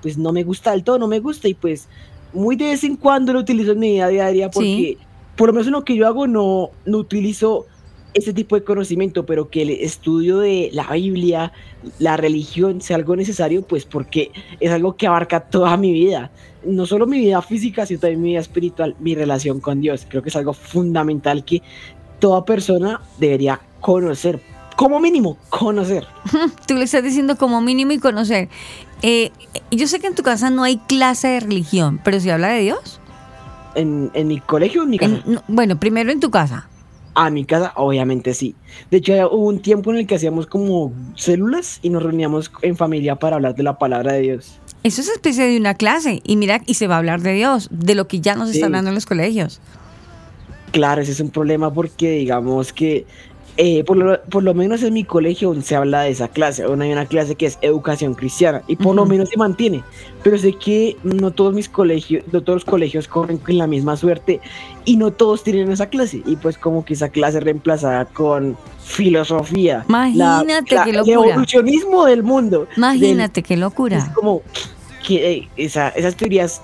pues 0.01 0.17
no 0.17 0.32
me 0.32 0.43
gusta 0.43 0.72
del 0.72 0.84
todo, 0.84 0.97
no 0.99 1.07
me 1.07 1.19
gusta 1.19 1.47
y 1.47 1.53
pues 1.53 1.88
muy 2.34 2.55
de 2.55 2.65
vez 2.65 2.84
en 2.84 2.95
cuando 2.95 3.34
lo 3.34 3.39
utilizo 3.39 3.71
en 3.73 3.79
mi 3.79 3.91
vida 3.93 4.07
diaria 4.07 4.49
porque 4.49 4.97
por 5.36 5.49
lo 5.49 5.53
menos 5.53 5.67
en 5.67 5.73
lo 5.73 5.84
que 5.84 5.95
yo 5.95 6.07
hago 6.07 6.27
no, 6.27 6.69
no 6.86 6.97
utilizo 6.97 7.65
ese 8.13 8.34
tipo 8.34 8.55
de 8.55 8.63
conocimiento, 8.63 9.25
pero 9.25 9.49
que 9.49 9.61
el 9.61 9.69
estudio 9.69 10.39
de 10.39 10.69
la 10.73 10.91
Biblia, 10.91 11.53
la 11.99 12.17
religión 12.17 12.82
sea 12.82 12.97
algo 12.97 13.15
necesario, 13.15 13.61
pues 13.61 13.86
porque 13.86 14.32
es 14.59 14.71
algo 14.71 14.97
que 14.97 15.07
abarca 15.07 15.39
toda 15.39 15.77
mi 15.77 15.93
vida, 15.93 16.32
no 16.65 16.86
solo 16.86 17.07
mi 17.07 17.19
vida 17.19 17.41
física, 17.41 17.86
sino 17.86 17.99
también 17.99 18.21
mi 18.21 18.29
vida 18.32 18.41
espiritual, 18.41 18.95
mi 18.99 19.15
relación 19.15 19.61
con 19.61 19.82
Dios. 19.82 20.05
Creo 20.07 20.21
que 20.21 20.29
es 20.29 20.36
algo 20.36 20.53
fundamental 20.53 21.45
que 21.45 21.61
toda 22.19 22.43
persona 22.43 23.01
debería 23.17 23.61
conocer, 23.79 24.41
como 24.82 24.99
mínimo, 24.99 25.38
conocer. 25.49 26.07
Tú 26.67 26.73
le 26.73 26.86
estás 26.86 27.03
diciendo 27.03 27.38
como 27.38 27.61
mínimo 27.61 27.91
y 27.91 27.99
conocer. 27.99 28.49
Eh, 29.03 29.32
yo 29.69 29.86
sé 29.88 29.99
que 29.99 30.07
en 30.07 30.15
tu 30.15 30.23
casa 30.23 30.49
no 30.49 30.63
hay 30.63 30.77
clase 30.77 31.27
de 31.27 31.39
religión, 31.39 32.01
pero 32.03 32.19
si 32.19 32.32
habla 32.32 32.47
de 32.47 32.61
Dios. 32.61 32.99
¿En, 33.75 34.09
en 34.15 34.27
mi 34.27 34.39
colegio 34.39 34.82
o 34.82 34.84
en 34.86 34.89
mi 34.89 34.97
casa? 34.97 35.21
En- 35.23 35.34
no, 35.36 35.43
bueno, 35.47 35.79
primero 35.79 36.11
en 36.11 36.19
tu 36.19 36.32
casa. 36.32 36.67
A 37.13 37.29
mi 37.29 37.45
casa, 37.45 37.73
obviamente 37.75 38.34
sí. 38.34 38.55
De 38.89 38.97
hecho, 38.97 39.13
hubo 39.32 39.47
un 39.49 39.61
tiempo 39.61 39.91
en 39.91 39.97
el 39.97 40.07
que 40.07 40.15
hacíamos 40.15 40.47
como 40.47 40.91
células 41.15 41.77
y 41.84 41.89
nos 41.89 42.01
reuníamos 42.01 42.51
en 42.63 42.75
familia 42.75 43.17
para 43.17 43.36
hablar 43.36 43.53
de 43.53 43.61
la 43.61 43.77
palabra 43.77 44.13
de 44.13 44.21
Dios. 44.21 44.57
Eso 44.84 45.01
es 45.01 45.09
especie 45.09 45.45
de 45.45 45.57
una 45.57 45.75
clase. 45.75 46.21
Y 46.23 46.38
mira, 46.38 46.61
y 46.65 46.73
se 46.73 46.88
va 46.88 46.95
a 46.95 46.97
hablar 46.97 47.21
de 47.21 47.34
Dios, 47.34 47.67
de 47.69 47.93
lo 47.93 48.07
que 48.07 48.19
ya 48.19 48.34
nos 48.36 48.49
Sí. 48.49 48.55
está 48.55 48.65
hablando 48.65 48.89
en 48.89 48.95
los 48.95 49.05
colegios. 49.05 49.59
Claro, 50.71 51.01
ese 51.01 51.11
es 51.11 51.19
un 51.19 51.29
problema 51.29 51.71
porque 51.73 52.11
digamos 52.11 52.71
que 52.71 53.05
eh, 53.57 53.83
por, 53.83 53.97
lo, 53.97 54.21
por 54.23 54.43
lo 54.43 54.53
menos 54.53 54.81
en 54.83 54.93
mi 54.93 55.03
colegio 55.03 55.49
aún 55.49 55.61
se 55.61 55.75
habla 55.75 56.01
de 56.03 56.09
esa 56.11 56.27
clase, 56.29 56.63
aún 56.63 56.81
hay 56.81 56.91
una 56.91 57.05
clase 57.05 57.35
que 57.35 57.45
es 57.45 57.57
educación 57.61 58.13
cristiana 58.13 58.61
y 58.67 58.75
por 58.77 58.95
lo 58.95 59.03
Ujú. 59.03 59.11
menos 59.11 59.29
se 59.29 59.37
mantiene, 59.37 59.83
pero 60.23 60.37
sé 60.37 60.53
que 60.53 60.95
no 61.03 61.31
todos 61.31 61.53
mis 61.53 61.67
colegios, 61.69 62.23
no 62.31 62.41
todos 62.41 62.57
los 62.57 62.65
colegios 62.65 63.07
corren 63.07 63.37
con 63.37 63.57
la 63.57 63.67
misma 63.67 63.97
suerte 63.97 64.39
y 64.85 64.95
no 64.97 65.11
todos 65.11 65.43
tienen 65.43 65.71
esa 65.71 65.87
clase 65.87 66.21
y 66.25 66.35
pues 66.37 66.57
como 66.57 66.85
que 66.85 66.93
esa 66.93 67.09
clase 67.09 67.39
es 67.39 67.43
reemplazada 67.43 68.05
con 68.05 68.57
filosofía, 68.83 69.85
la- 69.89 70.07
Imagínate 70.07 70.75
la- 70.75 70.83
qué 70.83 70.89
el 70.91 70.95
locura. 70.97 71.29
evolucionismo 71.31 72.05
del 72.05 72.23
mundo, 72.23 72.59
del- 72.61 72.77
Imagínate 72.77 73.43
qué 73.43 73.53
es 73.55 73.59
locura. 73.59 74.11
como 74.15 74.41
que 75.05 75.31
eh, 75.33 75.49
esa- 75.57 75.89
esas 75.89 76.15
teorías 76.15 76.61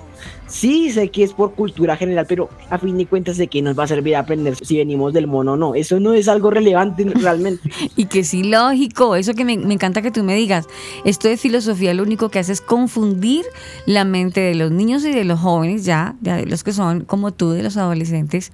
sí 0.48 0.90
sé 0.90 1.10
que 1.10 1.22
es 1.22 1.32
por 1.32 1.52
cultura 1.54 1.96
general, 1.96 2.26
pero 2.28 2.48
a 2.70 2.78
fin 2.78 2.96
de 2.96 3.06
cuentas 3.06 3.36
de 3.36 3.46
qué 3.46 3.62
nos 3.62 3.78
va 3.78 3.84
a 3.84 3.86
servir 3.86 4.16
aprender 4.16 4.56
si 4.56 4.78
venimos 4.78 5.12
del 5.12 5.26
mono 5.26 5.52
o 5.52 5.56
no. 5.56 5.74
Eso 5.74 6.00
no 6.00 6.14
es 6.14 6.28
algo 6.28 6.50
relevante 6.50 7.04
realmente. 7.14 7.70
Y 7.96 8.06
que 8.06 8.24
sí, 8.24 8.42
lógico, 8.42 9.14
eso 9.14 9.34
que 9.34 9.44
me, 9.44 9.56
me 9.56 9.74
encanta 9.74 10.02
que 10.02 10.10
tú 10.10 10.24
me 10.24 10.34
digas. 10.34 10.66
Esto 11.04 11.28
de 11.28 11.36
filosofía 11.36 11.94
lo 11.94 12.02
único 12.02 12.30
que 12.30 12.38
hace 12.38 12.52
es 12.52 12.60
confundir 12.60 13.44
la 13.86 14.04
mente 14.04 14.40
de 14.40 14.54
los 14.54 14.70
niños 14.70 15.04
y 15.04 15.12
de 15.12 15.24
los 15.24 15.38
jóvenes 15.40 15.84
ya, 15.84 16.16
de 16.20 16.46
los 16.46 16.64
que 16.64 16.72
son 16.72 17.02
como 17.02 17.32
tú, 17.32 17.50
de 17.50 17.62
los 17.62 17.76
adolescentes, 17.76 18.52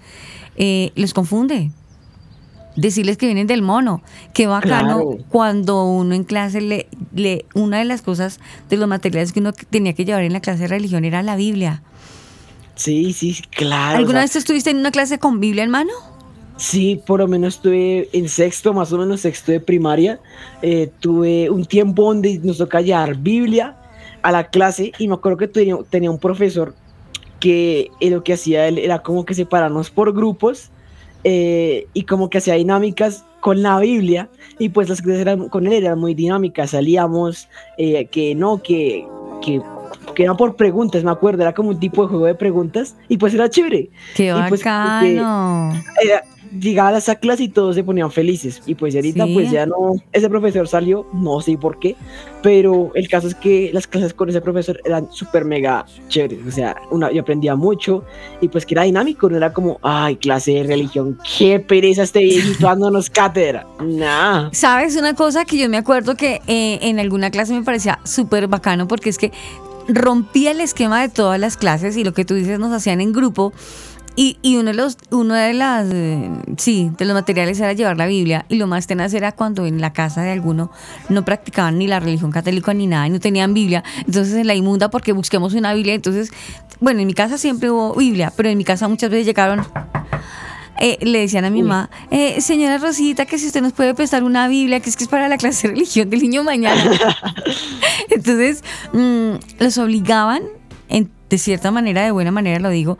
eh, 0.56 0.92
los 0.96 1.14
confunde. 1.14 1.70
Decirles 2.76 3.16
que 3.16 3.26
vienen 3.26 3.46
del 3.46 3.62
mono. 3.62 4.02
Qué 4.32 4.46
bacano 4.48 4.96
Claro. 4.96 5.18
cuando 5.28 5.84
uno 5.84 6.14
en 6.14 6.24
clase 6.24 6.60
le, 6.60 6.88
le, 7.14 7.44
una 7.54 7.78
de 7.78 7.84
las 7.84 8.02
cosas 8.02 8.40
de 8.68 8.76
los 8.76 8.88
materiales 8.88 9.32
que 9.32 9.40
uno 9.40 9.52
tenía 9.52 9.92
que 9.92 10.04
llevar 10.04 10.22
en 10.24 10.32
la 10.32 10.40
clase 10.40 10.62
de 10.62 10.68
religión 10.68 11.04
era 11.04 11.22
la 11.22 11.36
Biblia. 11.36 11.82
Sí, 12.74 13.12
sí, 13.12 13.40
claro. 13.50 13.94
o 13.94 13.98
¿Alguna 13.98 14.18
sea, 14.18 14.22
vez 14.22 14.36
estuviste 14.36 14.70
en 14.70 14.78
una 14.78 14.90
clase 14.90 15.18
con 15.18 15.38
Biblia 15.40 15.62
en 15.64 15.70
mano? 15.70 15.92
Sí, 16.56 17.00
por 17.06 17.20
lo 17.20 17.28
menos 17.28 17.56
estuve 17.56 18.08
en 18.12 18.28
sexto, 18.28 18.72
más 18.72 18.92
o 18.92 18.98
menos 18.98 19.20
sexto 19.22 19.52
de 19.52 19.60
primaria. 19.60 20.20
eh, 20.62 20.90
tuve 21.00 21.50
un 21.50 21.64
tiempo 21.66 22.04
donde 22.04 22.38
nos 22.42 22.58
toca 22.58 22.80
llevar 22.80 23.16
Biblia 23.16 23.76
a 24.22 24.32
la 24.32 24.48
clase 24.50 24.92
y 24.98 25.06
me 25.08 25.14
acuerdo 25.14 25.38
que 25.38 25.48
tenía, 25.48 25.76
tenía 25.90 26.10
un 26.10 26.18
profesor 26.18 26.74
que 27.40 27.90
eh, 28.00 28.10
lo 28.10 28.22
que 28.24 28.32
hacía 28.34 28.66
él 28.68 28.78
era 28.78 29.00
como 29.02 29.24
que 29.24 29.34
separarnos 29.34 29.90
por 29.90 30.12
grupos 30.14 30.70
eh, 31.24 31.86
y 31.94 32.02
como 32.04 32.28
que 32.30 32.38
hacía 32.38 32.54
dinámicas 32.54 33.24
con 33.40 33.62
la 33.62 33.78
Biblia 33.80 34.28
y 34.58 34.68
pues 34.70 34.88
las 34.88 35.02
clases 35.02 35.22
eran, 35.22 35.48
con 35.48 35.66
él 35.66 35.72
eran 35.72 35.98
muy 35.98 36.14
dinámicas, 36.14 36.70
salíamos, 36.70 37.48
eh, 37.78 38.06
que 38.06 38.34
no, 38.34 38.62
que, 38.62 39.06
que, 39.42 39.60
que 40.14 40.22
eran 40.22 40.36
por 40.36 40.56
preguntas, 40.56 41.02
me 41.04 41.10
acuerdo, 41.10 41.42
era 41.42 41.52
como 41.54 41.70
un 41.70 41.80
tipo 41.80 42.02
de 42.02 42.08
juego 42.08 42.26
de 42.26 42.34
preguntas 42.34 42.96
y 43.08 43.16
pues 43.18 43.34
era 43.34 43.48
chévere. 43.50 43.90
Qué 44.14 44.28
Y, 44.28 44.48
pues, 44.48 44.62
bacano. 44.64 45.72
era- 46.02 46.22
llegaba 46.58 46.90
a 46.90 46.98
esa 46.98 47.16
clase 47.16 47.44
y 47.44 47.48
todos 47.48 47.74
se 47.74 47.84
ponían 47.84 48.10
felices. 48.10 48.62
Y 48.66 48.74
pues 48.74 48.94
ahorita 48.94 49.24
Sí. 49.26 49.34
pues 49.34 49.50
ya 49.50 49.66
no, 49.66 49.94
ese 50.12 50.28
profesor 50.28 50.66
salió, 50.68 51.06
no 51.12 51.40
sé 51.40 51.56
por 51.58 51.78
qué, 51.78 51.96
pero 52.42 52.90
el 52.94 53.08
caso 53.08 53.28
es 53.28 53.34
que 53.34 53.70
las 53.72 53.86
clases 53.86 54.14
con 54.14 54.28
ese 54.28 54.40
profesor 54.40 54.80
eran 54.84 55.08
súper 55.12 55.44
mega 55.44 55.84
chéveres. 56.08 56.38
O 56.46 56.50
sea, 56.50 56.76
una, 56.90 57.10
yo 57.12 57.22
aprendía 57.22 57.56
mucho 57.56 58.04
y 58.40 58.48
pues 58.48 58.66
que 58.66 58.74
era 58.74 58.82
dinámico, 58.84 59.28
no 59.28 59.36
era 59.36 59.52
como, 59.52 59.78
ay, 59.82 60.16
clase 60.16 60.52
de 60.52 60.62
religión, 60.64 61.18
qué 61.38 61.60
pereza 61.60 62.02
este 62.02 62.20
viejito 62.20 62.66
dándonos 62.66 63.10
cátedra. 63.10 63.66
Nah. 63.82 64.50
¿Sabes 64.52 64.96
una 64.96 65.14
cosa 65.14 65.44
que 65.44 65.58
yo 65.58 65.68
me 65.68 65.76
acuerdo 65.76 66.14
que 66.16 66.40
eh, 66.46 66.78
en 66.82 66.98
alguna 67.00 67.30
clase 67.30 67.52
me 67.54 67.62
parecía 67.62 67.98
súper 68.04 68.46
bacano 68.48 68.86
porque 68.88 69.10
es 69.10 69.18
que 69.18 69.32
rompía 69.86 70.52
el 70.52 70.60
esquema 70.60 71.02
de 71.02 71.08
todas 71.10 71.38
las 71.38 71.56
clases 71.56 71.96
y 71.96 72.04
lo 72.04 72.14
que 72.14 72.24
tú 72.24 72.34
dices 72.34 72.58
nos 72.58 72.72
hacían 72.72 73.00
en 73.00 73.12
grupo. 73.12 73.52
Y, 74.16 74.38
y 74.42 74.56
uno 74.56 74.70
de 74.70 74.74
los, 74.74 74.96
uno 75.10 75.34
de 75.34 75.52
las, 75.54 75.88
eh, 75.92 76.30
sí, 76.56 76.92
de 76.96 77.04
los 77.04 77.14
materiales 77.14 77.58
era 77.58 77.72
llevar 77.72 77.96
la 77.96 78.06
Biblia 78.06 78.46
y 78.48 78.56
lo 78.56 78.68
más 78.68 78.86
tenaz 78.86 79.12
era 79.12 79.32
cuando 79.32 79.66
en 79.66 79.80
la 79.80 79.92
casa 79.92 80.22
de 80.22 80.30
alguno 80.30 80.70
no 81.08 81.24
practicaban 81.24 81.78
ni 81.78 81.88
la 81.88 81.98
religión 81.98 82.30
católica 82.30 82.72
ni 82.74 82.86
nada 82.86 83.08
y 83.08 83.10
no 83.10 83.18
tenían 83.18 83.54
Biblia. 83.54 83.82
Entonces 84.06 84.34
en 84.34 84.46
la 84.46 84.54
inmunda 84.54 84.88
porque 84.88 85.12
busquemos 85.12 85.54
una 85.54 85.74
Biblia. 85.74 85.94
Entonces, 85.94 86.30
bueno, 86.80 87.00
en 87.00 87.08
mi 87.08 87.14
casa 87.14 87.38
siempre 87.38 87.70
hubo 87.70 87.94
Biblia, 87.94 88.32
pero 88.36 88.48
en 88.48 88.56
mi 88.56 88.64
casa 88.64 88.86
muchas 88.86 89.10
veces 89.10 89.26
llegaron 89.26 89.66
eh, 90.78 90.98
le 91.00 91.20
decían 91.20 91.44
a 91.44 91.50
mi 91.50 91.62
mamá, 91.62 91.88
eh, 92.10 92.40
señora 92.40 92.78
Rosita, 92.78 93.26
que 93.26 93.38
si 93.38 93.46
usted 93.46 93.62
nos 93.62 93.72
puede 93.72 93.94
prestar 93.94 94.24
una 94.24 94.48
Biblia, 94.48 94.80
que 94.80 94.90
es 94.90 94.96
que 94.96 95.04
es 95.04 95.08
para 95.08 95.28
la 95.28 95.36
clase 95.36 95.68
de 95.68 95.74
religión 95.74 96.10
del 96.10 96.20
niño 96.20 96.42
mañana. 96.42 96.90
Entonces, 98.10 98.64
mm, 98.92 99.60
los 99.60 99.78
obligaban, 99.78 100.42
en, 100.88 101.10
de 101.30 101.38
cierta 101.38 101.70
manera, 101.70 102.02
de 102.02 102.10
buena 102.10 102.32
manera 102.32 102.58
lo 102.58 102.70
digo, 102.70 102.98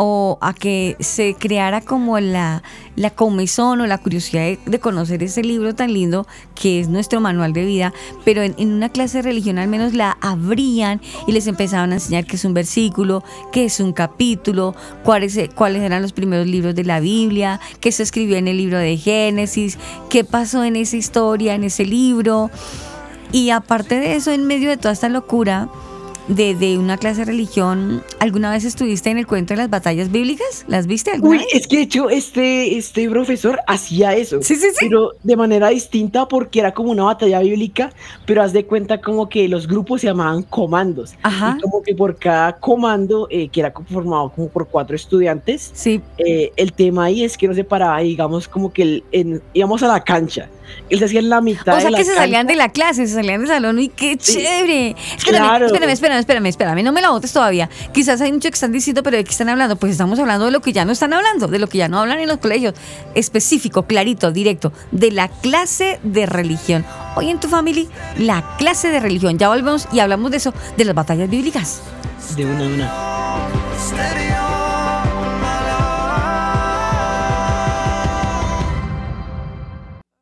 o 0.00 0.38
a 0.40 0.54
que 0.54 0.96
se 1.00 1.34
creara 1.34 1.80
como 1.80 2.20
la, 2.20 2.62
la 2.94 3.10
comezón 3.10 3.80
o 3.80 3.86
la 3.88 3.98
curiosidad 3.98 4.56
de, 4.64 4.78
conocer 4.78 5.24
ese 5.24 5.42
libro 5.42 5.74
tan 5.74 5.92
lindo 5.92 6.24
que 6.54 6.78
es 6.78 6.88
nuestro 6.88 7.20
manual 7.20 7.52
de 7.52 7.64
vida, 7.64 7.92
pero 8.24 8.42
en, 8.42 8.54
en 8.58 8.72
una 8.72 8.90
clase 8.90 9.18
de 9.18 9.22
religión 9.22 9.58
al 9.58 9.66
menos 9.66 9.94
la 9.94 10.16
abrían 10.20 11.00
y 11.26 11.32
les 11.32 11.48
empezaban 11.48 11.90
a 11.90 11.94
enseñar 11.94 12.26
qué 12.26 12.36
es 12.36 12.44
un 12.44 12.54
versículo, 12.54 13.24
qué 13.50 13.64
es 13.64 13.80
un 13.80 13.92
capítulo, 13.92 14.76
cuáles, 15.02 15.36
cuáles 15.56 15.82
eran 15.82 16.00
los 16.00 16.12
primeros 16.12 16.46
libros 16.46 16.76
de 16.76 16.84
la 16.84 17.00
Biblia, 17.00 17.58
qué 17.80 17.90
se 17.90 18.04
escribió 18.04 18.36
en 18.36 18.46
el 18.46 18.56
libro 18.56 18.78
de 18.78 18.96
Génesis, 18.96 19.78
qué 20.10 20.22
pasó 20.22 20.62
en 20.62 20.76
esa 20.76 20.96
historia, 20.96 21.56
en 21.56 21.64
ese 21.64 21.84
libro. 21.84 22.52
Y 23.32 23.50
aparte 23.50 23.98
de 23.98 24.14
eso, 24.14 24.30
en 24.30 24.46
medio 24.46 24.70
de 24.70 24.76
toda 24.76 24.92
esta 24.92 25.08
locura, 25.08 25.68
de, 26.28 26.54
de, 26.54 26.78
una 26.78 26.96
clase 26.96 27.20
de 27.20 27.24
religión, 27.26 28.02
¿alguna 28.20 28.50
vez 28.50 28.64
estuviste 28.64 29.10
en 29.10 29.18
el 29.18 29.26
cuento 29.26 29.54
de 29.54 29.58
las 29.58 29.70
batallas 29.70 30.10
bíblicas? 30.10 30.64
¿Las 30.68 30.86
viste 30.86 31.10
alguna 31.10 31.30
Uy, 31.30 31.38
vez? 31.38 31.46
es 31.52 31.66
que 31.66 31.76
de 31.76 31.82
hecho 31.82 32.10
este, 32.10 32.76
este 32.76 33.08
profesor 33.08 33.58
hacía 33.66 34.14
eso. 34.14 34.40
Sí, 34.42 34.56
sí, 34.56 34.68
sí. 34.70 34.86
Pero 34.88 35.12
de 35.22 35.36
manera 35.36 35.68
distinta 35.68 36.28
porque 36.28 36.60
era 36.60 36.72
como 36.72 36.90
una 36.90 37.04
batalla 37.04 37.40
bíblica, 37.40 37.92
pero 38.26 38.42
haz 38.42 38.52
de 38.52 38.64
cuenta 38.64 39.00
como 39.00 39.28
que 39.28 39.48
los 39.48 39.66
grupos 39.66 40.02
se 40.02 40.08
llamaban 40.08 40.42
comandos. 40.42 41.14
Ajá. 41.22 41.56
Y 41.58 41.60
como 41.62 41.82
que 41.82 41.94
por 41.94 42.16
cada 42.16 42.52
comando, 42.52 43.26
eh, 43.30 43.48
que 43.48 43.60
era 43.60 43.72
formado 43.72 44.30
como 44.30 44.48
por 44.48 44.68
cuatro 44.68 44.96
estudiantes, 44.96 45.70
sí. 45.74 46.00
eh, 46.18 46.52
el 46.56 46.72
tema 46.72 47.04
ahí 47.04 47.24
es 47.24 47.36
que 47.36 47.48
nos 47.48 47.56
separaba, 47.56 47.98
digamos, 48.00 48.48
como 48.48 48.72
que 48.72 48.82
el, 48.82 49.04
en, 49.12 49.42
íbamos 49.54 49.82
a 49.82 49.88
la 49.88 50.02
cancha. 50.04 50.48
Él 50.90 50.98
se 50.98 51.04
hacía 51.06 51.20
en 51.20 51.28
la 51.28 51.40
mitad 51.40 51.76
O 51.76 51.80
sea 51.80 51.90
de 51.90 51.96
que 51.96 51.98
la 51.98 51.98
se 51.98 52.04
cancha. 52.06 52.20
salían 52.22 52.46
de 52.46 52.56
la 52.56 52.68
clase, 52.70 53.06
se 53.06 53.14
salían 53.14 53.40
del 53.40 53.48
salón 53.48 53.78
y 53.78 53.88
qué 53.88 54.16
Sí. 54.20 54.34
chévere. 54.38 54.96
Espérame, 55.16 55.42
Claro. 55.48 55.66
espérame, 55.66 55.90
espérame, 55.90 56.18
espérame, 56.18 56.46
espérame, 56.46 56.82
no 56.84 56.92
me 56.92 57.02
la 57.02 57.10
botes 57.10 57.32
todavía. 57.32 57.68
Quizás 57.92 58.20
hay 58.20 58.32
mucho 58.32 58.48
que 58.48 58.54
están 58.54 58.72
diciendo, 58.72 59.02
pero 59.02 59.16
¿de 59.16 59.24
qué 59.24 59.30
están 59.30 59.48
hablando? 59.48 59.76
Pues 59.76 59.92
estamos 59.92 60.18
hablando 60.18 60.46
de 60.46 60.50
lo 60.52 60.60
que 60.60 60.72
ya 60.72 60.84
no 60.84 60.92
están 60.92 61.12
hablando, 61.12 61.46
de 61.48 61.58
lo 61.58 61.66
que 61.66 61.78
ya 61.78 61.88
no 61.88 61.98
hablan 62.00 62.18
en 62.20 62.28
los 62.28 62.38
colegios. 62.38 62.74
Específico, 63.14 63.82
clarito, 63.84 64.30
directo, 64.32 64.72
de 64.92 65.10
la 65.10 65.28
clase 65.28 66.00
de 66.02 66.26
religión. 66.26 66.84
Hoy 67.16 67.30
en 67.30 67.40
tu 67.40 67.48
familia, 67.48 67.86
la 68.18 68.56
clase 68.58 68.88
de 68.88 69.00
religión. 69.00 69.38
Ya 69.38 69.48
volvemos 69.48 69.88
y 69.92 70.00
hablamos 70.00 70.30
de 70.30 70.36
eso, 70.38 70.54
de 70.76 70.84
las 70.84 70.94
batallas 70.94 71.28
bíblicas. 71.28 71.80
De 72.36 72.44
una, 72.46 72.58
de 72.62 72.66
una. 72.74 74.37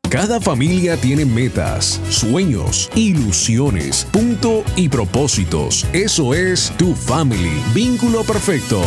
Cada 0.09 0.39
familia 0.39 0.95
tiene 0.95 1.25
metas, 1.25 1.99
sueños, 2.09 2.89
ilusiones, 2.95 4.07
punto 4.09 4.63
y 4.77 4.87
propósitos. 4.87 5.85
Eso 5.91 6.33
es 6.33 6.71
tu 6.77 6.95
family. 6.95 7.61
Vínculo 7.73 8.23
perfecto. 8.23 8.81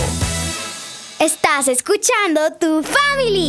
Estás 1.18 1.68
escuchando 1.68 2.40
tu 2.58 2.82
family. 2.82 3.48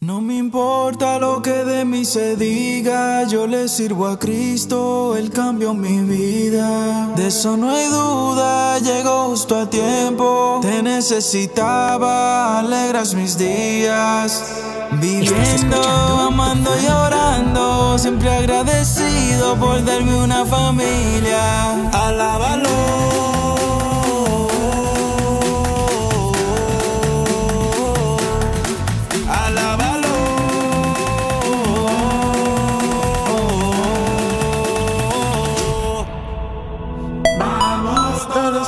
No 0.00 0.20
me 0.20 0.34
importa 0.34 1.20
lo 1.20 1.40
que 1.42 1.64
de 1.64 1.84
mí 1.84 2.04
se 2.04 2.34
diga, 2.34 3.22
yo 3.28 3.46
le 3.46 3.68
sirvo 3.68 4.08
a 4.08 4.18
Cristo, 4.18 5.16
Él 5.16 5.30
cambió 5.30 5.74
mi 5.74 6.00
vida. 6.00 7.12
De 7.14 7.28
eso 7.28 7.56
no 7.56 7.70
hay 7.70 7.86
duda, 7.86 8.80
llegó 8.80 9.28
justo 9.28 9.60
a 9.60 9.70
tiempo, 9.70 10.58
te 10.60 10.82
necesitaba, 10.82 12.58
alegras 12.58 13.14
mis 13.14 13.38
días. 13.38 14.63
Viviendo, 15.00 15.82
amando 15.82 16.70
y 16.80 16.86
orando, 16.86 17.98
siempre 17.98 18.30
agradecido 18.30 19.56
por 19.56 19.84
darme 19.84 20.14
una 20.14 20.44
familia. 20.44 21.90
Alábalo. 21.92 23.23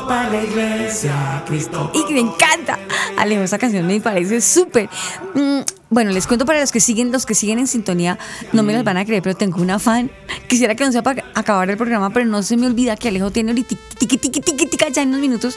Para 0.07 0.31
la 0.31 0.43
iglesia, 0.43 1.43
Cristo. 1.47 1.91
Y 1.95 2.05
que 2.05 2.15
me 2.15 2.21
encanta. 2.21 2.79
Alejo, 3.17 3.43
esa 3.43 3.59
canción 3.59 3.87
me 3.87 4.01
parece 4.01 4.41
súper. 4.41 4.89
Mm, 5.35 5.61
bueno, 5.91 6.11
les 6.13 6.27
cuento 6.27 6.45
para 6.45 6.61
los 6.61 6.73
que 6.73 6.81
siguen, 6.81 7.13
los 7.13 7.27
que 7.27 7.35
siguen 7.35 7.59
en 7.59 7.67
sintonía, 7.67 8.19
no 8.53 8.63
me 8.63 8.73
las 8.73 8.85
van 8.85 8.97
a 8.97 9.05
creer, 9.05 9.23
pero 9.23 9.37
tengo 9.37 9.61
una 9.61 9.79
fan. 9.79 10.11
Quisiera 10.49 10.75
que 10.75 10.85
no 10.85 10.93
sea 10.93 11.03
para 11.03 11.25
acabar 11.35 11.69
el 11.71 11.77
programa, 11.77 12.11
pero 12.11 12.27
no 12.27 12.43
se 12.43 12.57
me 12.57 12.67
olvida 12.67 12.97
que 12.97 13.09
Alejo 13.09 13.31
tiene 13.31 13.51
ahorita 13.51 13.77
tiqui, 13.99 14.19
tiqui, 14.19 14.41
tiqui, 14.41 14.67
tiqui, 14.67 14.93
ya 14.93 15.03
en 15.03 15.09
unos 15.09 15.21
minutos 15.21 15.57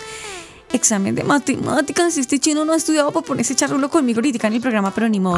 examen 0.73 1.15
de 1.15 1.23
matemáticas. 1.23 2.17
Este 2.17 2.39
chino 2.39 2.65
no 2.65 2.73
ha 2.73 2.77
estudiado 2.77 3.11
para 3.11 3.25
ponerse 3.25 3.55
charrulo 3.55 3.89
conmigo 3.89 4.17
ahorita 4.19 4.47
en 4.47 4.53
el 4.53 4.61
programa, 4.61 4.93
pero 4.93 5.09
ni 5.09 5.19
modo. 5.19 5.37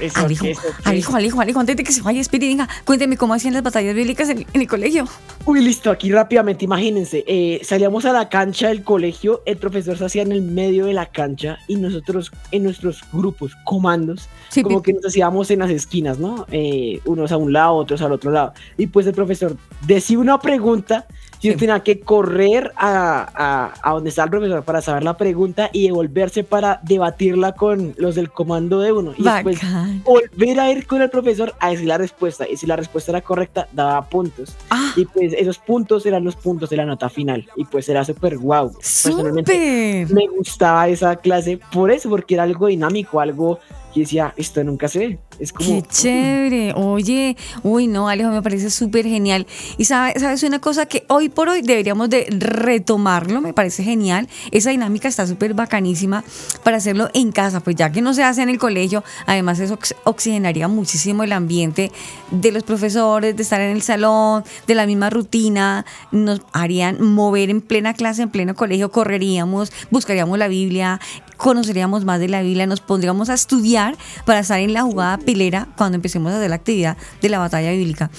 eso, 0.00 0.20
Alejo, 0.20 0.46
eso, 0.46 0.60
eso. 0.60 0.76
Alejo, 0.84 1.16
Alejo, 1.16 1.40
Alejo, 1.40 1.60
antes 1.60 1.76
de 1.76 1.84
que 1.84 1.92
se 1.92 2.02
vaya, 2.02 2.20
espere, 2.20 2.46
venga, 2.46 2.68
cuénteme 2.84 3.16
cómo 3.16 3.34
hacían 3.34 3.54
las 3.54 3.62
batallas 3.62 3.94
bíblicas 3.94 4.28
en, 4.28 4.46
en 4.52 4.60
el 4.60 4.68
colegio. 4.68 5.06
Uy, 5.44 5.62
listo, 5.62 5.90
aquí 5.90 6.10
rápidamente, 6.10 6.64
imagínense, 6.64 7.24
eh, 7.26 7.60
salíamos 7.64 8.04
a 8.04 8.12
la 8.12 8.28
cancha 8.28 8.68
del 8.68 8.82
colegio, 8.82 9.42
el 9.46 9.56
profesor 9.56 9.96
se 9.98 10.04
hacía 10.04 10.22
en 10.22 10.32
el 10.32 10.42
medio 10.42 10.86
de 10.86 10.92
la 10.92 11.06
cancha 11.06 11.58
y 11.66 11.76
nosotros 11.76 12.30
en 12.50 12.64
nuestros 12.64 13.02
grupos, 13.12 13.52
comandos, 13.64 14.28
Sí, 14.50 14.62
como 14.62 14.82
que 14.82 14.92
nos 14.92 15.06
hacíamos 15.06 15.50
en 15.50 15.60
las 15.60 15.70
esquinas, 15.70 16.18
¿no? 16.18 16.46
Eh, 16.50 17.00
unos 17.04 17.32
a 17.32 17.36
un 17.36 17.52
lado, 17.52 17.74
otros 17.74 18.00
al 18.02 18.12
otro 18.12 18.30
lado. 18.30 18.52
Y 18.76 18.86
pues 18.86 19.06
el 19.06 19.12
profesor 19.12 19.56
decía 19.86 20.18
una 20.18 20.38
pregunta 20.40 21.06
y 21.40 21.50
uno 21.50 21.58
tenía 21.58 21.80
que 21.80 22.00
correr 22.00 22.72
a, 22.76 23.28
a, 23.34 23.72
a 23.82 23.92
donde 23.92 24.10
está 24.10 24.24
el 24.24 24.30
profesor 24.30 24.62
para 24.64 24.80
saber 24.80 25.04
la 25.04 25.16
pregunta 25.16 25.70
y 25.72 25.86
devolverse 25.86 26.44
para 26.44 26.80
debatirla 26.82 27.52
con 27.52 27.94
los 27.96 28.14
del 28.14 28.30
comando 28.30 28.80
de 28.80 28.92
uno. 28.92 29.12
Y 29.16 29.22
después 29.22 29.56
Bacán. 29.56 30.02
volver 30.04 30.60
a 30.60 30.70
ir 30.70 30.86
con 30.86 31.02
el 31.02 31.10
profesor 31.10 31.54
a 31.60 31.70
decir 31.70 31.86
la 31.86 31.98
respuesta. 31.98 32.48
Y 32.48 32.56
si 32.56 32.66
la 32.66 32.76
respuesta 32.76 33.12
era 33.12 33.20
correcta, 33.20 33.68
daba 33.72 34.08
puntos. 34.08 34.56
Ah. 34.70 34.92
Y 34.96 35.04
pues 35.04 35.32
esos 35.32 35.58
puntos 35.58 36.04
eran 36.06 36.24
los 36.24 36.36
puntos 36.36 36.70
de 36.70 36.76
la 36.76 36.84
nota 36.84 37.08
final. 37.08 37.48
Y 37.56 37.64
pues 37.64 37.88
era 37.88 38.04
súper 38.04 38.38
guau. 38.38 38.72
Personalmente 38.72 40.06
¡Súper! 40.06 40.14
me 40.14 40.28
gustaba 40.28 40.88
esa 40.88 41.16
clase 41.16 41.60
por 41.72 41.90
eso, 41.90 42.08
porque 42.08 42.34
era 42.34 42.42
algo 42.42 42.66
dinámico, 42.66 43.20
algo 43.20 43.60
que 43.92 44.00
decía, 44.00 44.34
esto 44.36 44.62
nunca 44.64 44.88
se 44.88 44.98
ve. 44.98 45.18
Es 45.38 45.52
como... 45.52 45.68
Qué 45.68 45.82
chévere. 45.88 46.72
Oye, 46.74 47.36
uy, 47.62 47.86
no, 47.86 48.08
Alejo, 48.08 48.30
me 48.30 48.42
parece 48.42 48.70
súper 48.70 49.06
genial. 49.06 49.46
Y 49.76 49.84
sabe- 49.84 50.18
sabes 50.18 50.42
una 50.42 50.58
cosa 50.60 50.86
que 50.86 51.04
hoy 51.08 51.28
por 51.28 51.48
hoy 51.48 51.62
deberíamos 51.62 52.10
de 52.10 52.26
retomarlo, 52.30 53.40
me 53.40 53.52
parece 53.54 53.82
genial. 53.82 54.28
Esa 54.50 54.70
dinámica 54.70 55.08
está 55.08 55.26
súper 55.26 55.54
bacanísima 55.54 56.24
para 56.64 56.76
hacerlo 56.78 57.08
en 57.14 57.32
casa, 57.32 57.60
pues 57.60 57.76
ya 57.76 57.90
que 57.92 58.02
no 58.02 58.14
se 58.14 58.24
hace 58.24 58.42
en 58.42 58.48
el 58.48 58.58
colegio, 58.58 59.04
además 59.26 59.58
eso 59.60 59.74
ox- 59.74 59.94
oxigenaría 60.04 60.68
muchísimo 60.68 61.22
el 61.22 61.32
ambiente 61.32 61.90
de 62.30 62.52
los 62.52 62.62
profesores, 62.62 63.36
de 63.36 63.42
estar 63.42 63.60
en 63.60 63.70
el 63.74 63.82
salón, 63.82 64.44
de 64.66 64.74
la 64.74 64.86
misma 64.86 65.10
rutina, 65.10 65.86
nos 66.12 66.40
harían 66.52 67.00
mover 67.02 67.50
en 67.50 67.60
plena 67.60 67.94
clase, 67.94 68.22
en 68.22 68.30
pleno 68.30 68.54
colegio, 68.54 68.90
correríamos, 68.90 69.72
buscaríamos 69.90 70.38
la 70.38 70.48
Biblia, 70.48 71.00
conoceríamos 71.38 72.04
más 72.04 72.20
de 72.20 72.28
la 72.28 72.42
Biblia, 72.42 72.66
nos 72.66 72.80
pondríamos 72.80 73.30
a 73.30 73.34
estudiar 73.34 73.96
para 74.26 74.40
estar 74.40 74.60
en 74.60 74.74
la 74.74 74.82
jugada 74.82 75.16
pilera 75.16 75.68
cuando 75.76 75.96
empecemos 75.96 76.30
a 76.32 76.36
hacer 76.36 76.50
la 76.50 76.56
actividad 76.56 76.98
de 77.22 77.28
la 77.30 77.38
batalla 77.38 77.70
bíblica. 77.70 78.10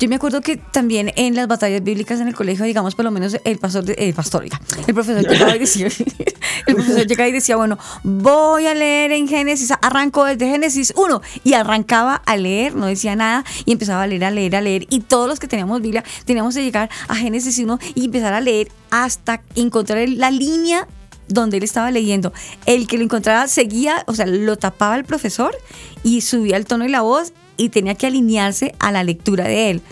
Yo 0.00 0.08
me 0.08 0.16
acuerdo 0.16 0.40
que 0.40 0.56
también 0.56 1.12
en 1.14 1.36
las 1.36 1.46
batallas 1.46 1.84
bíblicas 1.84 2.18
en 2.18 2.26
el 2.26 2.34
colegio, 2.34 2.64
digamos, 2.64 2.96
por 2.96 3.04
lo 3.04 3.12
menos 3.12 3.36
el 3.44 3.58
pastor, 3.58 3.84
de- 3.84 3.92
el 3.94 4.14
pastor, 4.14 4.42
oiga, 4.42 4.60
el 4.88 4.94
profesor 4.94 5.22
llegaba 5.28 5.54
y 5.54 5.60
decía, 5.60 5.86
el 6.66 6.74
profesor 6.74 7.06
llegaba 7.06 7.28
y 7.28 7.32
decía, 7.32 7.54
bueno, 7.56 7.78
voy 8.02 8.66
a 8.66 8.74
leer 8.74 9.12
en 9.12 9.28
Génesis, 9.28 9.72
arranco 9.80 10.24
desde 10.24 10.48
Génesis 10.50 10.92
1 10.96 11.22
y 11.44 11.52
arrancaba 11.52 12.16
a 12.26 12.36
leer, 12.36 12.74
no 12.74 12.86
decía 12.86 13.14
nada 13.14 13.44
y 13.64 13.70
empezaba 13.72 14.02
a 14.02 14.06
leer, 14.08 14.24
a 14.24 14.30
leer, 14.32 14.56
a 14.56 14.60
leer 14.60 14.86
y 14.90 15.00
todos 15.00 15.28
los 15.28 15.38
que 15.38 15.46
teníamos 15.46 15.80
Biblia 15.82 16.02
teníamos 16.24 16.54
que 16.56 16.64
llegar 16.64 16.90
a 17.06 17.14
Génesis 17.14 17.56
1 17.58 17.78
y 17.94 18.06
empezar 18.06 18.32
a 18.34 18.40
leer 18.40 18.72
hasta 18.90 19.42
encontrar 19.54 20.08
la 20.08 20.30
línea 20.32 20.88
donde 21.28 21.58
él 21.58 21.62
estaba 21.62 21.90
leyendo. 21.90 22.32
El 22.66 22.86
que 22.86 22.98
lo 22.98 23.04
encontraba 23.04 23.48
seguía, 23.48 24.04
o 24.06 24.14
sea, 24.14 24.26
lo 24.26 24.56
tapaba 24.56 24.96
el 24.96 25.04
profesor 25.04 25.54
y 26.02 26.20
subía 26.20 26.56
el 26.56 26.66
tono 26.66 26.84
de 26.84 26.90
la 26.90 27.02
voz 27.02 27.32
y 27.56 27.68
tenía 27.68 27.94
que 27.94 28.06
alinearse 28.06 28.74
a 28.78 28.92
la 28.92 29.04
lectura 29.04 29.44
de 29.44 29.70
él. 29.70 29.82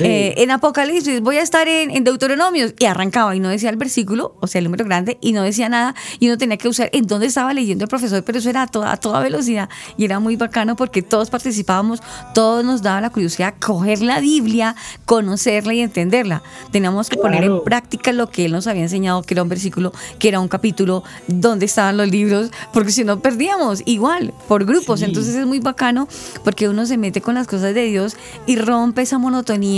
Eh, 0.00 0.34
en 0.38 0.50
Apocalipsis, 0.50 1.20
voy 1.20 1.36
a 1.38 1.42
estar 1.42 1.68
en, 1.68 1.90
en 1.90 2.04
Deuteronomios. 2.04 2.74
Y 2.78 2.84
arrancaba 2.84 3.34
y 3.34 3.40
no 3.40 3.48
decía 3.48 3.70
el 3.70 3.76
versículo, 3.76 4.36
o 4.40 4.46
sea, 4.46 4.58
el 4.60 4.64
número 4.64 4.84
grande, 4.84 5.18
y 5.20 5.32
no 5.32 5.42
decía 5.42 5.68
nada. 5.68 5.94
Y 6.20 6.28
uno 6.28 6.38
tenía 6.38 6.56
que 6.56 6.68
usar 6.68 6.90
en 6.92 7.06
dónde 7.06 7.26
estaba 7.26 7.52
leyendo 7.54 7.84
el 7.84 7.88
profesor, 7.88 8.22
pero 8.24 8.38
eso 8.38 8.50
era 8.50 8.62
a 8.62 8.66
toda, 8.66 8.92
a 8.92 8.96
toda 8.96 9.20
velocidad. 9.20 9.68
Y 9.96 10.04
era 10.04 10.20
muy 10.20 10.36
bacano 10.36 10.76
porque 10.76 11.02
todos 11.02 11.30
participábamos, 11.30 12.00
todos 12.34 12.64
nos 12.64 12.82
daba 12.82 13.00
la 13.00 13.10
curiosidad 13.10 13.54
coger 13.60 14.02
la 14.02 14.20
Biblia, 14.20 14.74
conocerla 15.04 15.74
y 15.74 15.80
entenderla. 15.80 16.42
Teníamos 16.70 17.08
que 17.08 17.16
poner 17.16 17.44
en 17.44 17.48
Claro. 17.50 17.64
práctica 17.64 18.12
lo 18.12 18.28
que 18.30 18.44
él 18.46 18.52
nos 18.52 18.66
había 18.66 18.82
enseñado, 18.82 19.22
que 19.22 19.34
era 19.34 19.42
un 19.42 19.48
versículo, 19.48 19.92
que 20.18 20.28
era 20.28 20.40
un 20.40 20.48
capítulo, 20.48 21.02
dónde 21.26 21.66
estaban 21.66 21.96
los 21.96 22.08
libros, 22.08 22.50
porque 22.72 22.90
si 22.92 23.04
no 23.04 23.20
perdíamos 23.20 23.82
igual, 23.86 24.32
por 24.48 24.64
grupos. 24.64 25.00
Sí. 25.00 25.06
Entonces 25.06 25.34
es 25.34 25.46
muy 25.46 25.60
bacano 25.60 26.08
porque 26.44 26.68
uno 26.68 26.84
se 26.86 26.96
mete 26.98 27.20
con 27.20 27.34
las 27.34 27.46
cosas 27.46 27.74
de 27.74 27.84
Dios 27.84 28.16
y 28.46 28.56
rompe 28.56 29.02
esa 29.02 29.18
monotonía 29.18 29.77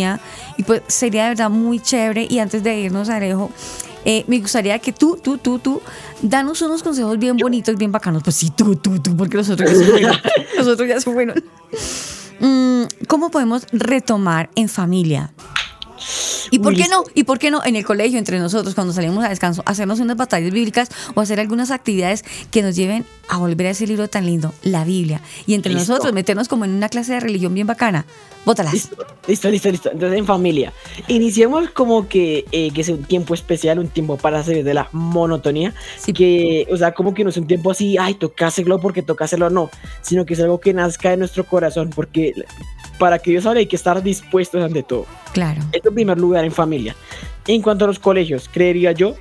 y 0.57 0.63
pues 0.63 0.83
sería 0.87 1.25
de 1.25 1.29
verdad 1.31 1.51
muy 1.51 1.81
chévere 1.81 2.27
y 2.29 2.39
antes 2.39 2.63
de 2.63 2.81
irnos 2.81 3.09
Alejo 3.09 3.51
eh, 4.05 4.25
me 4.29 4.39
gustaría 4.39 4.79
que 4.79 4.93
tú, 4.93 5.19
tú, 5.23 5.37
tú, 5.39 5.59
tú, 5.59 5.83
danos 6.23 6.63
unos 6.63 6.83
consejos 6.83 7.19
bien 7.19 7.37
bonitos, 7.37 7.77
bien 7.77 7.93
bacanos. 7.93 8.23
Pues 8.23 8.37
sí, 8.37 8.51
tú, 8.51 8.77
tú, 8.77 8.99
tú, 8.99 9.15
porque 9.15 9.37
los 9.37 9.51
otros 9.51 9.71
ya 9.71 9.77
se 9.77 9.85
fueron. 9.85 10.17
Los 10.57 10.67
otros 10.67 10.89
ya 10.89 11.01
se 11.01 11.13
fueron. 11.13 11.45
Mm, 12.41 12.85
¿Cómo 13.07 13.31
podemos 13.31 13.67
retomar 13.73 14.49
en 14.55 14.69
familia? 14.71 15.33
¿Y 16.51 16.59
por 16.59 16.75
qué 16.75 16.87
no? 16.89 17.05
¿Y 17.15 17.25
por 17.25 17.39
qué 17.39 17.51
no 17.51 17.63
en 17.65 17.77
el 17.77 17.85
colegio, 17.85 18.19
entre 18.19 18.39
nosotros, 18.39 18.75
cuando 18.75 18.93
salimos 18.93 19.25
a 19.25 19.29
descanso, 19.29 19.63
hacernos 19.67 20.01
unas 20.01 20.17
batallas 20.17 20.53
bíblicas 20.53 20.89
o 21.15 21.21
hacer 21.21 21.41
algunas 21.41 21.71
actividades 21.71 22.25
que 22.51 22.63
nos 22.63 22.77
lleven 22.77 23.05
a 23.29 23.39
volver 23.39 23.69
a 23.69 23.71
ese 23.71 23.87
libro 23.87 24.09
tan 24.09 24.27
lindo, 24.27 24.53
la 24.63 24.85
Biblia? 24.85 25.21
Y 25.47 25.55
entre 25.55 25.73
Listo. 25.73 25.93
nosotros 25.93 26.13
meternos 26.13 26.49
como 26.49 26.65
en 26.65 26.73
una 26.73 26.89
clase 26.89 27.15
de 27.15 27.21
religión 27.21 27.55
bien 27.55 27.67
bacana. 27.67 28.07
Bótalas. 28.45 28.73
Listo, 28.73 28.97
listo, 29.29 29.51
listo, 29.51 29.71
listo. 29.71 29.91
Entonces, 29.93 30.19
en 30.19 30.25
familia, 30.25 30.73
iniciemos 31.09 31.71
como 31.71 32.09
que, 32.09 32.47
eh, 32.53 32.71
que 32.73 32.85
sea 32.85 32.95
un 32.95 33.05
tiempo 33.05 33.35
especial, 33.35 33.79
un 33.79 33.89
tiempo 33.89 34.17
para 34.17 34.43
salir 34.43 34.65
de 34.65 34.73
la 34.73 34.89
monotonía. 34.93 35.75
Que, 36.15 36.67
o 36.71 36.77
sea, 36.77 36.93
como 36.93 37.13
que 37.13 37.23
no 37.23 37.31
es 37.31 37.37
un 37.37 37.47
tiempo 37.47 37.71
así, 37.71 37.99
ay, 37.99 38.15
toca 38.15 38.47
hacerlo 38.47 38.81
porque 38.81 39.03
toca 39.03 39.27
hacerlo, 39.27 39.51
no. 39.51 39.71
Sino 40.01 40.25
que 40.25 40.35
es 40.35 40.41
algo 40.41 40.59
que 40.59 40.73
nazca 40.73 41.11
de 41.11 41.19
nuestro 41.19 41.45
corazón, 41.45 41.91
porque 41.91 42.33
para 43.01 43.19
que 43.19 43.31
Dios 43.31 43.47
hable 43.47 43.61
hay 43.61 43.67
que 43.67 43.77
estar 43.77 44.01
dispuestos 44.03 44.63
ante 44.63 44.83
todo. 44.83 45.07
Claro. 45.33 45.63
Esto 45.73 45.89
en 45.89 45.95
primer 45.95 46.19
lugar 46.19 46.45
en 46.45 46.53
familia. 46.53 46.95
En 47.47 47.63
cuanto 47.63 47.87
a 47.87 47.89
los 47.89 47.99
colegios, 47.99 48.49
creería 48.53 48.93
yo 48.93 49.15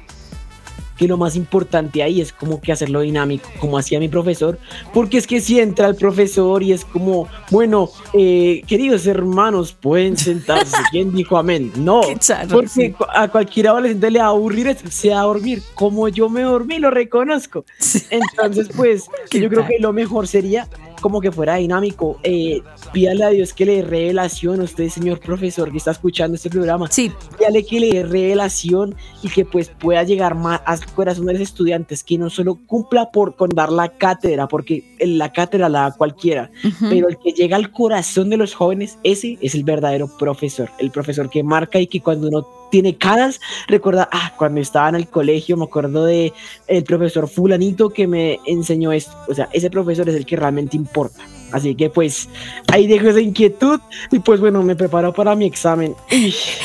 que 0.98 1.08
lo 1.08 1.16
más 1.16 1.38
importante 1.38 2.04
ahí 2.04 2.20
es 2.20 2.34
como 2.34 2.60
que 2.60 2.74
hacerlo 2.74 3.00
dinámico, 3.00 3.50
como 3.62 3.78
hacía 3.78 4.02
mi 4.02 4.10
profesor, 4.10 4.60
porque 4.94 5.18
es 5.18 5.28
que 5.28 5.40
si 5.40 5.58
entra 5.58 5.88
el 5.88 5.96
profesor 5.96 6.62
y 6.62 6.74
es 6.74 6.84
como, 6.84 7.30
bueno, 7.52 7.90
eh, 8.12 8.64
queridos 8.68 9.08
hermanos, 9.08 9.72
pueden 9.72 10.18
sentarse, 10.18 10.76
¿quién 10.92 11.14
dijo 11.14 11.38
amén? 11.38 11.72
No, 11.78 12.02
charro, 12.20 12.50
porque 12.50 12.68
sí. 12.68 12.96
a 13.16 13.30
cualquier 13.30 13.70
adolescente 13.70 14.12
le 14.12 14.20
va 14.20 14.26
a 14.26 14.30
aburrir, 14.30 14.76
se 14.90 15.12
va 15.12 15.22
a 15.22 15.24
dormir, 15.24 15.64
como 15.74 16.10
yo 16.10 16.28
me 16.28 16.42
dormí, 16.42 16.80
lo 16.80 16.92
reconozco. 16.92 17.64
Entonces, 18.10 18.68
pues, 18.76 19.06
yo 19.32 19.48
creo 19.48 19.66
que 19.66 19.80
lo 19.80 19.94
mejor 19.94 20.28
sería 20.28 20.68
como 21.00 21.22
que 21.22 21.32
fuera 21.32 21.56
dinámico. 21.56 22.20
Eh, 22.24 22.62
pídale 22.94 23.24
a 23.24 23.30
Dios 23.30 23.54
que 23.54 23.66
le 23.66 23.78
dé 23.78 23.82
revelación 23.84 24.62
a 24.62 24.64
usted, 24.64 24.90
señor 24.90 25.20
profesor, 25.20 25.72
que 25.72 25.78
está 25.78 25.92
escuchando 25.92 26.36
este 26.36 26.50
programa. 26.50 26.88
Sí. 26.92 27.12
Pídale 27.38 27.66
que 27.66 27.80
le 27.80 27.94
dé 27.94 28.04
revelación 28.04 28.96
y 29.24 29.30
que 29.30 29.46
pues 29.46 29.70
pueda 29.70 30.04
llegar 30.04 30.36
más 30.36 30.62
al 30.66 30.86
corazón 30.94 31.26
de 31.26 31.34
los 31.34 31.42
estudiantes, 31.42 32.04
que 32.04 32.18
no 32.18 32.30
solo 32.30 32.56
cumpla 32.66 33.12
por 33.12 33.36
con 33.36 33.50
dar 33.52 33.72
la 33.72 33.90
cátedra, 33.90 34.48
porque 34.48 34.84
la 35.00 35.32
cátedra 35.32 35.70
la 35.70 35.82
da 35.82 35.92
cualquiera, 35.92 36.52
pero 36.90 37.10
el 37.10 37.18
que 37.18 37.32
llega 37.32 37.56
al 37.56 37.72
corazón 37.72 38.30
de 38.30 38.38
los 38.38 38.54
jóvenes, 38.54 38.98
ese 39.04 39.38
es 39.42 39.56
el 39.56 39.64
verdadero 39.64 40.10
profesor, 40.18 40.70
el 40.80 40.92
profesor 40.92 41.30
que 41.30 41.44
marca 41.44 41.80
y 41.80 41.88
que 41.88 42.02
cuando 42.02 42.28
uno 42.28 42.59
tiene 42.70 42.98
caras, 42.98 43.40
recuerda, 43.68 44.10
ah, 44.12 44.34
cuando 44.38 44.62
estaba 44.62 44.90
en 44.90 44.96
el 44.96 45.08
colegio 45.08 45.58
me 45.58 45.66
acuerdo 45.66 46.06
de 46.06 46.34
el 46.68 46.84
profesor 46.84 47.28
fulanito 47.28 47.90
que 47.90 48.08
me 48.08 48.40
enseñó 48.46 48.92
esto, 48.92 49.16
o 49.28 49.34
sea, 49.34 49.50
ese 49.54 49.70
profesor 49.70 50.08
es 50.10 50.16
el 50.16 50.26
que 50.26 50.36
realmente 50.36 50.78
importa. 50.78 51.22
Así 51.52 51.76
que 51.76 51.90
pues 51.90 52.30
ahí 52.68 52.88
dejo 52.88 53.10
esa 53.10 53.22
inquietud 53.22 53.80
y 54.12 54.20
pues 54.20 54.40
bueno, 54.40 54.62
me 54.64 54.76
preparo 54.76 55.14
para 55.14 55.36
mi 55.36 55.46
examen. 55.46 55.96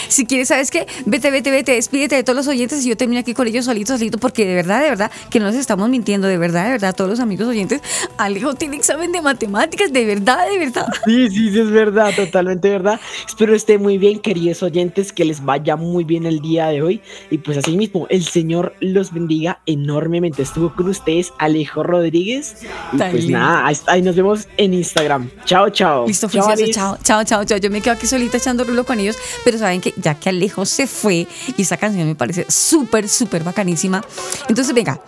Si 0.09 0.26
quieres, 0.26 0.49
¿sabes 0.49 0.70
qué? 0.70 0.87
Vete, 1.07 1.30
vete, 1.30 1.51
vete, 1.51 1.72
despídete 1.72 2.16
de 2.16 2.24
todos 2.24 2.37
los 2.37 2.49
oyentes 2.49 2.85
y 2.85 2.89
yo 2.91 2.97
termino 2.97 3.20
aquí 3.20 3.35
con 3.35 3.47
ellos 3.47 3.64
solitos, 3.64 3.99
solitos, 3.99 4.20
porque 4.20 4.47
de 4.47 4.55
verdad, 4.55 4.82
de 4.82 4.91
verdad, 4.91 5.11
que 5.30 5.41
no 5.41 5.47
les 5.47 5.57
estamos 5.57 5.89
mintiendo, 5.89 6.28
de 6.28 6.39
verdad, 6.39 6.64
de 6.64 6.70
verdad, 6.72 6.95
todos 6.95 7.11
los 7.11 7.20
amigos 7.20 7.49
oyentes, 7.49 7.80
Alejo 8.18 8.55
tiene 8.55 8.76
examen 8.76 9.12
de 9.12 9.22
matemáticas, 9.22 9.93
de 9.93 10.05
verdad, 10.05 10.49
de 10.51 10.59
verdad. 10.59 10.87
Sí, 11.05 11.28
sí, 11.30 11.51
sí, 11.51 11.61
es 11.61 11.70
verdad, 11.70 12.12
totalmente 12.14 12.68
verdad. 12.68 13.01
Espero 13.26 13.55
esté 13.55 13.78
muy 13.78 13.99
bien, 13.99 14.20
queridos 14.20 14.62
oyentes, 14.62 15.12
que 15.12 15.24
les 15.24 15.45
vaya 15.45 15.76
muy 15.76 16.05
bien 16.05 16.26
el 16.26 16.41
día 16.41 16.68
de 16.68 16.82
hoy. 16.82 17.01
Y 17.30 17.39
pues 17.39 17.59
así 17.59 17.76
mismo, 17.76 18.07
el 18.11 18.24
Señor 18.24 18.74
los 18.80 19.12
bendiga 19.12 19.61
enormemente. 19.66 20.43
Estuvo 20.43 20.74
con 20.74 20.89
ustedes 20.89 21.32
Alejo 21.39 21.82
Rodríguez. 21.82 22.64
Y 22.93 22.99
pues 22.99 23.28
nada, 23.28 23.66
ahí, 23.66 23.76
ahí 23.87 24.03
nos 24.03 24.16
vemos 24.16 24.49
en 24.57 24.74
Instagram. 24.75 25.31
Chao, 25.45 25.70
chao. 25.70 26.07
Listo, 26.07 26.29
Chao, 26.29 26.47
precioso, 26.47 26.72
chao, 26.72 26.99
chao, 27.03 27.25
chao, 27.25 27.45
chao. 27.45 27.59
Yo 27.59 27.70
me 27.70 27.81
quedo 27.81 27.95
aquí 27.95 28.07
solita 28.07 28.37
echando 28.37 28.64
rulo 28.64 28.85
con 28.85 29.01
ellos, 29.01 29.16
pero 29.45 29.59
saben 29.59 29.81
que 29.81 29.95
ya 29.97 30.14
que 30.14 30.29
Alejo 30.29 30.66
se 30.66 30.87
fue 30.87 31.27
y 31.57 31.62
esa 31.62 31.77
canción 31.77 32.07
me 32.07 32.14
parece 32.14 32.47
súper, 32.49 33.09
súper 33.09 33.45
bacanísima. 33.45 34.05
Entonces, 34.49 34.75
venga, 34.75 35.01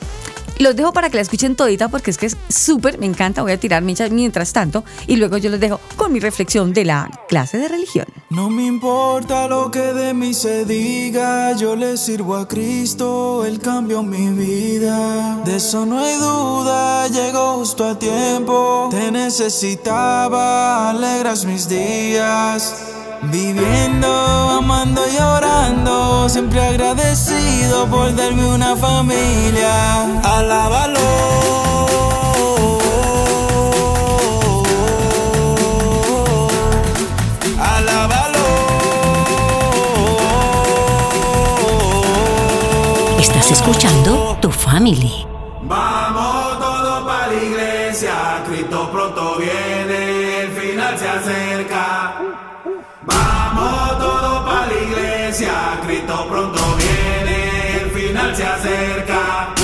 los 0.62 0.76
dejo 0.76 0.92
para 0.92 1.10
que 1.10 1.16
la 1.16 1.22
escuchen 1.22 1.56
todita 1.56 1.88
porque 1.88 2.10
es 2.10 2.18
que 2.18 2.26
es 2.26 2.36
súper, 2.48 2.98
me 2.98 3.06
encanta. 3.06 3.42
Voy 3.42 3.52
a 3.52 3.60
tirar 3.60 3.82
mientras, 3.82 4.10
mientras 4.10 4.52
tanto 4.52 4.84
y 5.06 5.16
luego 5.16 5.38
yo 5.38 5.50
los 5.50 5.60
dejo 5.60 5.80
con 5.96 6.12
mi 6.12 6.20
reflexión 6.20 6.72
de 6.72 6.84
la 6.84 7.10
clase 7.28 7.58
de 7.58 7.68
religión. 7.68 8.06
No 8.30 8.50
me 8.50 8.66
importa 8.66 9.48
lo 9.48 9.70
que 9.70 9.92
de 9.92 10.14
mí 10.14 10.34
se 10.34 10.64
diga, 10.64 11.52
yo 11.52 11.76
le 11.76 11.96
sirvo 11.96 12.36
a 12.36 12.48
Cristo, 12.48 13.44
Él 13.44 13.58
cambió 13.60 14.02
mi 14.02 14.30
vida. 14.30 15.42
De 15.44 15.56
eso 15.56 15.86
no 15.86 15.98
hay 15.98 16.16
duda, 16.16 17.08
llegó 17.08 17.56
justo 17.58 17.84
a 17.84 17.98
tiempo. 17.98 18.88
Te 18.90 19.10
necesitaba, 19.10 20.90
alegras 20.90 21.44
mis 21.44 21.68
días. 21.68 22.95
Viviendo, 23.22 24.08
amando 24.08 25.02
y 25.08 25.16
orando, 25.16 26.28
siempre 26.28 26.60
agradecido 26.60 27.86
por 27.86 28.14
darme 28.14 28.46
una 28.46 28.76
familia. 28.76 30.20
Alábalo. 30.22 31.00
Estás 43.18 43.50
escuchando 43.50 44.36
Tu 44.40 44.50
Family. 44.50 45.26
Vamos 45.62 46.58
todos 46.58 47.04
para 47.04 47.26
la 47.28 47.34
iglesia, 47.34 48.44
Cristo 48.46 48.88
pronto 48.92 49.36
viene, 49.38 50.42
el 50.42 50.50
final 50.52 50.98
se 50.98 51.08
acerca. 51.08 52.15
Vamos 53.06 53.98
todos 53.98 54.44
para 54.44 54.66
la 54.66 54.74
iglesia, 54.74 55.80
Cristo 55.86 56.26
pronto 56.28 56.60
viene, 56.76 57.82
el 57.82 57.90
final 57.90 58.34
se 58.34 58.44
acerca. 58.44 59.54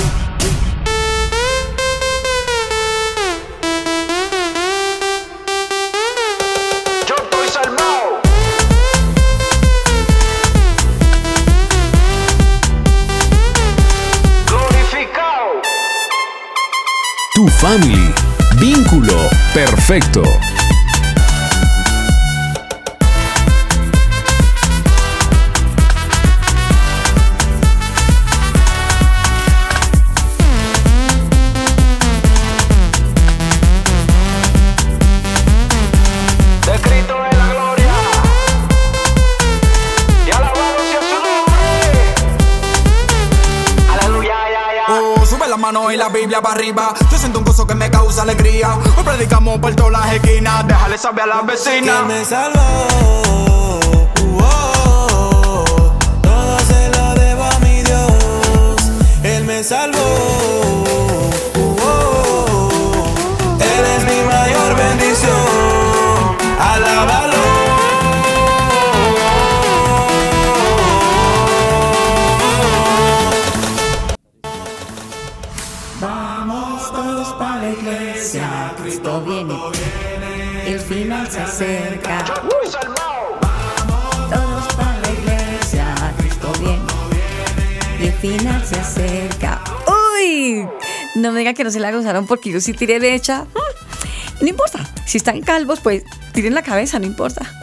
Yo 7.05 7.15
estoy 7.15 7.47
salvado. 7.49 8.21
Glorificado. 14.47 15.61
Tu 17.33 17.47
family. 17.49 18.13
Vínculo 18.57 19.29
perfecto. 19.53 20.21
Y 45.73 45.97
la 45.97 46.09
Biblia 46.09 46.39
para 46.39 46.53
arriba. 46.53 46.93
Yo 47.11 47.17
siento 47.17 47.39
un 47.39 47.45
gozo 47.45 47.65
que 47.65 47.73
me 47.73 47.89
causa 47.89 48.21
alegría. 48.21 48.75
Hoy 48.95 49.03
predicamos 49.03 49.59
por 49.59 49.73
todas 49.73 49.91
las 49.93 50.13
esquinas. 50.13 50.67
Déjale 50.67 50.97
saber 50.99 51.23
a 51.23 51.27
las 51.27 51.45
vecinas. 51.47 52.01
Que 52.01 52.13
me 52.13 52.25
salvó. 52.25 53.79
Oh, 54.39 55.65
todo 56.21 56.59
se 56.59 56.89
lo 56.95 57.15
debo 57.15 57.43
a 57.43 57.59
mi 57.59 57.81
Dios. 57.81 58.75
Él 59.23 59.45
me 59.45 59.63
salvó. 59.63 60.62
Final 81.13 81.31
se 81.31 81.39
acerca. 81.41 82.25
Todos 84.29 84.73
para 84.75 84.99
la 84.99 85.11
iglesia, 85.11 85.95
Cristo 86.17 86.51
viene, 86.59 86.81
y 87.99 88.07
el 88.07 88.13
final 88.13 88.65
se 88.65 88.79
acerca. 88.79 89.61
¡Uy! 90.17 90.67
No 91.15 91.31
me 91.31 91.39
digan 91.39 91.53
que 91.53 91.63
no 91.63 91.69
se 91.69 91.79
la 91.79 91.91
gozaron 91.91 92.25
porque 92.25 92.51
yo 92.51 92.59
sí 92.59 92.73
tiré 92.73 92.99
derecha. 92.99 93.45
No 94.41 94.47
importa, 94.47 94.79
si 95.05 95.17
están 95.17 95.41
calvos, 95.41 95.79
pues 95.81 96.03
tiren 96.33 96.55
la 96.55 96.63
cabeza, 96.63 96.97
no 96.97 97.05
importa. 97.05 97.45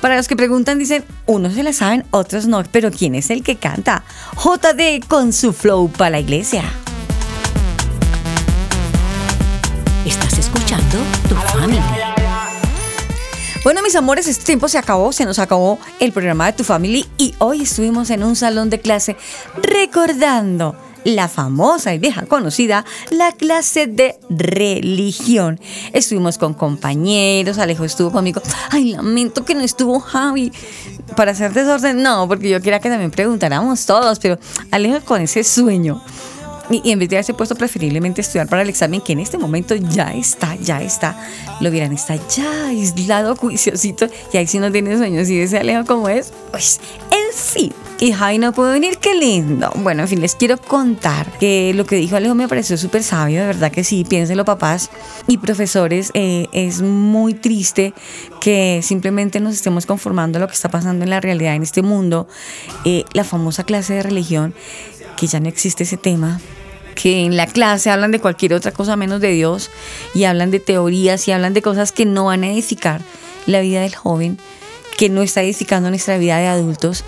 Para 0.00 0.16
los 0.16 0.28
que 0.28 0.36
preguntan, 0.36 0.78
dicen, 0.78 1.04
unos 1.26 1.52
se 1.52 1.62
la 1.62 1.74
saben, 1.74 2.06
otros 2.10 2.46
no, 2.46 2.62
pero 2.72 2.90
¿quién 2.90 3.14
es 3.14 3.28
el 3.28 3.42
que 3.42 3.56
canta? 3.56 4.02
JD 4.36 5.06
con 5.06 5.34
su 5.34 5.52
flow 5.52 5.90
para 5.90 6.12
la 6.12 6.20
iglesia. 6.20 6.64
Bueno, 13.64 13.82
mis 13.82 13.96
amores, 13.96 14.26
este 14.26 14.44
tiempo 14.44 14.68
se 14.68 14.78
acabó, 14.78 15.12
se 15.12 15.24
nos 15.24 15.38
acabó 15.38 15.78
el 15.98 16.12
programa 16.12 16.46
de 16.46 16.52
Tu 16.52 16.64
Family 16.64 17.06
y 17.18 17.34
hoy 17.38 17.62
estuvimos 17.62 18.10
en 18.10 18.22
un 18.22 18.36
salón 18.36 18.70
de 18.70 18.80
clase 18.80 19.16
recordando 19.62 20.76
la 21.04 21.28
famosa 21.28 21.92
y 21.92 21.98
vieja 21.98 22.26
conocida, 22.26 22.84
la 23.10 23.32
clase 23.32 23.86
de 23.86 24.18
religión. 24.28 25.60
Estuvimos 25.92 26.38
con 26.38 26.54
compañeros, 26.54 27.58
Alejo 27.58 27.84
estuvo 27.84 28.12
conmigo. 28.12 28.40
Ay, 28.70 28.92
lamento 28.92 29.44
que 29.44 29.54
no 29.54 29.62
estuvo 29.62 29.98
Javi. 29.98 30.52
Para 31.16 31.32
hacer 31.32 31.52
desorden, 31.52 32.02
no, 32.02 32.28
porque 32.28 32.48
yo 32.48 32.60
quería 32.60 32.80
que 32.80 32.88
también 32.88 33.10
preguntáramos 33.10 33.84
todos, 33.86 34.18
pero 34.20 34.38
Alejo 34.70 35.04
con 35.04 35.20
ese 35.20 35.42
sueño. 35.42 36.02
Y, 36.70 36.90
en 36.90 36.98
vez 36.98 37.08
de 37.08 37.16
haberse 37.16 37.34
puesto 37.34 37.54
preferiblemente 37.54 38.20
a 38.20 38.22
estudiar 38.22 38.48
para 38.48 38.62
el 38.62 38.68
examen, 38.68 39.00
que 39.00 39.12
en 39.12 39.20
este 39.20 39.38
momento 39.38 39.74
ya 39.74 40.14
está, 40.14 40.54
ya 40.56 40.80
está, 40.80 41.16
lo 41.60 41.70
vieran, 41.70 41.92
está 41.92 42.16
ya 42.28 42.66
aislado, 42.66 43.34
juiciosito, 43.34 44.08
y 44.32 44.36
ahí 44.36 44.46
sí 44.46 44.58
no 44.58 44.70
tiene 44.70 44.96
sueños, 44.96 45.28
y 45.28 45.40
ese 45.40 45.58
Alejo 45.58 45.84
como 45.84 46.08
es, 46.08 46.32
pues, 46.50 46.80
en 47.10 47.36
fin. 47.36 47.72
Y 47.98 48.12
Javi 48.12 48.38
no 48.38 48.52
pudo 48.52 48.70
venir, 48.70 48.96
qué 48.96 49.14
lindo. 49.14 49.70
Bueno, 49.76 50.02
en 50.02 50.08
fin, 50.08 50.22
les 50.22 50.34
quiero 50.34 50.56
contar 50.56 51.30
que 51.38 51.74
lo 51.74 51.84
que 51.84 51.96
dijo 51.96 52.16
Alejo 52.16 52.34
me 52.34 52.48
pareció 52.48 52.78
súper 52.78 53.02
sabio, 53.02 53.40
de 53.40 53.46
verdad 53.48 53.70
que 53.70 53.84
sí, 53.84 54.04
piénsenlo 54.04 54.46
papás 54.46 54.90
y 55.26 55.36
profesores, 55.36 56.10
eh, 56.14 56.46
es 56.52 56.80
muy 56.80 57.34
triste 57.34 57.92
que 58.40 58.80
simplemente 58.82 59.38
nos 59.40 59.54
estemos 59.54 59.84
conformando 59.84 60.38
a 60.38 60.40
lo 60.40 60.46
que 60.46 60.54
está 60.54 60.70
pasando 60.70 61.04
en 61.04 61.10
la 61.10 61.20
realidad 61.20 61.54
en 61.54 61.62
este 61.62 61.82
mundo. 61.82 62.26
Eh, 62.86 63.04
la 63.12 63.24
famosa 63.24 63.64
clase 63.64 63.94
de 63.94 64.02
religión, 64.02 64.54
que 65.18 65.26
ya 65.26 65.38
no 65.38 65.48
existe 65.48 65.82
ese 65.82 65.98
tema, 65.98 66.40
que 67.00 67.24
en 67.24 67.34
la 67.36 67.46
clase 67.46 67.90
hablan 67.90 68.10
de 68.10 68.20
cualquier 68.20 68.52
otra 68.52 68.72
cosa 68.72 68.94
menos 68.94 69.22
de 69.22 69.30
Dios 69.30 69.70
y 70.14 70.24
hablan 70.24 70.50
de 70.50 70.60
teorías 70.60 71.26
y 71.28 71.32
hablan 71.32 71.54
de 71.54 71.62
cosas 71.62 71.92
que 71.92 72.04
no 72.04 72.26
van 72.26 72.44
a 72.44 72.52
edificar 72.52 73.00
la 73.46 73.60
vida 73.60 73.80
del 73.80 73.94
joven, 73.94 74.38
que 74.98 75.08
no 75.08 75.22
está 75.22 75.42
edificando 75.42 75.88
nuestra 75.88 76.18
vida 76.18 76.36
de 76.36 76.48
adultos, 76.48 77.04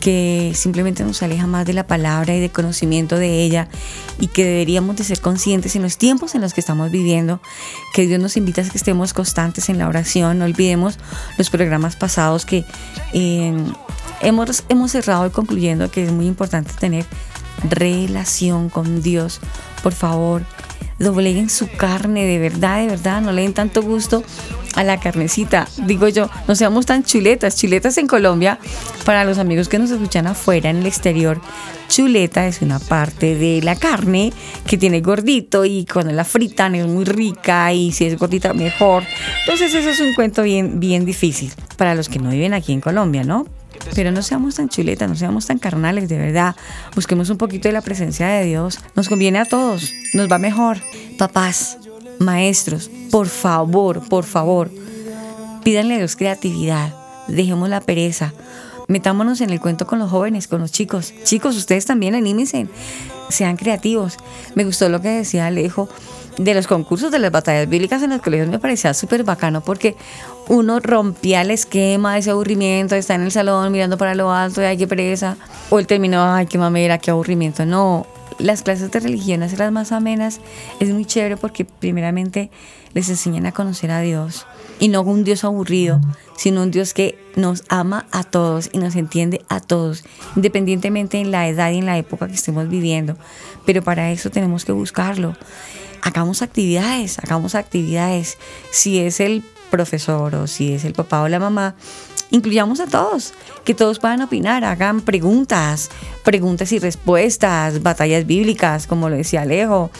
que 0.00 0.52
simplemente 0.54 1.04
nos 1.04 1.22
aleja 1.22 1.46
más 1.46 1.66
de 1.66 1.74
la 1.74 1.86
palabra 1.86 2.34
y 2.34 2.40
de 2.40 2.48
conocimiento 2.48 3.16
de 3.16 3.42
ella 3.42 3.68
y 4.18 4.28
que 4.28 4.46
deberíamos 4.46 4.96
de 4.96 5.04
ser 5.04 5.20
conscientes 5.20 5.76
en 5.76 5.82
los 5.82 5.98
tiempos 5.98 6.34
en 6.34 6.40
los 6.40 6.54
que 6.54 6.62
estamos 6.62 6.90
viviendo, 6.90 7.42
que 7.92 8.06
Dios 8.06 8.20
nos 8.20 8.38
invita 8.38 8.62
a 8.62 8.64
que 8.64 8.78
estemos 8.78 9.12
constantes 9.12 9.68
en 9.68 9.76
la 9.76 9.86
oración, 9.86 10.38
no 10.38 10.46
olvidemos 10.46 10.98
los 11.36 11.50
programas 11.50 11.94
pasados 11.94 12.46
que 12.46 12.64
eh, 13.12 13.52
hemos, 14.22 14.64
hemos 14.70 14.92
cerrado 14.92 15.26
y 15.26 15.30
concluyendo 15.30 15.90
que 15.90 16.04
es 16.04 16.10
muy 16.10 16.26
importante 16.26 16.72
tener 16.80 17.04
relación 17.68 18.68
con 18.68 19.02
Dios. 19.02 19.40
Por 19.82 19.92
favor, 19.92 20.44
dobleguen 20.98 21.50
su 21.50 21.68
carne, 21.68 22.26
de 22.26 22.38
verdad, 22.38 22.80
de 22.80 22.86
verdad, 22.86 23.22
no 23.22 23.32
le 23.32 23.42
den 23.42 23.54
tanto 23.54 23.82
gusto 23.82 24.22
a 24.74 24.84
la 24.84 25.00
carnecita. 25.00 25.66
Digo 25.86 26.08
yo, 26.08 26.30
no 26.46 26.54
seamos 26.54 26.86
tan 26.86 27.02
chuletas. 27.02 27.56
Chuletas 27.56 27.98
en 27.98 28.06
Colombia, 28.06 28.58
para 29.04 29.24
los 29.24 29.38
amigos 29.38 29.68
que 29.68 29.78
nos 29.78 29.90
escuchan 29.90 30.26
afuera, 30.26 30.70
en 30.70 30.76
el 30.76 30.86
exterior, 30.86 31.40
chuleta 31.88 32.46
es 32.46 32.62
una 32.62 32.78
parte 32.78 33.34
de 33.34 33.62
la 33.62 33.76
carne 33.76 34.32
que 34.66 34.78
tiene 34.78 35.00
gordito 35.00 35.64
y 35.64 35.86
cuando 35.86 36.12
la 36.12 36.24
fritan 36.24 36.74
es 36.74 36.86
muy 36.86 37.04
rica 37.04 37.72
y 37.72 37.92
si 37.92 38.04
es 38.04 38.18
gordita 38.18 38.52
mejor. 38.52 39.02
Entonces 39.40 39.74
eso 39.74 39.90
es 39.90 40.00
un 40.00 40.14
cuento 40.14 40.42
bien, 40.42 40.80
bien 40.80 41.04
difícil 41.04 41.52
para 41.76 41.94
los 41.94 42.08
que 42.08 42.18
no 42.18 42.30
viven 42.30 42.54
aquí 42.54 42.72
en 42.72 42.80
Colombia, 42.80 43.24
¿no? 43.24 43.46
Pero 43.94 44.12
no 44.12 44.22
seamos 44.22 44.56
tan 44.56 44.68
chuletas, 44.68 45.08
no 45.08 45.16
seamos 45.16 45.46
tan 45.46 45.58
carnales, 45.58 46.08
de 46.08 46.18
verdad. 46.18 46.56
Busquemos 46.94 47.30
un 47.30 47.38
poquito 47.38 47.68
de 47.68 47.72
la 47.72 47.80
presencia 47.80 48.28
de 48.28 48.44
Dios. 48.44 48.80
Nos 48.94 49.08
conviene 49.08 49.38
a 49.38 49.44
todos, 49.44 49.92
nos 50.14 50.30
va 50.30 50.38
mejor. 50.38 50.78
Papás, 51.18 51.78
maestros, 52.18 52.90
por 53.10 53.28
favor, 53.28 54.08
por 54.08 54.24
favor, 54.24 54.70
pídanle 55.64 55.94
a 55.94 55.98
Dios 55.98 56.16
creatividad. 56.16 56.94
Dejemos 57.28 57.68
la 57.68 57.80
pereza. 57.80 58.32
Metámonos 58.88 59.40
en 59.40 59.50
el 59.50 59.60
cuento 59.60 59.86
con 59.86 60.00
los 60.00 60.10
jóvenes, 60.10 60.48
con 60.48 60.60
los 60.60 60.72
chicos. 60.72 61.14
Chicos, 61.22 61.56
ustedes 61.56 61.86
también 61.86 62.16
anímense. 62.16 62.66
Sean 63.28 63.56
creativos. 63.56 64.16
Me 64.56 64.64
gustó 64.64 64.88
lo 64.88 65.00
que 65.00 65.10
decía 65.10 65.46
Alejo 65.46 65.88
de 66.44 66.54
los 66.54 66.66
concursos 66.66 67.10
de 67.10 67.18
las 67.18 67.30
batallas 67.30 67.68
bíblicas 67.68 68.02
en 68.02 68.10
los 68.10 68.22
colegios 68.22 68.48
me 68.48 68.58
parecía 68.58 68.94
súper 68.94 69.24
bacano 69.24 69.60
porque 69.60 69.94
uno 70.48 70.80
rompía 70.80 71.42
el 71.42 71.50
esquema 71.50 72.14
de 72.14 72.20
ese 72.20 72.30
aburrimiento 72.30 72.94
estar 72.94 73.20
en 73.20 73.26
el 73.26 73.30
salón 73.30 73.70
mirando 73.70 73.98
para 73.98 74.14
lo 74.14 74.32
alto 74.32 74.62
y 74.62 74.64
ay 74.64 74.78
qué 74.78 74.86
pereza 74.86 75.36
o 75.68 75.78
el 75.78 75.86
término 75.86 76.22
ay 76.22 76.46
qué 76.46 76.56
mamera 76.56 76.96
qué 76.96 77.10
aburrimiento 77.10 77.66
no 77.66 78.06
las 78.38 78.62
clases 78.62 78.90
de 78.90 79.00
religión 79.00 79.42
hacerlas 79.42 79.70
más 79.70 79.92
amenas 79.92 80.40
es 80.80 80.90
muy 80.90 81.04
chévere 81.04 81.36
porque 81.36 81.66
primeramente 81.66 82.50
les 82.94 83.10
enseñan 83.10 83.44
a 83.44 83.52
conocer 83.52 83.90
a 83.90 84.00
Dios 84.00 84.46
y 84.78 84.88
no 84.88 85.02
un 85.02 85.24
Dios 85.24 85.44
aburrido 85.44 86.00
sino 86.38 86.62
un 86.62 86.70
Dios 86.70 86.94
que 86.94 87.18
nos 87.36 87.64
ama 87.68 88.06
a 88.12 88.24
todos 88.24 88.70
y 88.72 88.78
nos 88.78 88.96
entiende 88.96 89.42
a 89.50 89.60
todos 89.60 90.04
independientemente 90.36 91.20
en 91.20 91.32
la 91.32 91.46
edad 91.48 91.70
y 91.70 91.76
en 91.76 91.84
la 91.84 91.98
época 91.98 92.28
que 92.28 92.34
estemos 92.34 92.66
viviendo. 92.70 93.16
Pero 93.66 93.82
para 93.82 94.10
eso 94.10 94.30
tenemos 94.30 94.64
que 94.64 94.72
buscarlo 94.72 95.36
hagamos 96.02 96.42
actividades, 96.42 97.18
hagamos 97.18 97.54
actividades. 97.54 98.38
Si 98.70 98.98
es 98.98 99.20
el 99.20 99.42
profesor 99.70 100.34
o 100.34 100.46
si 100.46 100.72
es 100.72 100.84
el 100.84 100.92
papá 100.92 101.22
o 101.22 101.28
la 101.28 101.38
mamá, 101.38 101.74
incluyamos 102.30 102.80
a 102.80 102.86
todos, 102.86 103.34
que 103.64 103.74
todos 103.74 103.98
puedan 103.98 104.22
opinar, 104.22 104.64
hagan 104.64 105.00
preguntas, 105.00 105.90
preguntas 106.24 106.72
y 106.72 106.78
respuestas, 106.78 107.82
batallas 107.82 108.26
bíblicas, 108.26 108.86
como 108.86 109.08
lo 109.08 109.16
decía 109.16 109.42
Alejo, 109.42 109.90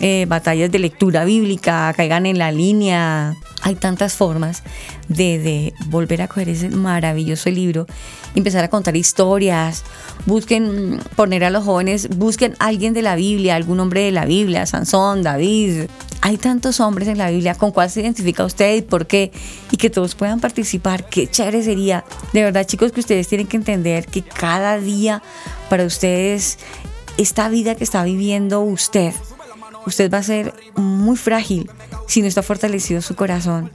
eh, 0.00 0.26
batallas 0.28 0.70
de 0.70 0.78
lectura 0.78 1.24
bíblica, 1.24 1.92
caigan 1.96 2.26
en 2.26 2.38
la 2.38 2.52
línea. 2.52 3.36
Hay 3.62 3.74
tantas 3.74 4.14
formas 4.14 4.62
de, 5.08 5.38
de 5.38 5.74
volver 5.86 6.22
a 6.22 6.28
coger 6.28 6.48
ese 6.48 6.70
maravilloso 6.70 7.50
libro 7.50 7.86
empezar 8.34 8.64
a 8.64 8.68
contar 8.68 8.96
historias, 8.96 9.84
busquen 10.26 11.00
poner 11.16 11.44
a 11.44 11.50
los 11.50 11.64
jóvenes, 11.64 12.08
busquen 12.16 12.54
alguien 12.58 12.94
de 12.94 13.02
la 13.02 13.16
Biblia, 13.16 13.56
algún 13.56 13.80
hombre 13.80 14.02
de 14.02 14.12
la 14.12 14.24
Biblia, 14.24 14.66
Sansón, 14.66 15.22
David. 15.22 15.88
Hay 16.22 16.36
tantos 16.36 16.80
hombres 16.80 17.08
en 17.08 17.18
la 17.18 17.30
Biblia, 17.30 17.54
¿con 17.54 17.70
cuál 17.70 17.90
se 17.90 18.02
identifica 18.02 18.44
usted 18.44 18.76
y 18.76 18.82
por 18.82 19.06
qué? 19.06 19.32
Y 19.70 19.78
que 19.78 19.88
todos 19.88 20.14
puedan 20.14 20.38
participar, 20.40 21.08
qué 21.08 21.26
chévere 21.26 21.62
sería. 21.62 22.04
De 22.32 22.42
verdad, 22.42 22.66
chicos, 22.66 22.92
que 22.92 23.00
ustedes 23.00 23.26
tienen 23.28 23.46
que 23.46 23.56
entender 23.56 24.06
que 24.06 24.22
cada 24.22 24.78
día 24.78 25.22
para 25.70 25.84
ustedes, 25.84 26.58
esta 27.16 27.48
vida 27.48 27.74
que 27.74 27.84
está 27.84 28.04
viviendo 28.04 28.60
usted, 28.60 29.14
usted 29.86 30.12
va 30.12 30.18
a 30.18 30.22
ser 30.22 30.54
muy 30.76 31.16
frágil 31.16 31.70
si 32.06 32.20
no 32.20 32.28
está 32.28 32.42
fortalecido 32.42 33.00
su 33.00 33.14
corazón. 33.14 33.70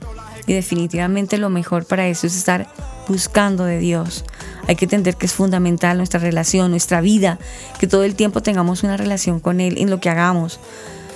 Y 0.47 0.53
definitivamente 0.53 1.39
lo 1.39 1.49
mejor 1.49 1.85
para 1.85 2.07
eso 2.07 2.27
es 2.27 2.37
estar 2.37 2.67
buscando 3.07 3.65
de 3.65 3.79
Dios. 3.79 4.23
Hay 4.67 4.75
que 4.75 4.85
entender 4.85 5.15
que 5.15 5.25
es 5.25 5.33
fundamental 5.33 5.97
nuestra 5.97 6.19
relación, 6.19 6.71
nuestra 6.71 7.01
vida, 7.01 7.39
que 7.79 7.87
todo 7.87 8.03
el 8.03 8.15
tiempo 8.15 8.41
tengamos 8.41 8.83
una 8.83 8.97
relación 8.97 9.39
con 9.39 9.59
Él 9.59 9.77
en 9.79 9.89
lo 9.89 9.99
que 9.99 10.09
hagamos. 10.09 10.59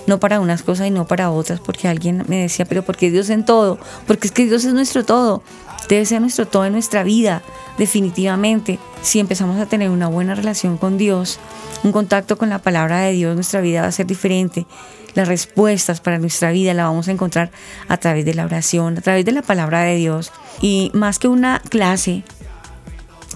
No 0.09 0.19
para 0.19 0.39
unas 0.39 0.63
cosas 0.63 0.87
y 0.87 0.89
no 0.89 1.05
para 1.05 1.29
otras, 1.29 1.59
porque 1.59 1.87
alguien 1.87 2.25
me 2.27 2.41
decía, 2.41 2.65
pero 2.65 2.81
¿por 2.81 2.97
qué 2.97 3.11
Dios 3.11 3.29
en 3.29 3.45
todo? 3.45 3.77
Porque 4.07 4.25
es 4.25 4.33
que 4.33 4.47
Dios 4.47 4.65
es 4.65 4.73
nuestro 4.73 5.05
todo. 5.05 5.43
Debe 5.87 6.03
ser 6.03 6.19
nuestro 6.19 6.47
todo 6.47 6.65
en 6.65 6.73
nuestra 6.73 7.03
vida, 7.03 7.43
definitivamente. 7.77 8.79
Si 9.03 9.19
empezamos 9.19 9.61
a 9.61 9.67
tener 9.67 9.91
una 9.91 10.07
buena 10.07 10.33
relación 10.33 10.79
con 10.79 10.97
Dios, 10.97 11.37
un 11.83 11.91
contacto 11.91 12.39
con 12.39 12.49
la 12.49 12.57
palabra 12.57 13.01
de 13.01 13.11
Dios, 13.11 13.35
nuestra 13.35 13.61
vida 13.61 13.83
va 13.83 13.87
a 13.89 13.91
ser 13.91 14.07
diferente. 14.07 14.65
Las 15.13 15.27
respuestas 15.27 16.01
para 16.01 16.17
nuestra 16.17 16.49
vida 16.49 16.73
la 16.73 16.85
vamos 16.85 17.07
a 17.07 17.11
encontrar 17.11 17.51
a 17.87 17.97
través 17.97 18.25
de 18.25 18.33
la 18.33 18.45
oración, 18.45 18.97
a 18.97 19.01
través 19.01 19.25
de 19.25 19.31
la 19.31 19.43
palabra 19.43 19.81
de 19.81 19.95
Dios. 19.95 20.31
Y 20.59 20.89
más 20.95 21.19
que 21.19 21.27
una 21.27 21.59
clase, 21.59 22.23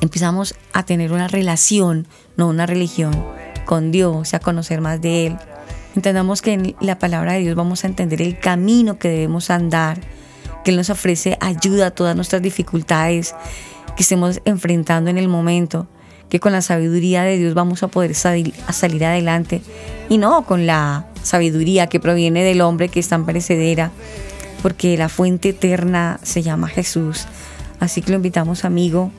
empezamos 0.01 0.55
a 0.74 0.82
tener 0.88 1.13
una 1.13 1.28
relación, 1.28 2.07
no 2.36 2.47
una 2.47 2.65
religión, 2.65 3.24
con 3.65 3.91
Dios, 3.91 4.34
a 4.34 4.39
conocer 4.39 4.82
más 4.82 4.99
de 5.01 5.28
Él. 5.28 5.38
Entendamos 5.95 6.41
que 6.41 6.53
en 6.53 6.75
la 6.79 6.97
palabra 6.97 7.33
de 7.33 7.39
Dios 7.39 7.55
vamos 7.55 7.83
a 7.83 7.87
entender 7.87 8.21
el 8.21 8.39
camino 8.39 8.97
que 8.97 9.09
debemos 9.09 9.49
andar, 9.49 9.99
que 10.63 10.71
Él 10.71 10.77
nos 10.77 10.89
ofrece 10.89 11.37
ayuda 11.39 11.87
a 11.87 11.91
todas 11.91 12.15
nuestras 12.15 12.41
dificultades 12.41 13.35
que 13.95 14.03
estemos 14.03 14.41
enfrentando 14.45 15.09
en 15.09 15.17
el 15.17 15.27
momento, 15.27 15.87
que 16.29 16.39
con 16.39 16.51
la 16.51 16.61
sabiduría 16.61 17.23
de 17.23 17.37
Dios 17.37 17.53
vamos 17.53 17.83
a 17.83 17.89
poder 17.89 18.15
salir, 18.15 18.53
a 18.65 18.73
salir 18.73 19.05
adelante 19.05 19.61
y 20.09 20.17
no 20.17 20.45
con 20.45 20.65
la 20.65 21.05
sabiduría 21.21 21.87
que 21.87 21.99
proviene 21.99 22.43
del 22.43 22.61
hombre 22.61 22.89
que 22.89 22.99
es 22.99 23.07
tan 23.07 23.25
perecedera, 23.25 23.91
porque 24.63 24.97
la 24.97 25.09
fuente 25.09 25.49
eterna 25.49 26.19
se 26.23 26.41
llama 26.41 26.69
Jesús. 26.69 27.27
Así 27.79 28.01
que 28.01 28.11
lo 28.11 28.17
invitamos, 28.17 28.65
amigo, 28.65 29.11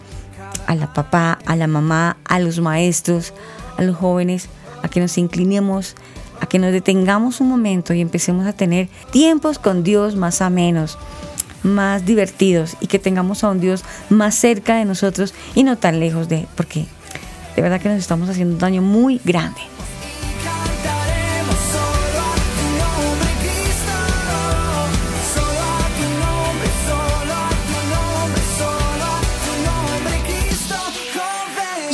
a 0.66 0.74
la 0.74 0.92
papá, 0.92 1.38
a 1.46 1.54
la 1.54 1.66
mamá, 1.66 2.16
a 2.24 2.38
los 2.40 2.58
maestros, 2.60 3.32
a 3.76 3.82
los 3.82 3.96
jóvenes, 3.96 4.48
a 4.82 4.88
que 4.88 5.00
nos 5.00 5.18
inclinemos, 5.18 5.94
a 6.41 6.47
que 6.47 6.59
nos 6.59 6.72
detengamos 6.72 7.41
un 7.41 7.49
momento 7.49 7.95
y 7.95 8.01
empecemos 8.01 8.47
a 8.47 8.53
tener 8.53 8.89
tiempos 9.11 9.59
con 9.59 9.82
Dios 9.82 10.16
más 10.16 10.41
amenos, 10.41 10.99
más 11.62 12.05
divertidos 12.05 12.76
y 12.80 12.87
que 12.87 12.99
tengamos 12.99 13.45
a 13.45 13.51
un 13.51 13.61
Dios 13.61 13.85
más 14.11 14.35
cerca 14.35 14.76
de 14.76 14.85
nosotros 14.85 15.35
y 15.55 15.64
no 15.64 15.78
tan 15.78 16.01
lejos 16.01 16.28
de, 16.28 16.47
porque 16.57 16.87
de 17.57 17.62
verdad 17.62 17.80
que 17.80 17.89
nos 17.89 17.99
estamos 17.99 18.28
haciendo 18.28 18.55
un 18.55 18.61
daño 18.61 18.82
muy 18.82 19.20
grande. 19.24 19.61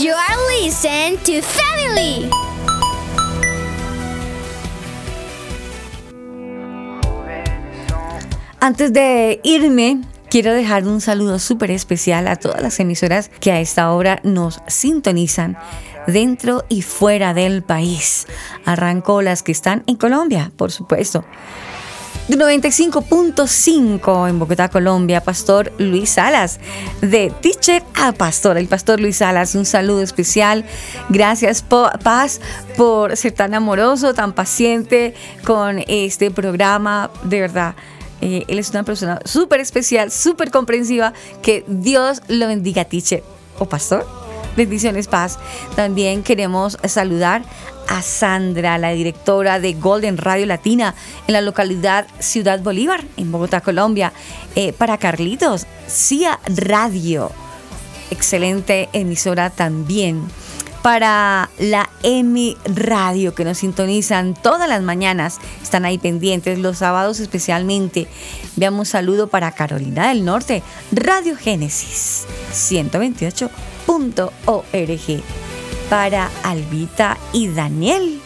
You 0.00 0.14
are 0.14 0.62
listening 0.64 1.18
to 1.24 1.42
Family. 1.42 2.49
Antes 8.62 8.92
de 8.92 9.40
irme, 9.42 10.02
quiero 10.28 10.52
dejar 10.52 10.86
un 10.86 11.00
saludo 11.00 11.38
súper 11.38 11.70
especial 11.70 12.28
a 12.28 12.36
todas 12.36 12.60
las 12.60 12.78
emisoras 12.78 13.30
que 13.40 13.52
a 13.52 13.60
esta 13.60 13.90
hora 13.90 14.20
nos 14.22 14.60
sintonizan 14.66 15.56
dentro 16.06 16.66
y 16.68 16.82
fuera 16.82 17.32
del 17.32 17.62
país. 17.62 18.26
Arranco 18.66 19.22
las 19.22 19.42
que 19.42 19.52
están 19.52 19.82
en 19.86 19.96
Colombia, 19.96 20.52
por 20.56 20.72
supuesto. 20.72 21.24
95.5 22.28 24.28
en 24.28 24.38
Bogotá, 24.38 24.68
Colombia, 24.68 25.22
Pastor 25.22 25.72
Luis 25.78 26.10
Salas. 26.10 26.60
De 27.00 27.32
teacher 27.40 27.82
a 27.94 28.12
pastor, 28.12 28.58
el 28.58 28.68
Pastor 28.68 29.00
Luis 29.00 29.16
Salas, 29.16 29.54
un 29.54 29.64
saludo 29.64 30.02
especial. 30.02 30.66
Gracias, 31.08 31.62
Paz, 31.62 32.42
por 32.76 33.16
ser 33.16 33.32
tan 33.32 33.54
amoroso, 33.54 34.12
tan 34.12 34.34
paciente 34.34 35.14
con 35.44 35.82
este 35.88 36.30
programa. 36.30 37.10
De 37.24 37.40
verdad, 37.40 37.74
eh, 38.20 38.44
él 38.48 38.58
es 38.58 38.70
una 38.70 38.84
persona 38.84 39.20
súper 39.24 39.60
especial, 39.60 40.10
súper 40.10 40.50
comprensiva. 40.50 41.12
Que 41.42 41.64
Dios 41.66 42.22
lo 42.28 42.46
bendiga, 42.46 42.84
teacher 42.84 43.22
o 43.58 43.66
pastor. 43.66 44.06
Bendiciones, 44.56 45.08
paz. 45.08 45.38
También 45.76 46.22
queremos 46.22 46.76
saludar 46.84 47.42
a 47.88 48.02
Sandra, 48.02 48.78
la 48.78 48.90
directora 48.90 49.58
de 49.58 49.74
Golden 49.74 50.16
Radio 50.16 50.46
Latina 50.46 50.94
en 51.26 51.32
la 51.32 51.40
localidad 51.40 52.06
Ciudad 52.18 52.60
Bolívar, 52.60 53.04
en 53.16 53.32
Bogotá, 53.32 53.60
Colombia. 53.60 54.12
Eh, 54.54 54.72
para 54.72 54.98
Carlitos, 54.98 55.66
CIA 55.88 56.40
Radio. 56.46 57.30
Excelente 58.10 58.88
emisora 58.92 59.50
también 59.50 60.22
para 60.82 61.48
la 61.58 61.90
EMI 62.02 62.56
Radio 62.64 63.34
que 63.34 63.44
nos 63.44 63.58
sintonizan 63.58 64.34
todas 64.34 64.68
las 64.68 64.82
mañanas. 64.82 65.38
Están 65.62 65.84
ahí 65.84 65.98
pendientes, 65.98 66.58
los 66.58 66.78
sábados 66.78 67.20
especialmente. 67.20 68.08
Veamos 68.56 68.88
saludo 68.88 69.28
para 69.28 69.52
Carolina 69.52 70.08
del 70.08 70.24
Norte, 70.24 70.64
Radio 70.92 71.36
Génesis 71.36 72.24
128.org. 72.52 75.22
Para 75.88 76.28
Albita 76.44 77.18
y 77.32 77.48
Daniel. 77.48 78.20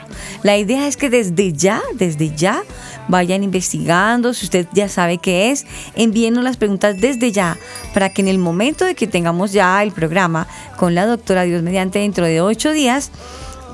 La 0.42 0.56
idea 0.56 0.88
es 0.88 0.96
que 0.96 1.10
desde 1.10 1.52
ya, 1.52 1.82
desde 1.94 2.34
ya, 2.34 2.62
vayan 3.08 3.44
investigando. 3.44 4.34
Si 4.34 4.46
usted 4.46 4.66
ya 4.72 4.88
sabe 4.88 5.18
qué 5.18 5.50
es, 5.50 5.66
envíenos 5.94 6.42
las 6.42 6.56
preguntas 6.56 7.00
desde 7.00 7.32
ya 7.32 7.58
para 7.92 8.12
que 8.12 8.22
en 8.22 8.28
el 8.28 8.38
momento 8.38 8.84
de 8.84 8.94
que 8.94 9.06
tengamos 9.06 9.52
ya 9.52 9.82
el 9.82 9.92
programa 9.92 10.46
con 10.76 10.94
la 10.94 11.06
doctora 11.06 11.42
Dios 11.42 11.62
mediante 11.62 11.98
dentro 11.98 12.26
de 12.26 12.40
ocho 12.40 12.72
días, 12.72 13.10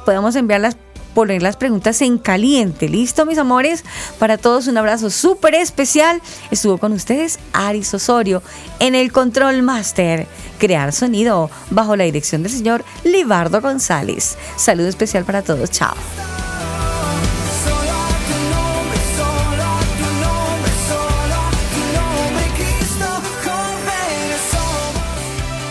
podamos 0.04 0.36
enviarlas 0.36 0.76
poner 1.18 1.42
las 1.42 1.56
preguntas 1.56 2.00
en 2.02 2.16
caliente. 2.16 2.88
¿Listo, 2.88 3.26
mis 3.26 3.38
amores? 3.38 3.84
Para 4.20 4.38
todos 4.38 4.68
un 4.68 4.78
abrazo 4.78 5.10
súper 5.10 5.56
especial. 5.56 6.22
Estuvo 6.52 6.78
con 6.78 6.92
ustedes 6.92 7.40
Aris 7.52 7.92
Osorio 7.92 8.40
en 8.78 8.94
el 8.94 9.10
Control 9.10 9.60
Master. 9.62 10.28
Crear 10.60 10.92
sonido 10.92 11.50
bajo 11.70 11.96
la 11.96 12.04
dirección 12.04 12.44
del 12.44 12.52
señor 12.52 12.84
Libardo 13.02 13.60
González. 13.60 14.38
Saludo 14.54 14.86
especial 14.86 15.24
para 15.24 15.42
todos. 15.42 15.72
Chao. 15.72 15.96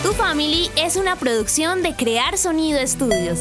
Tu 0.02 0.12
Family 0.12 0.70
es 0.76 0.96
una 0.96 1.16
producción 1.16 1.82
de 1.82 1.96
Crear 1.96 2.36
Sonido 2.36 2.78
Estudios. 2.78 3.40